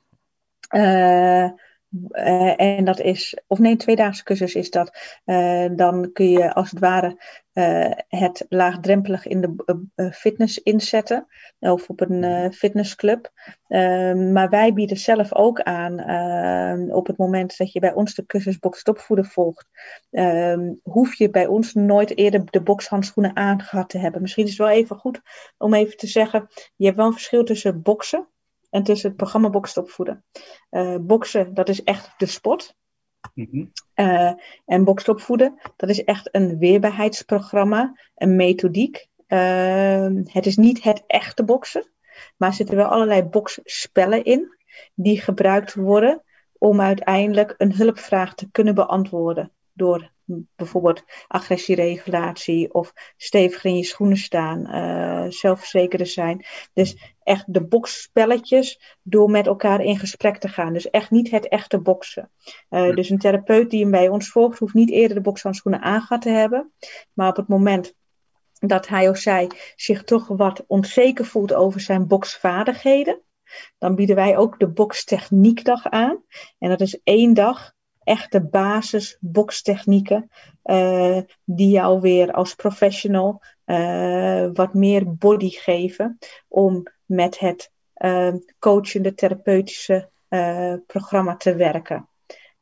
Uh, 1.90 2.60
en 2.60 2.84
dat 2.84 3.00
is, 3.00 3.38
of 3.46 3.58
nee, 3.58 3.72
een 3.72 3.78
tweedaagse 3.78 4.22
cursus 4.22 4.54
is 4.54 4.70
dat. 4.70 5.18
Uh, 5.24 5.68
dan 5.76 6.12
kun 6.12 6.30
je 6.30 6.54
als 6.54 6.70
het 6.70 6.78
ware 6.78 7.22
uh, 7.52 7.90
het 8.08 8.46
laagdrempelig 8.48 9.26
in 9.26 9.40
de 9.40 10.10
fitness 10.12 10.58
inzetten. 10.58 11.26
Of 11.58 11.88
op 11.88 12.00
een 12.00 12.52
fitnessclub. 12.52 13.32
Ehm, 13.68 14.32
maar 14.32 14.48
wij 14.48 14.72
bieden 14.72 14.96
zelf 14.96 15.34
ook 15.34 15.60
aan, 15.60 15.98
ehm, 15.98 16.90
op 16.90 17.06
het 17.06 17.16
moment 17.16 17.56
dat 17.56 17.72
je 17.72 17.80
bij 17.80 17.92
ons 17.92 18.14
de 18.14 18.26
cursus 18.26 18.58
Bokstopvoeden 18.58 19.26
volgt, 19.26 19.68
ehm, 20.10 20.72
hoef 20.82 21.14
je 21.14 21.30
bij 21.30 21.46
ons 21.46 21.74
nooit 21.74 22.16
eerder 22.16 22.50
de 22.50 22.62
bokshandschoenen 22.62 23.36
aangehad 23.36 23.88
te 23.88 23.98
hebben. 23.98 24.22
Misschien 24.22 24.44
is 24.44 24.50
het 24.50 24.58
wel 24.58 24.68
even 24.68 24.96
goed 24.96 25.20
om 25.58 25.74
even 25.74 25.96
te 25.96 26.06
zeggen, 26.06 26.48
je 26.76 26.84
hebt 26.84 26.96
wel 26.96 27.06
een 27.06 27.12
verschil 27.12 27.44
tussen 27.44 27.82
boksen 27.82 28.28
en 28.70 28.82
tussen 28.82 29.08
het 29.08 29.16
programma 29.16 29.50
Boksen 29.50 29.82
opvoeden. 29.82 30.24
Uh, 30.70 30.96
boksen, 31.00 31.54
dat 31.54 31.68
is 31.68 31.82
echt 31.82 32.14
de 32.18 32.26
sport. 32.26 32.76
Mm 33.34 33.48
-hmm. 33.50 33.72
uh, 33.94 34.32
en 34.64 34.84
Boksen 34.84 35.12
opvoeden, 35.12 35.58
dat 35.76 35.88
is 35.88 36.04
echt 36.04 36.28
een 36.34 36.58
weerbaarheidsprogramma, 36.58 37.98
een 38.14 38.36
methodiek. 38.36 39.06
Uh, 39.28 40.08
het 40.24 40.46
is 40.46 40.56
niet 40.56 40.82
het 40.82 41.04
echte 41.06 41.44
boksen, 41.44 41.90
maar 42.36 42.48
er 42.48 42.54
zitten 42.54 42.76
wel 42.76 42.86
allerlei 42.86 43.22
boksspellen 43.22 44.24
in 44.24 44.56
die 44.94 45.20
gebruikt 45.20 45.74
worden 45.74 46.22
om 46.58 46.80
uiteindelijk 46.80 47.54
een 47.58 47.74
hulpvraag 47.74 48.34
te 48.34 48.50
kunnen 48.50 48.74
beantwoorden. 48.74 49.52
Door 49.72 50.10
bijvoorbeeld 50.56 51.04
agressieregulatie 51.26 52.74
of 52.74 52.92
steviger 53.16 53.70
in 53.70 53.76
je 53.76 53.84
schoenen 53.84 54.16
staan, 54.16 54.60
uh, 54.60 55.30
zelfverzekerder 55.30 56.06
zijn. 56.06 56.44
Dus 56.72 57.14
echt 57.22 57.44
de 57.54 57.64
boksspelletjes 57.64 58.96
door 59.02 59.30
met 59.30 59.46
elkaar 59.46 59.84
in 59.84 59.98
gesprek 59.98 60.36
te 60.36 60.48
gaan. 60.48 60.72
Dus 60.72 60.90
echt 60.90 61.10
niet 61.10 61.30
het 61.30 61.48
echte 61.48 61.80
boksen. 61.80 62.30
Uh, 62.70 62.86
ja. 62.86 62.94
Dus 62.94 63.10
een 63.10 63.18
therapeut 63.18 63.70
die 63.70 63.80
hem 63.80 63.90
bij 63.90 64.08
ons 64.08 64.30
volgt, 64.30 64.58
hoeft 64.58 64.74
niet 64.74 64.90
eerder 64.90 65.16
de 65.16 65.22
bokshandschoenen 65.22 65.82
aangehad 65.82 66.22
te 66.22 66.30
hebben. 66.30 66.72
Maar 67.12 67.28
op 67.28 67.36
het 67.36 67.48
moment 67.48 67.94
dat 68.58 68.88
hij 68.88 69.08
of 69.08 69.18
zij 69.18 69.50
zich 69.76 70.04
toch 70.04 70.28
wat 70.28 70.64
onzeker 70.66 71.24
voelt 71.24 71.54
over 71.54 71.80
zijn 71.80 72.06
boksvaardigheden, 72.06 73.20
dan 73.78 73.94
bieden 73.94 74.16
wij 74.16 74.36
ook 74.36 74.58
de 74.58 74.68
bokstechniekdag 74.68 75.84
aan. 75.84 76.22
En 76.58 76.68
dat 76.68 76.80
is 76.80 77.00
één 77.04 77.34
dag 77.34 77.76
echte 78.08 78.40
basis 78.40 79.16
bokstechnieken 79.20 80.30
uh, 80.64 81.18
die 81.44 81.70
jou 81.70 82.00
weer 82.00 82.32
als 82.32 82.54
professional 82.54 83.42
uh, 83.66 84.48
wat 84.52 84.74
meer 84.74 85.16
body 85.16 85.50
geven 85.50 86.18
om 86.48 86.82
met 87.04 87.38
het 87.38 87.70
uh, 87.96 88.34
coachende 88.58 89.14
therapeutische 89.14 90.08
programma 90.86 91.36
te 91.36 91.54
werken. 91.54 92.08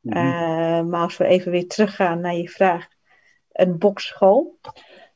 Mhm. 0.07 0.17
Eh, 0.17 0.81
maar 0.81 1.01
als 1.01 1.17
we 1.17 1.25
even 1.25 1.51
weer 1.51 1.67
teruggaan 1.67 2.19
naar 2.19 2.35
je 2.35 2.49
vraag, 2.49 2.87
een 3.51 3.77
bokschool. 3.77 4.59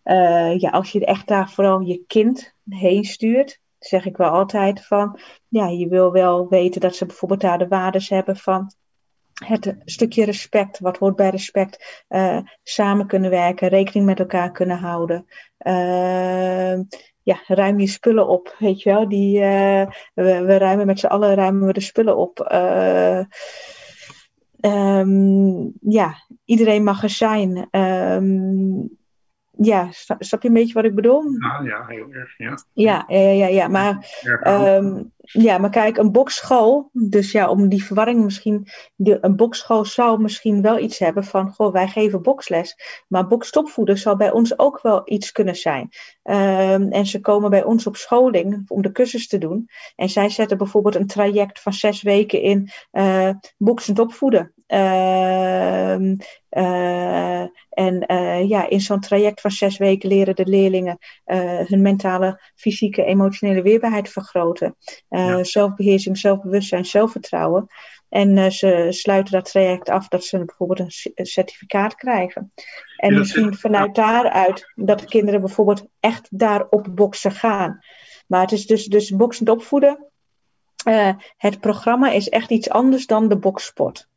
Eh, 0.04 0.60
ja, 0.60 0.70
als 0.70 0.92
je 0.92 1.06
echt 1.06 1.28
daar 1.28 1.50
vooral 1.50 1.80
je 1.80 2.04
kind 2.08 2.54
heen 2.70 3.04
stuurt, 3.04 3.60
zeg 3.80 4.06
ik 4.06 4.18
wel 4.18 4.30
altijd 4.30 4.86
van, 4.86 5.20
ja, 5.48 5.68
je 5.68 5.88
wil 5.88 6.12
wel 6.12 6.50
weten 6.50 6.82
dat 6.82 6.96
ze 6.96 7.06
bijvoorbeeld 7.06 7.42
daar 7.42 7.58
de 7.58 7.68
waardes 7.68 8.10
hebben 8.10 8.38
van 8.38 8.72
het 9.34 9.76
stukje 9.86 10.26
respect, 10.26 10.80
wat 10.80 10.98
hoort 10.98 11.16
bij 11.16 11.30
respect, 11.30 12.04
eh, 12.08 12.38
samen 12.64 13.08
kunnen 13.08 13.30
werken, 13.30 13.68
rekening 13.68 14.06
met 14.06 14.20
elkaar 14.20 14.52
kunnen 14.52 14.78
houden. 14.78 15.26
Eh, 15.58 16.80
ja, 17.24 17.40
ruim 17.48 17.80
je 17.80 17.88
spullen 17.88 18.28
op, 18.28 18.56
weet 18.60 18.82
je 18.82 18.90
wel. 18.90 19.10
Die, 19.10 19.42
eh, 19.42 19.88
we, 20.14 20.42
we 20.42 20.58
ruimen 20.58 20.86
met 20.86 21.00
z'n 21.00 21.06
allen 21.06 21.36
ruimen 21.36 21.68
we 21.68 21.74
de 21.74 21.80
spullen 21.80 22.18
op. 22.18 22.40
Eh, 22.40 23.24
ehm, 24.60 25.70
ja, 25.82 26.16
iedereen 26.46 26.84
mag 26.84 27.04
er 27.04 27.10
zijn. 27.10 27.68
Ehm, 27.72 28.80
ja, 29.52 29.88
snap, 29.92 30.42
je 30.42 30.48
een 30.48 30.54
beetje 30.54 30.74
wat 30.74 30.86
ik 30.86 30.96
bedoel? 30.96 31.24
Ja, 31.40 31.62
ja, 31.64 31.86
heel 31.88 32.12
erg. 32.12 32.38
Ja. 32.38 32.58
Ja, 32.74 33.06
ja, 33.08 33.30
ja, 33.30 33.48
ja. 33.48 33.68
Maar 33.68 34.20
Ehm, 34.42 35.04
ja, 35.24 35.58
maar 35.58 35.70
kijk, 35.70 35.98
een 35.98 36.12
bokschool, 36.12 36.90
dus 36.92 37.32
ja, 37.32 37.50
om 37.50 37.70
die 37.70 37.84
verwarring 37.84 38.24
misschien, 38.24 38.68
de, 38.96 39.18
een 39.22 39.36
bokschool 39.36 39.86
zou 39.86 40.22
misschien 40.22 40.62
wel 40.62 40.80
iets 40.80 41.00
hebben 41.00 41.24
van, 41.24 41.52
goh, 41.52 41.74
wij 41.74 41.88
geven 41.88 42.22
boksles, 42.22 42.76
maar 43.08 43.28
bokstopvoeden 43.28 43.98
zou 43.98 44.18
bij 44.18 44.32
ons 44.32 44.60
ook 44.60 44.82
wel 44.82 45.02
iets 45.06 45.32
kunnen 45.32 45.56
zijn. 45.56 45.90
Ehm, 46.24 46.88
en 46.92 47.06
ze 47.06 47.20
komen 47.20 47.50
bij 47.50 47.64
ons 47.64 47.88
op 47.88 47.96
scholing 47.96 48.64
om 48.68 48.82
de 48.82 48.92
cursus 48.92 49.28
te 49.28 49.38
doen. 49.38 49.70
En 49.96 50.10
zij 50.10 50.30
zetten 50.30 50.58
bijvoorbeeld 50.58 50.96
een 50.96 51.08
traject 51.08 51.62
van 51.62 51.74
zes 51.74 52.02
weken 52.02 52.42
in 52.42 52.70
uh, 52.92 53.30
boksend 53.58 54.00
opvoeden. 54.00 54.54
Ehm, 54.68 56.16
uh, 56.52 57.42
en 57.70 58.04
uh, 58.08 58.50
ja, 58.50 58.70
in 58.70 58.82
zo'n 58.82 59.00
traject 59.00 59.42
van 59.42 59.52
zes 59.52 59.78
weken 59.78 60.10
leren 60.10 60.36
de 60.36 60.46
leerlingen 60.46 60.98
hun 61.66 61.82
mentale, 61.82 62.42
fysieke, 62.56 63.04
emotionele 63.04 63.62
weerbaarheid 63.62 64.10
vergroten. 64.10 64.76
Ja. 65.20 65.44
Zelfbeheersing, 65.44 66.18
zelfbewustzijn, 66.18 66.86
zelfvertrouwen. 66.86 67.68
En 68.10 68.52
ze 68.52 68.88
sluiten 68.90 69.34
dat 69.34 69.52
traject 69.52 69.90
af 69.90 70.08
dat 70.08 70.24
ze 70.24 70.46
bijvoorbeeld 70.46 70.80
een 71.16 71.26
certificaat 71.26 71.96
krijgen. 71.96 72.52
En 72.98 73.14
ja, 73.14 73.20
misschien 73.20 73.56
vanuit 73.56 73.96
daaruit 73.96 74.72
dat 74.76 75.00
de 75.00 75.06
kinderen 75.06 75.42
bijvoorbeeld 75.42 75.88
echt 76.00 76.28
daarop 76.30 76.88
boksen 76.92 77.32
gaan. 77.32 77.80
Maar 78.28 78.42
het 78.42 78.52
is 78.52 78.66
dus, 78.66 78.86
dus 78.86 79.10
boksend 79.10 79.50
opvoeden. 79.50 80.08
het 81.38 81.60
programma 81.60 82.12
is 82.12 82.30
echt 82.30 82.50
iets 82.50 82.70
anders 82.70 83.06
dan 83.06 83.30
de 83.30 83.38
boksport. 83.38 84.08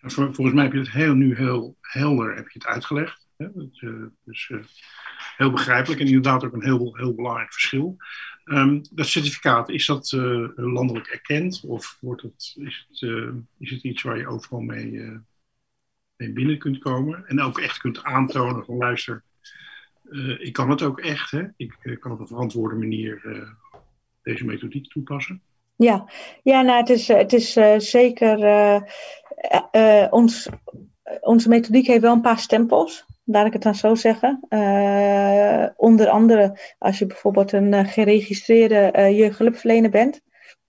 Volgens 0.00 0.52
mij 0.52 0.64
heb 0.64 0.72
je 0.72 0.78
het 0.78 0.90
heel, 0.90 1.14
nu 1.14 1.36
heel 1.36 1.76
helder 1.80 2.36
heb 2.36 2.48
je 2.48 2.58
het 2.58 2.66
uitgelegd. 2.66 3.26
Hè? 3.36 3.46
Dat, 3.54 3.80
uh, 3.80 4.06
dus 4.24 4.48
uh, 4.48 4.64
heel 5.36 5.50
begrijpelijk 5.50 6.00
en 6.00 6.06
inderdaad 6.06 6.44
ook 6.44 6.52
een 6.52 6.64
heel, 6.64 6.96
heel 6.96 7.14
belangrijk 7.14 7.52
verschil. 7.52 7.96
Um, 8.50 8.82
dat 8.90 9.06
certificaat, 9.06 9.68
is 9.68 9.86
dat 9.86 10.12
uh, 10.12 10.48
landelijk 10.54 11.06
erkend 11.06 11.62
of 11.66 11.98
wordt 12.00 12.22
het, 12.22 12.54
is, 12.58 12.86
het, 12.88 13.02
is 13.58 13.70
het 13.70 13.82
iets 13.82 14.02
waar 14.02 14.18
je 14.18 14.28
overal 14.28 14.60
mee, 14.60 14.90
mee 16.16 16.32
binnen 16.32 16.58
kunt 16.58 16.78
komen? 16.78 17.26
En 17.26 17.40
ook 17.40 17.58
echt 17.58 17.78
kunt 17.78 18.02
aantonen 18.02 18.64
van 18.64 18.76
luister, 18.76 19.22
ik 20.38 20.52
kan 20.52 20.70
het 20.70 20.82
ook 20.82 21.00
echt. 21.00 21.30
Hè? 21.30 21.44
Ik 21.56 21.96
kan 22.00 22.12
op 22.12 22.20
een 22.20 22.26
verantwoorde 22.26 22.76
manier 22.76 23.22
deze 24.22 24.44
methodiek 24.44 24.90
toepassen. 24.90 25.42
Ja, 25.76 26.10
ja 26.42 26.62
nou, 26.62 26.78
het 26.78 26.88
is, 26.88 27.08
het 27.08 27.32
is 27.32 27.52
zeker 27.90 28.38
ons, 30.10 30.48
onze 31.20 31.48
methodiek 31.48 31.86
heeft 31.86 32.02
wel 32.02 32.12
een 32.12 32.20
paar 32.20 32.38
stempels, 32.38 33.04
laat 33.30 33.46
ik 33.46 33.52
het 33.52 33.62
dan 33.62 33.74
zo 33.74 33.94
zeggen. 33.94 34.40
Uh, 34.48 35.66
onder 35.76 36.08
andere 36.08 36.58
als 36.78 36.98
je 36.98 37.06
bijvoorbeeld 37.06 37.52
een 37.52 37.72
uh, 37.72 37.86
geregistreerde 37.86 38.92
uh, 38.96 39.18
jeugdhulpverlener 39.18 39.90
bent. 39.90 40.20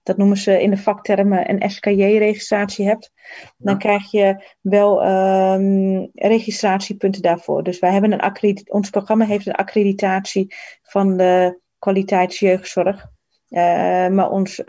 Dat 0.03 0.18
noemen 0.18 0.38
ze 0.38 0.62
in 0.62 0.70
de 0.70 0.78
vaktermen 0.78 1.49
een 1.49 1.70
SKJ-registratie 1.70 2.88
hebt. 2.88 3.12
Dan 3.57 3.74
ja. 3.74 3.80
krijg 3.80 4.12
je 4.12 4.43
wel 4.62 5.07
um, 5.53 6.10
registratiepunten 6.14 7.22
daarvoor. 7.22 7.64
Dus 7.64 7.80
wij 7.80 7.91
hebben 7.91 8.12
een 8.12 8.64
ons 8.72 8.89
programma 8.89 9.26
heeft 9.26 9.47
een 9.47 9.53
accreditatie 9.53 10.55
van 10.82 11.18
de 11.18 11.60
kwaliteitsjeugdzorg. 11.80 13.07
Uh, 13.49 14.07
maar 14.07 14.30
ons 14.30 14.64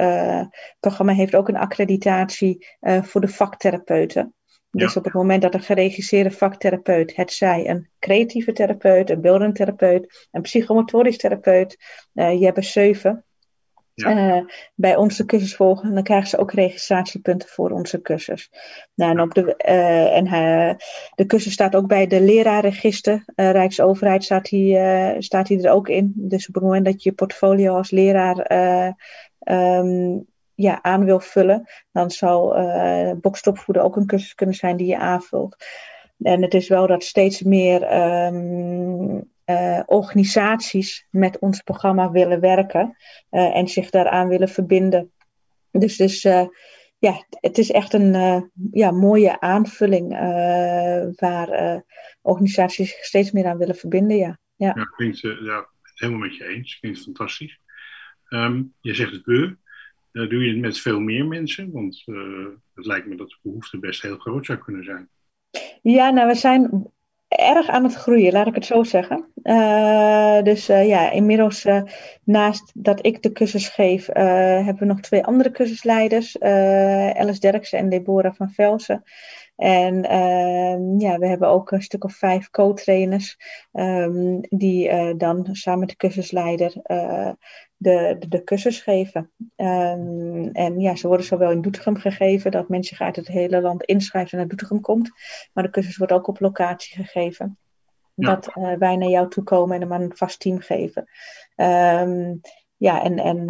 programma 0.81 1.13
heeft 1.13 1.35
ook 1.35 1.49
een 1.49 1.57
accreditatie 1.57 2.67
voor 2.81 3.21
de 3.21 3.29
vaktherapeuten. 3.29 4.35
Dus 4.71 4.93
ja. 4.93 4.99
op 4.99 5.05
het 5.05 5.15
moment 5.15 5.43
dat 5.43 5.55
een 5.55 5.63
geregistreerde 5.63 6.31
vaktherapeut, 6.31 7.17
het 7.17 7.33
zij 7.33 7.69
een 7.69 7.89
creatieve 7.99 8.53
therapeut, 8.53 9.11
een 9.11 9.21
beeldend 9.21 9.55
therapeut, 9.55 10.29
een 10.31 10.43
psychomotorisch 10.43 11.17
therapeut, 11.17 11.77
je 12.13 12.45
hebt 12.45 12.57
er 12.57 12.65
zeven, 12.65 13.25
ja. 13.95 14.45
bij 14.75 14.97
onze 14.97 15.25
cursus 15.25 15.57
volgen, 15.57 15.95
dan 15.95 16.03
krijgen 16.03 16.29
ze 16.29 16.39
ook 16.39 16.53
registratiepunten 16.53 17.49
voor 17.49 17.71
onze 17.71 18.01
cursus. 18.01 18.51
Nou, 18.95 19.11
en 19.11 19.21
op 19.21 19.35
de, 19.35 19.57
en 19.57 20.25
de 21.15 21.27
cursus 21.27 21.53
staat 21.53 21.75
ook 21.75 21.87
bij 21.87 22.07
de 22.07 22.21
leraarregister. 22.21 23.25
Rijksoverheid 23.35 24.25
staat 24.25 24.49
die, 24.49 24.79
staat 25.19 25.47
die 25.47 25.63
er 25.63 25.73
ook 25.73 25.89
in. 25.89 26.13
Dus 26.17 26.49
op 26.49 26.55
het 26.55 26.63
moment 26.63 26.85
dat 26.85 27.03
je 27.03 27.09
je 27.09 27.15
portfolio 27.15 27.77
als 27.77 27.91
leraar 27.91 28.53
um, 29.39 30.27
ja, 30.61 30.83
aan 30.83 31.05
wil 31.05 31.21
vullen, 31.21 31.69
dan 31.93 32.11
zou 32.11 32.59
uh, 32.59 33.13
bokstopvoeden 33.21 33.85
ook 33.85 33.97
een 33.97 34.07
cursus 34.07 34.35
kunnen 34.35 34.55
zijn 34.55 34.77
die 34.77 34.87
je 34.87 34.99
aanvult. 34.99 35.57
En 36.19 36.43
het 36.43 36.55
is 36.55 36.69
wel 36.69 36.87
dat 36.87 37.05
steeds 37.05 37.43
meer 37.43 37.83
um, 38.27 39.31
uh, 39.47 39.81
organisaties 39.87 41.07
met 41.11 41.39
ons 41.39 41.61
programma 41.63 42.11
willen 42.11 42.41
werken 42.41 42.97
uh, 43.31 43.57
en 43.57 43.69
zich 43.69 43.91
daaraan 43.91 44.29
willen 44.29 44.49
verbinden. 44.49 45.13
Dus, 45.71 45.97
dus 45.97 46.23
ja, 46.99 47.25
het 47.29 47.59
is 47.59 47.71
echt 47.71 47.93
een 47.93 48.51
ja, 48.73 48.91
mooie 48.91 49.41
aanvulling 49.41 50.11
waar 51.17 51.83
organisaties 52.23 52.91
zich 52.91 53.05
steeds 53.05 53.31
meer 53.31 53.47
aan 53.47 53.59
willen 53.59 53.77
verbinden. 53.77 54.17
Ja, 54.17 54.39
ja. 54.57 54.73
ja 54.77 54.85
klinkt 54.85 55.21
ja, 55.21 55.69
helemaal 55.95 56.21
met 56.21 56.37
je 56.37 56.47
eens. 56.47 56.79
Klinkt 56.79 57.03
fantastisch. 57.03 57.61
Um, 58.29 58.75
je 58.81 58.95
zegt 58.95 59.13
het 59.13 59.25
we. 59.25 59.57
Doe 60.13 60.45
je 60.45 60.51
het 60.51 60.61
met 60.61 60.79
veel 60.79 61.01
meer 61.01 61.27
mensen? 61.27 61.73
Want 61.73 62.03
uh, 62.07 62.47
het 62.75 62.87
lijkt 62.87 63.07
me 63.07 63.17
dat 63.17 63.29
de 63.29 63.37
behoefte 63.43 63.79
best 63.79 64.03
heel 64.03 64.17
groot 64.17 64.47
zou 64.47 64.59
kunnen 64.59 64.85
zijn. 64.85 65.09
Ja, 65.83 66.11
nou, 66.11 66.29
we 66.29 66.35
zijn 66.35 66.87
erg 67.29 67.69
aan 67.69 67.85
het 67.85 67.95
groeien, 67.95 68.33
laat 68.33 68.47
ik 68.47 68.55
het 68.55 68.65
zo 68.65 68.83
zeggen. 68.83 69.33
Uh, 69.43 70.43
dus 70.43 70.67
ja, 70.67 71.11
inmiddels 71.11 71.67
naast 72.25 72.73
dat 72.75 73.07
ik 73.07 73.23
de 73.23 73.33
cursus 73.33 73.69
geef, 73.69 74.07
hebben 74.07 74.79
we 74.79 74.85
nog 74.85 75.01
twee 75.01 75.25
andere 75.25 75.51
cursusleiders. 75.51 76.41
Alice 76.41 77.41
Derksen 77.41 77.79
en 77.79 77.89
Deborah 77.89 78.35
van 78.35 78.51
Velsen. 78.51 79.03
En 79.61 79.95
uh, 79.95 81.01
ja, 81.01 81.19
we 81.19 81.27
hebben 81.27 81.49
ook 81.49 81.71
een 81.71 81.83
stuk 81.83 82.05
of 82.05 82.15
vijf 82.15 82.51
co-trainers 82.51 83.37
um, 83.73 84.41
die 84.41 84.89
uh, 84.89 85.13
dan 85.17 85.49
samen 85.53 85.81
met 85.81 85.89
de 85.89 85.97
cursusleider 85.97 86.73
uh, 86.87 87.31
de, 87.77 88.17
de, 88.19 88.29
de, 88.29 88.45
cursus 88.45 88.81
geven. 88.81 89.31
Um, 89.57 90.51
en 90.53 90.81
ja, 90.81 90.97
ze 90.97 91.07
worden 91.07 91.27
zowel 91.27 91.51
in 91.51 91.61
Doetinchem 91.61 91.97
gegeven, 91.97 92.51
dat 92.51 92.69
mensen 92.69 92.97
zich 92.97 93.07
uit 93.07 93.17
het 93.17 93.29
hele 93.29 93.61
land 93.61 93.83
inschrijven 93.83 94.31
en 94.33 94.39
naar 94.39 94.49
Doetinchem 94.49 94.81
komt. 94.81 95.11
Maar 95.53 95.65
de 95.65 95.71
cursus 95.71 95.97
wordt 95.97 96.13
ook 96.13 96.27
op 96.27 96.41
locatie 96.41 97.05
gegeven. 97.05 97.59
Ja. 98.15 98.35
Dat 98.35 98.51
wij 98.79 98.97
naar 98.97 99.09
jou 99.09 99.29
toe 99.29 99.45
komen 99.45 99.75
en 99.75 99.81
hem 99.81 99.93
aan 99.93 100.03
een 100.03 100.17
vast 100.17 100.41
team 100.41 100.59
geven. 100.59 101.09
Um, 101.57 102.41
ja, 102.77 103.03
en, 103.03 103.19
en 103.19 103.47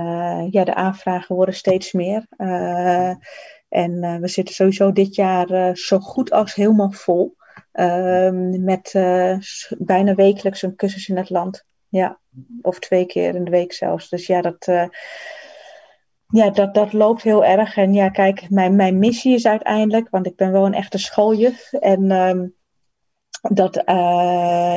ja, 0.50 0.64
de 0.64 0.74
aanvragen 0.74 1.36
worden 1.36 1.54
steeds 1.54 1.92
meer. 1.92 2.26
En 3.70 4.02
uh, 4.02 4.16
we 4.16 4.28
zitten 4.28 4.54
sowieso 4.54 4.92
dit 4.92 5.14
jaar 5.14 5.50
uh, 5.50 5.74
zo 5.74 5.98
goed 5.98 6.30
als 6.30 6.54
helemaal 6.54 6.90
vol. 6.90 7.36
Uh, 7.72 8.30
met 8.60 8.92
bijna 9.78 10.14
wekelijks 10.14 10.62
een 10.62 10.76
cursus 10.76 11.08
in 11.08 11.16
het 11.16 11.30
land. 11.30 11.64
Ja, 11.88 12.18
of 12.62 12.78
twee 12.78 13.06
keer 13.06 13.34
in 13.34 13.44
de 13.44 13.50
week 13.50 13.72
zelfs. 13.72 14.08
Dus 14.08 14.26
ja, 14.26 14.40
dat, 14.40 14.64
ja, 16.26 16.50
dat, 16.50 16.74
dat 16.74 16.92
loopt 16.92 17.22
heel 17.22 17.44
erg. 17.44 17.76
En 17.76 17.92
ja, 17.92 18.08
kijk, 18.08 18.50
mijn, 18.50 18.76
mijn 18.76 18.98
missie 18.98 19.34
is 19.34 19.46
uiteindelijk, 19.46 20.10
want 20.10 20.26
ik 20.26 20.36
ben 20.36 20.52
wel 20.52 20.66
een 20.66 20.74
echte 20.74 20.98
schooljuf. 20.98 21.72
En 21.72 22.10
ehm, 22.10 22.46
dat 23.40 23.82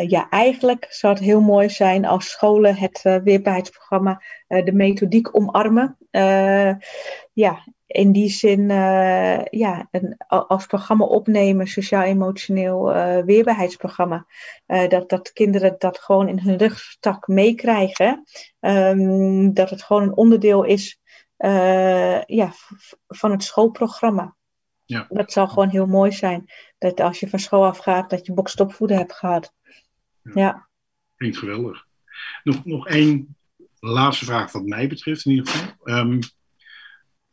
ja, 0.07 0.29
eigenlijk 0.29 0.85
zou 0.89 1.13
het 1.13 1.23
heel 1.23 1.41
mooi 1.41 1.69
zijn 1.69 2.05
als 2.05 2.29
scholen 2.29 2.75
het 2.75 3.01
weerbaarheidsprogramma, 3.23 4.21
de 4.47 4.73
methodiek 4.73 5.35
omarmen. 5.37 5.97
ja, 7.33 7.63
in 7.93 8.11
die 8.11 8.29
zin 8.29 8.59
uh, 8.59 9.43
ja, 9.43 9.87
een, 9.91 10.17
als 10.27 10.65
programma 10.65 11.05
opnemen, 11.05 11.67
sociaal-emotioneel 11.67 12.95
uh, 12.95 13.23
weerbaarheidsprogramma. 13.23 14.25
Uh, 14.67 14.87
dat, 14.87 15.09
dat 15.09 15.31
kinderen 15.33 15.75
dat 15.77 15.99
gewoon 15.99 16.27
in 16.27 16.39
hun 16.39 16.57
rugtak 16.57 17.27
meekrijgen. 17.27 18.23
Um, 18.59 19.53
dat 19.53 19.69
het 19.69 19.83
gewoon 19.83 20.03
een 20.03 20.15
onderdeel 20.15 20.63
is 20.63 21.01
ja, 22.25 22.53
van 23.07 23.31
het 23.31 23.43
schoolprogramma. 23.43 24.35
Ja. 24.85 25.05
Dat 25.09 25.31
zal 25.31 25.47
gewoon 25.47 25.69
heel 25.69 25.87
mooi 25.87 26.11
zijn. 26.11 26.51
Dat 26.77 26.99
als 26.99 27.19
je 27.19 27.29
van 27.29 27.39
school 27.39 27.65
afgaat, 27.65 28.09
dat 28.09 28.25
je 28.25 28.33
bokstopvoeden 28.33 28.97
hebt 28.97 29.13
gehad. 29.13 29.53
Ja. 30.21 30.31
Ja. 30.33 30.67
Klinkt 31.15 31.37
geweldig. 31.37 31.85
Nog, 32.43 32.65
nog 32.65 32.87
één 32.87 33.37
laatste 33.79 34.25
vraag 34.25 34.51
wat 34.51 34.65
mij 34.65 34.87
betreft 34.87 35.25
in 35.25 35.31
ieder 35.31 35.47
geval. 35.47 35.75
Ehm, 35.83 36.19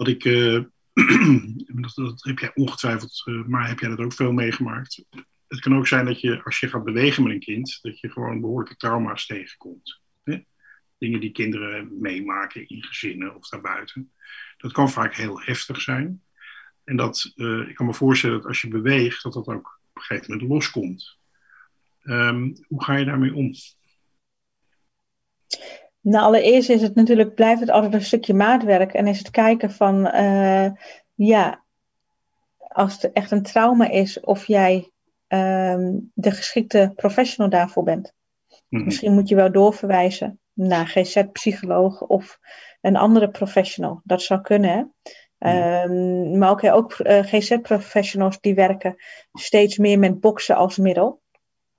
wat 0.00 0.08
ik, 0.08 0.24
eh, 0.24 0.60
dat, 1.82 1.94
dat 1.94 2.24
heb 2.24 2.38
jij 2.38 2.50
ongetwijfeld, 2.54 3.22
eh, 3.24 3.44
maar 3.44 3.68
heb 3.68 3.78
jij 3.78 3.88
dat 3.88 3.98
ook 3.98 4.12
veel 4.12 4.32
meegemaakt? 4.32 5.04
Het 5.48 5.60
kan 5.60 5.76
ook 5.76 5.86
zijn 5.86 6.04
dat 6.04 6.20
je, 6.20 6.42
als 6.44 6.60
je 6.60 6.68
gaat 6.68 6.84
bewegen 6.84 7.22
met 7.22 7.32
een 7.32 7.40
kind, 7.40 7.78
dat 7.82 8.00
je 8.00 8.10
gewoon 8.10 8.40
behoorlijke 8.40 8.76
trauma's 8.76 9.26
tegenkomt. 9.26 10.00
Hè? 10.22 10.44
Dingen 10.98 11.20
die 11.20 11.32
kinderen 11.32 12.00
meemaken 12.00 12.68
in 12.68 12.82
gezinnen 12.82 13.34
of 13.34 13.48
daarbuiten. 13.48 14.12
Dat 14.56 14.72
kan 14.72 14.90
vaak 14.90 15.14
heel 15.14 15.40
heftig 15.40 15.80
zijn. 15.80 16.22
En 16.84 16.96
dat, 16.96 17.32
eh, 17.34 17.68
ik 17.68 17.74
kan 17.74 17.86
me 17.86 17.94
voorstellen 17.94 18.36
dat 18.36 18.46
als 18.46 18.60
je 18.60 18.68
beweegt, 18.68 19.22
dat 19.22 19.32
dat 19.32 19.46
ook 19.46 19.80
op 19.90 19.96
een 19.96 20.02
gegeven 20.02 20.32
moment 20.32 20.50
loskomt. 20.50 21.18
Ehm, 22.02 22.54
hoe 22.66 22.84
ga 22.84 22.96
je 22.96 23.04
daarmee 23.04 23.34
om? 23.34 23.52
Nou, 26.00 26.24
allereerst 26.24 26.68
is 26.68 26.82
het 26.82 26.94
natuurlijk, 26.94 27.34
blijft 27.34 27.60
het 27.60 27.70
altijd 27.70 27.94
een 27.94 28.02
stukje 28.02 28.34
maatwerk. 28.34 28.92
En 28.92 29.06
is 29.06 29.18
het 29.18 29.30
kijken 29.30 29.70
van, 29.70 30.06
eh, 30.06 30.70
ja, 31.14 31.64
als 32.58 33.02
het 33.02 33.12
echt 33.12 33.30
een 33.30 33.42
trauma 33.42 33.88
is, 33.88 34.20
of 34.20 34.46
jij 34.46 34.90
ehm, 35.26 35.98
de 36.14 36.30
geschikte 36.30 36.92
professional 36.96 37.50
daarvoor 37.50 37.82
bent. 37.82 38.14
Mhm. 38.68 38.84
Misschien 38.84 39.12
moet 39.12 39.28
je 39.28 39.34
wel 39.34 39.52
doorverwijzen 39.52 40.40
naar 40.52 40.86
GZ-psycholoog 40.86 42.00
of 42.00 42.38
een 42.80 42.96
andere 42.96 43.30
professional. 43.30 44.00
Dat 44.04 44.22
zou 44.22 44.40
kunnen, 44.40 44.70
hè? 44.70 44.84
Ehm, 45.38 46.38
maar 46.38 46.50
ook, 46.50 46.64
ook 46.64 46.92
eh, 46.92 47.24
GZ-professionals 47.24 48.40
die 48.40 48.54
werken 48.54 48.94
steeds 49.32 49.78
meer 49.78 49.98
met 49.98 50.20
boksen 50.20 50.56
als 50.56 50.78
middel. 50.78 51.20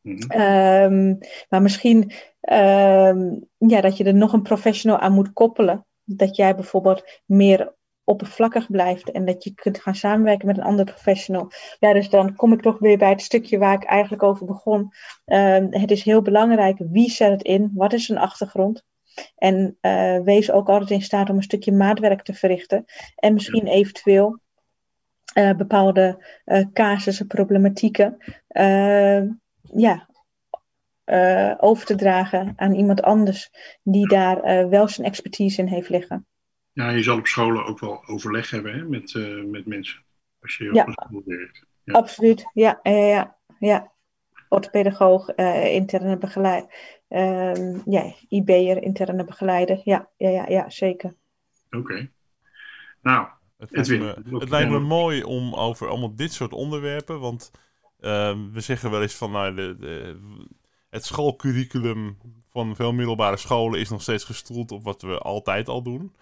Mhm. 0.01 0.31
Ehm, 0.31 1.15
maar 1.49 1.61
misschien 1.61 2.11
ehm, 2.41 3.35
ja, 3.57 3.81
dat 3.81 3.97
je 3.97 4.03
er 4.03 4.13
nog 4.13 4.33
een 4.33 4.41
professional 4.41 4.99
aan 4.99 5.13
moet 5.13 5.33
koppelen. 5.33 5.85
Dat 6.03 6.35
jij 6.35 6.55
bijvoorbeeld 6.55 7.21
meer 7.25 7.75
oppervlakkig 8.03 8.71
blijft 8.71 9.11
en 9.11 9.25
dat 9.25 9.43
je 9.43 9.53
kunt 9.53 9.81
gaan 9.81 9.95
samenwerken 9.95 10.47
met 10.47 10.57
een 10.57 10.63
andere 10.63 10.91
professional. 10.91 11.51
Ja, 11.79 11.93
dus 11.93 12.09
dan 12.09 12.35
kom 12.35 12.53
ik 12.53 12.61
toch 12.61 12.79
weer 12.79 12.97
bij 12.97 13.09
het 13.09 13.21
stukje 13.21 13.57
waar 13.57 13.73
ik 13.73 13.83
eigenlijk 13.83 14.23
over 14.23 14.45
begon. 14.45 14.91
Ehm, 15.25 15.67
het 15.69 15.91
is 15.91 16.03
heel 16.03 16.21
belangrijk 16.21 16.77
wie 16.77 17.09
zet 17.09 17.31
het 17.31 17.43
in, 17.43 17.71
wat 17.73 17.93
is 17.93 18.09
een 18.09 18.17
achtergrond. 18.17 18.83
En 19.35 19.77
eh, 19.81 20.19
wees 20.19 20.51
ook 20.51 20.69
altijd 20.69 20.89
in 20.89 21.01
staat 21.01 21.29
om 21.29 21.35
een 21.35 21.43
stukje 21.43 21.71
maatwerk 21.71 22.21
te 22.21 22.33
verrichten. 22.33 22.85
En 23.15 23.33
misschien 23.33 23.67
eventueel 23.67 24.39
eh, 25.33 25.55
bepaalde 25.55 26.25
eh, 26.45 26.65
casussen, 26.73 27.27
problematieken 27.27 28.17
ja, 29.75 30.09
eh, 31.03 31.53
over 31.57 31.85
te 31.85 31.95
dragen 31.95 32.53
aan 32.55 32.73
iemand 32.73 33.01
anders 33.01 33.49
die 33.83 34.07
daar 34.07 34.41
eh, 34.41 34.67
wel 34.67 34.87
zijn 34.87 35.07
expertise 35.07 35.61
in 35.61 35.67
heeft 35.67 35.89
liggen. 35.89 36.25
Ja, 36.73 36.89
je 36.89 37.03
zal 37.03 37.17
op 37.17 37.27
scholen 37.27 37.65
ook 37.65 37.79
wel 37.79 38.07
overleg 38.07 38.49
hebben 38.49 38.73
hè, 38.73 38.83
met, 38.83 39.15
eh, 39.15 39.43
met 39.43 39.65
mensen. 39.65 40.03
Als 40.41 40.57
je 40.57 40.73
Ja. 40.73 40.81
op 40.81 40.87
een 40.87 40.93
school 40.93 41.21
werkt. 41.25 41.65
Ja. 41.83 41.93
Absoluut, 41.93 42.49
ja, 42.53 42.79
ja, 42.83 42.91
ja, 42.93 43.37
ja. 43.59 43.91
Orthopedagoog, 44.49 45.29
eh, 45.29 45.73
interne 45.73 46.17
begeleider, 46.17 46.73
ehm 47.07 47.79
ja, 47.85 48.13
IB'er, 48.29 48.83
interne 48.83 49.23
begeleider, 49.25 49.81
ja, 49.83 50.09
ja, 50.17 50.29
ja, 50.29 50.45
ja 50.47 50.69
zeker. 50.69 51.15
Oké. 51.69 52.09
Nou, 53.01 53.27
Het 53.57 53.71
lijkt, 53.71 53.89
Edwin, 53.89 54.23
me, 54.31 54.39
het 54.39 54.49
lijkt 54.49 54.71
me 54.71 54.79
mooi 54.79 55.23
om 55.23 55.53
over 55.53 55.87
allemaal 55.87 56.15
dit 56.15 56.33
soort 56.33 56.53
onderwerpen, 56.53 57.19
want 57.19 57.51
ehm, 57.51 57.61
we 58.51 58.59
zeggen 58.61 58.91
wel 58.91 59.01
eens 59.01 59.15
van 59.15 59.31
nou, 59.31 59.55
de, 59.55 59.75
de, 59.79 60.19
het 60.89 61.05
schoolcurriculum 61.05 62.17
van 62.51 62.75
veel 62.75 62.93
middelbare 62.93 63.37
scholen 63.37 63.79
is 63.79 63.89
nog 63.89 64.01
steeds 64.01 64.23
gestoeld 64.23 64.71
op 64.71 64.83
wat 64.83 65.01
we 65.01 65.17
altijd 65.17 65.67
al 65.67 65.81
doen. 65.81 66.13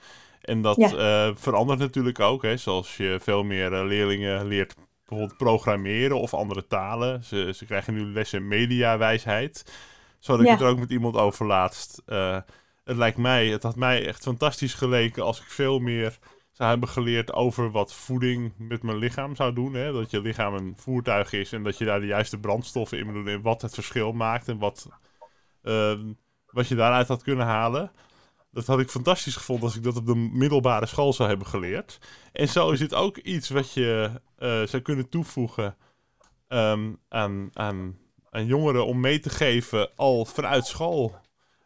En 0.42 0.62
dat 0.62 0.76
Ja. 0.78 1.28
eh, 1.28 1.36
verandert 1.36 1.80
natuurlijk 1.80 2.20
ook, 2.20 2.42
hè, 2.44 2.58
zoals 2.58 2.98
je 2.98 3.18
veel 3.22 3.44
meer 3.44 3.74
eh, 3.74 3.86
leerlingen 3.86 4.48
leert 4.48 4.76
bijvoorbeeld 5.06 5.38
programmeren 5.38 6.20
of 6.20 6.34
andere 6.34 6.68
talen. 6.68 7.24
Ze, 7.24 7.52
ze 7.56 7.66
krijgen 7.66 7.94
nu 7.94 8.02
lessen 8.06 8.48
mediawijsheid. 8.48 9.64
Zo 10.20 10.32
had 10.32 10.42
ik 10.42 10.48
Ja. 10.48 10.52
het 10.54 10.62
er 10.62 10.68
ook 10.68 10.80
met 10.80 10.92
iemand 10.92 11.16
over 11.16 11.46
laatst. 11.46 12.02
Eh, 12.06 12.38
het 12.84 12.98
lijkt 12.98 13.18
mij, 13.18 13.48
het 13.48 13.64
had 13.64 13.76
mij 13.76 14.06
echt 14.08 14.24
fantastisch 14.24 14.74
geleken 14.74 15.24
als 15.24 15.40
ik 15.40 15.46
veel 15.48 15.80
meer 15.80 16.18
zou 16.60 16.72
hebben 16.72 16.90
geleerd 16.90 17.34
over 17.34 17.72
wat 17.72 17.94
voeding 17.94 18.54
met 18.58 18.84
mijn 18.84 18.98
lichaam 18.98 19.36
zou 19.36 19.54
doen. 19.54 19.74
Hè? 19.74 19.92
Dat 19.92 20.12
je 20.12 20.22
lichaam 20.22 20.54
een 20.54 20.74
voertuig 20.78 21.34
is 21.34 21.52
en 21.54 21.64
dat 21.64 21.78
je 21.78 21.86
daar 21.86 22.00
de 22.00 22.06
juiste 22.06 22.38
brandstoffen 22.40 22.98
in 22.98 23.06
moet 23.06 23.14
doen 23.14 23.28
en 23.28 23.42
wat 23.42 23.62
het 23.62 23.74
verschil 23.74 24.12
maakt 24.12 24.48
en 24.48 24.58
wat, 24.58 24.88
ehm, 25.64 26.02
wat 26.52 26.68
je 26.68 26.76
daaruit 26.76 27.08
had 27.08 27.24
kunnen 27.24 27.46
halen. 27.46 27.92
Dat 28.52 28.66
had 28.66 28.80
ik 28.80 28.90
fantastisch 28.90 29.36
gevonden 29.36 29.66
als 29.66 29.76
ik 29.76 29.84
dat 29.84 29.98
op 29.98 30.06
de 30.06 30.16
middelbare 30.16 30.86
school 30.86 31.14
zou 31.14 31.30
hebben 31.30 31.48
geleerd. 31.48 32.00
En 32.32 32.48
zo 32.48 32.72
is 32.72 32.80
dit 32.80 32.94
ook 32.94 33.18
iets 33.18 33.50
wat 33.50 33.74
je 33.74 34.12
eh, 34.38 34.62
zou 34.64 34.82
kunnen 34.82 35.10
toevoegen 35.10 35.76
ehm, 36.48 36.94
aan, 37.10 37.50
aan, 37.54 37.98
aan 38.30 38.46
jongeren 38.46 38.86
om 38.86 39.00
mee 39.00 39.20
te 39.20 39.30
geven 39.30 39.90
al 39.96 40.26
vanuit 40.26 40.66
school. 40.66 41.16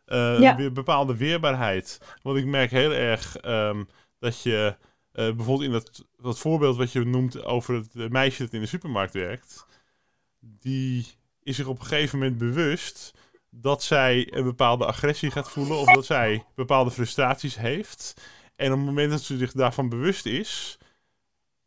Eh, 0.06 0.40
Ja. 0.40 0.56
weer 0.56 0.72
bepaalde 0.72 1.18
weerbaarheid. 1.18 2.02
Want 2.22 2.38
ik 2.38 2.46
merk 2.46 2.72
heel 2.72 2.92
erg 2.94 3.38
ehm, 3.38 3.84
dat 4.24 4.42
je 4.42 4.76
eh, 5.12 5.26
bijvoorbeeld 5.36 5.62
in 5.62 5.72
dat, 5.72 6.06
dat 6.22 6.40
voorbeeld 6.40 6.78
wat 6.78 6.92
je 6.92 7.04
noemt 7.04 7.44
over 7.44 7.76
het 7.76 8.12
meisje 8.12 8.44
dat 8.44 8.54
in 8.54 8.62
de 8.62 8.66
supermarkt 8.66 9.14
werkt, 9.14 9.66
die 10.40 11.08
is 11.40 11.56
zich 11.56 11.66
op 11.68 11.80
een 11.80 11.86
gegeven 11.86 12.20
moment 12.20 12.38
bewust 12.38 13.14
dat 13.50 13.84
zij 13.84 14.34
een 14.34 14.44
bepaalde 14.44 14.86
agressie 14.86 15.32
gaat 15.32 15.50
voelen 15.52 15.78
of 15.78 15.94
dat 15.94 16.06
zij 16.06 16.46
bepaalde 16.56 16.92
frustraties 16.92 17.56
heeft. 17.56 18.14
En 18.56 18.72
op 18.72 18.78
het 18.78 18.86
moment 18.86 19.12
dat 19.12 19.22
ze 19.22 19.38
zich 19.38 19.52
daarvan 19.52 19.90
bewust 19.90 20.26
is, 20.26 20.78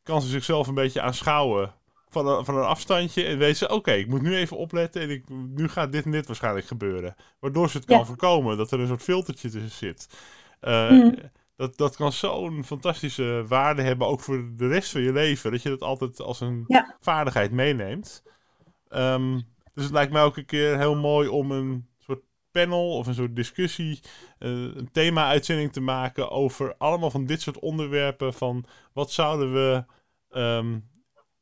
kan 0.02 0.22
ze 0.22 0.28
zichzelf 0.28 0.66
een 0.66 0.74
beetje 0.74 1.00
aanschouwen 1.00 1.74
van 2.08 2.26
een, 2.26 2.44
van 2.44 2.56
een 2.56 2.64
afstandje 2.64 3.24
en 3.24 3.38
weet 3.38 3.56
ze, 3.56 3.68
oké, 3.68 3.92
ik 3.92 4.08
moet 4.08 4.22
nu 4.22 4.36
even 4.36 4.56
opletten 4.56 5.02
en 5.02 5.10
ik, 5.10 5.28
nu 5.28 5.68
gaat 5.68 5.92
dit 5.92 6.04
en 6.04 6.10
dit 6.10 6.26
waarschijnlijk 6.26 6.66
gebeuren. 6.66 7.14
Waardoor 7.40 7.70
ze 7.70 7.76
het 7.76 7.86
kan 7.86 7.98
Ja. 7.98 8.04
voorkomen, 8.04 8.56
dat 8.56 8.70
er 8.70 8.80
een 8.80 8.86
soort 8.86 9.02
filtertje 9.02 9.50
tussen 9.50 9.70
zit. 9.70 10.08
Mm. 10.60 11.14
Dat, 11.56 11.76
dat 11.76 11.96
kan 11.96 12.12
zo'n 12.12 12.64
fantastische 12.64 13.44
waarde 13.48 13.82
hebben, 13.82 14.06
ook 14.06 14.20
voor 14.20 14.50
de 14.56 14.68
rest 14.68 14.90
van 14.90 15.00
je 15.00 15.12
leven. 15.12 15.50
Dat 15.50 15.62
je 15.62 15.68
dat 15.68 15.80
altijd 15.82 16.20
als 16.20 16.40
een 16.40 16.64
Ja. 16.66 16.96
vaardigheid 17.00 17.50
meeneemt. 17.52 18.22
Ehm, 18.88 19.40
dus 19.74 19.84
het 19.84 19.92
lijkt 19.92 20.12
mij 20.12 20.22
ook 20.22 20.36
een 20.36 20.44
keer 20.46 20.78
heel 20.78 20.96
mooi 20.96 21.28
om 21.28 21.50
een 21.50 21.86
soort 21.98 22.20
panel 22.50 22.96
of 22.96 23.06
een 23.06 23.14
soort 23.14 23.36
discussie, 23.36 24.00
eh, 24.38 24.50
een 24.50 24.88
thema-uitzending 24.92 25.72
te 25.72 25.80
maken 25.80 26.30
over 26.30 26.74
allemaal 26.78 27.10
van 27.10 27.26
dit 27.26 27.40
soort 27.40 27.58
onderwerpen. 27.58 28.34
Van 28.34 28.64
wat 28.92 29.10
zouden 29.12 29.52
we, 29.52 29.84
ehm, 30.28 30.78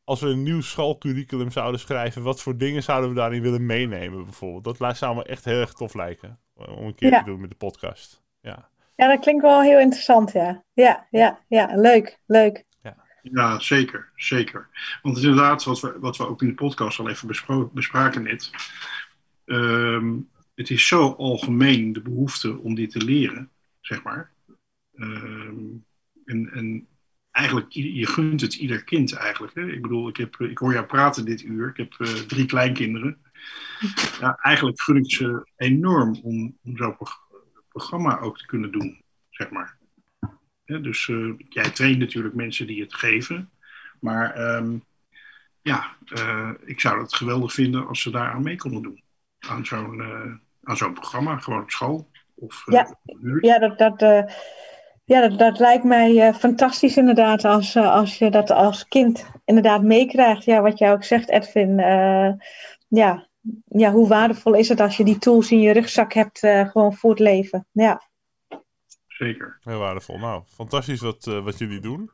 als 0.04 0.20
we 0.20 0.26
een 0.28 0.42
nieuw 0.42 0.60
schoolcurriculum 0.60 1.50
zouden 1.50 1.80
schrijven, 1.80 2.22
wat 2.22 2.40
voor 2.42 2.56
dingen 2.56 2.82
zouden 2.82 3.08
we 3.10 3.16
daarin 3.16 3.42
willen 3.42 3.66
meenemen 3.66 4.24
bijvoorbeeld. 4.24 4.78
Dat 4.78 4.96
zou 4.96 5.16
me 5.16 5.24
echt 5.24 5.44
heel 5.44 5.60
erg 5.60 5.72
tof 5.72 5.94
lijken 5.94 6.40
om 6.54 6.86
een 6.86 6.94
keer 6.94 7.10
Ja. 7.10 7.18
te 7.18 7.24
doen 7.30 7.40
met 7.40 7.50
de 7.50 7.56
podcast. 7.56 8.22
Ja. 8.40 8.72
Ja, 8.96 9.08
dat 9.08 9.20
klinkt 9.20 9.42
wel 9.42 9.62
heel 9.62 9.78
interessant, 9.78 10.32
ja. 10.32 10.64
Ja, 10.72 11.06
ja, 11.10 11.40
ja, 11.48 11.70
leuk, 11.74 12.18
leuk. 12.26 12.64
Ja, 13.32 13.58
zeker. 13.60 14.10
Zeker. 14.16 14.68
Want 15.02 15.16
inderdaad, 15.16 15.64
wat 15.64 15.80
we, 15.80 15.98
wat 15.98 16.16
we 16.16 16.28
ook 16.28 16.42
in 16.42 16.48
de 16.48 16.54
podcast 16.54 16.98
al 16.98 17.08
even 17.08 17.28
bespraken 17.72 18.22
net. 18.22 18.50
ehm, 19.44 20.16
het 20.54 20.70
is 20.70 20.86
zo 20.86 21.10
algemeen 21.10 21.92
de 21.92 22.02
behoefte 22.02 22.58
om 22.58 22.74
dit 22.74 22.90
te 22.90 23.04
leren, 23.04 23.50
zeg 23.80 24.02
maar. 24.02 24.32
Ehm, 24.94 25.64
en, 26.24 26.50
en 26.52 26.86
eigenlijk, 27.30 27.72
je 27.72 28.06
gunt 28.06 28.40
het 28.40 28.54
ieder 28.54 28.84
kind 28.84 29.12
eigenlijk. 29.12 29.54
Hè? 29.54 29.66
Ik 29.66 29.82
bedoel, 29.82 30.08
ik, 30.08 30.16
heb, 30.16 30.36
ik 30.36 30.58
hoor 30.58 30.72
jou 30.72 30.86
praten 30.86 31.24
dit 31.24 31.42
uur. 31.42 31.68
Ik 31.68 31.76
heb 31.76 31.94
eh, 31.98 32.08
drie 32.08 32.46
kleinkinderen. 32.46 33.18
Ja, 34.20 34.38
eigenlijk 34.42 34.80
gun 34.80 34.96
ik 34.96 35.12
ze 35.12 35.46
enorm 35.56 36.20
om, 36.22 36.58
om 36.62 36.76
zo'n 36.76 36.96
programma 37.74 38.20
ook 38.20 38.38
te 38.38 38.46
kunnen 38.46 38.72
doen, 38.72 39.02
zeg 39.30 39.50
maar. 39.50 39.76
Dus 40.64 41.08
eh, 41.08 41.32
jij 41.48 41.70
traint 41.70 41.98
natuurlijk 41.98 42.34
mensen 42.34 42.66
die 42.66 42.82
het 42.82 42.94
geven. 42.94 43.50
Maar 44.00 44.34
ehm, 44.34 44.78
ja, 45.62 45.96
eh, 46.08 46.50
ik 46.64 46.80
zou 46.80 47.00
het 47.00 47.14
geweldig 47.14 47.52
vinden 47.52 47.86
als 47.86 48.02
ze 48.02 48.10
daar 48.10 48.32
aan 48.32 48.42
mee 48.42 48.56
konden 48.56 48.82
doen. 48.82 49.02
Aan 49.38 49.66
zo'n 49.66 50.00
eh, 50.00 50.32
aan 50.62 50.76
zo'n 50.76 50.92
programma, 50.92 51.38
gewoon 51.38 51.62
op 51.62 51.70
school. 51.70 52.10
Of 52.34 52.62
Ja. 52.66 52.96
Ja, 53.40 53.58
dat, 53.58 53.78
dat, 53.78 54.00
ja, 55.04 55.28
dat, 55.28 55.38
dat 55.38 55.58
lijkt 55.58 55.84
mij 55.84 56.34
fantastisch 56.34 56.96
inderdaad 56.96 57.44
als, 57.44 57.76
als 57.76 58.18
je 58.18 58.30
dat 58.30 58.50
als 58.50 58.88
kind 58.88 59.30
inderdaad 59.44 59.82
meekrijgt. 59.82 60.44
Ja, 60.44 60.60
wat 60.60 60.78
jij 60.78 60.92
ook 60.92 61.04
zegt, 61.04 61.28
Edwin. 61.28 61.76
ja. 62.88 63.28
Ja, 63.64 63.92
hoe 63.92 64.08
waardevol 64.08 64.54
is 64.54 64.68
het 64.68 64.80
als 64.80 64.96
je 64.96 65.04
die 65.04 65.18
tools 65.18 65.50
in 65.50 65.60
je 65.60 65.72
rugzak 65.72 66.12
hebt 66.12 66.42
eh, 66.42 66.68
gewoon 66.68 66.94
voor 66.94 67.10
het 67.10 67.18
leven. 67.18 67.66
Ja, 67.72 68.02
Zeker. 69.16 69.58
Heel 69.60 69.78
waardevol. 69.78 70.18
Nou, 70.18 70.42
fantastisch 70.46 71.00
wat, 71.00 71.26
eh, 71.26 71.44
wat 71.44 71.58
jullie 71.58 71.80
doen. 71.80 72.10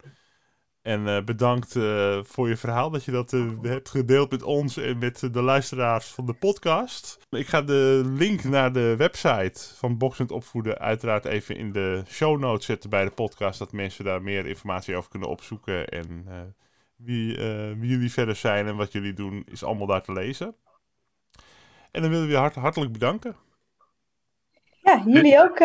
En 0.82 1.08
eh, 1.08 1.24
bedankt 1.24 1.76
eh, 1.76 2.18
voor 2.22 2.48
je 2.48 2.56
verhaal, 2.56 2.90
dat 2.90 3.04
je 3.04 3.10
dat 3.10 3.30
hebt 3.62 3.88
gedeeld 3.88 4.30
met 4.30 4.42
ons 4.42 4.76
en 4.76 4.98
met 4.98 5.28
de 5.32 5.42
luisteraars 5.42 6.06
van 6.06 6.26
de 6.26 6.32
podcast. 6.32 7.18
Ik 7.30 7.46
ga 7.46 7.62
de 7.62 8.02
link 8.04 8.44
naar 8.44 8.72
de 8.72 8.96
website 8.96 9.74
van 9.76 9.98
Boxend 9.98 10.30
Opvoeden 10.30 10.78
uiteraard 10.78 11.24
even 11.24 11.56
in 11.56 11.72
de 11.72 12.02
show 12.06 12.38
notes 12.38 12.66
zetten 12.66 12.90
bij 12.90 13.04
de 13.04 13.10
podcast. 13.10 13.58
Dat 13.58 13.72
mensen 13.72 14.04
daar 14.04 14.22
meer 14.22 14.46
informatie 14.46 14.96
over 14.96 15.10
kunnen 15.10 15.28
opzoeken. 15.28 15.88
En 15.88 16.26
wie, 16.96 17.36
wie, 17.76 17.90
jullie 17.90 18.12
verder 18.12 18.36
zijn 18.36 18.66
en 18.66 18.76
wat 18.76 18.92
jullie 18.92 19.12
doen, 19.12 19.44
is 19.50 19.64
allemaal 19.64 19.86
daar 19.86 20.02
te 20.02 20.12
lezen. 20.12 20.54
En 21.90 22.02
dan 22.02 22.10
willen 22.10 22.26
we 22.26 22.32
je 22.32 22.38
hart, 22.38 22.54
hartelijk 22.54 22.92
bedanken. 22.92 23.36
Ja, 24.82 25.02
jullie 25.06 25.42
ook. 25.42 25.58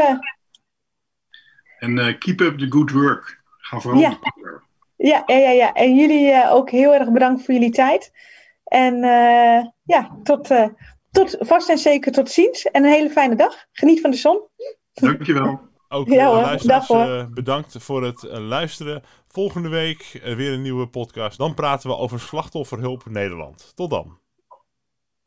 En 1.79 2.17
keep 2.17 2.39
up 2.39 2.57
the 2.57 2.71
good 2.71 2.91
work. 2.91 3.43
Ga 3.57 3.79
vooral. 3.79 4.01
Ja. 4.01 4.19
Ja, 4.97 5.23
ja, 5.25 5.35
ja, 5.35 5.49
ja. 5.49 5.73
En 5.73 5.95
jullie 5.95 6.31
uh, 6.31 6.53
ook 6.53 6.69
heel 6.69 6.93
erg 6.93 7.11
bedankt 7.11 7.45
voor 7.45 7.53
jullie 7.53 7.71
tijd. 7.71 8.11
En 8.63 8.95
uh, 8.95 9.65
ja, 9.83 10.19
tot, 10.23 10.51
uh, 10.51 10.67
tot 11.11 11.35
vast 11.39 11.69
en 11.69 11.77
zeker 11.77 12.11
tot 12.11 12.29
ziens. 12.29 12.65
En 12.65 12.83
een 12.83 12.91
hele 12.91 13.09
fijne 13.09 13.35
dag. 13.35 13.65
Geniet 13.71 14.01
van 14.01 14.11
de 14.11 14.17
zon. 14.17 14.41
Dankjewel. 14.93 15.59
Ook 15.87 16.07
ja, 16.07 16.27
hoor. 16.27 16.41
luisteraars, 16.41 17.29
bedankt 17.29 17.75
voor 17.79 18.03
het 18.03 18.23
luisteren. 18.23 19.03
Volgende 19.27 19.69
week 19.69 20.19
weer 20.23 20.53
een 20.53 20.61
nieuwe 20.61 20.87
podcast. 20.87 21.37
Dan 21.37 21.53
praten 21.53 21.89
we 21.89 21.95
over 21.95 22.19
slachtofferhulp 22.19 23.05
Nederland. 23.05 23.71
Tot 23.75 23.89
dan. 23.89 24.19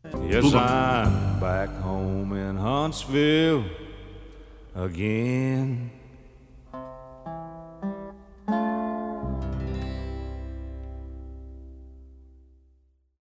Yes, 0.04 0.54
I'm 0.54 1.40
back 1.40 1.70
home 1.80 2.32
in 2.32 2.56
Huntsville 2.56 3.64
again. 4.76 5.90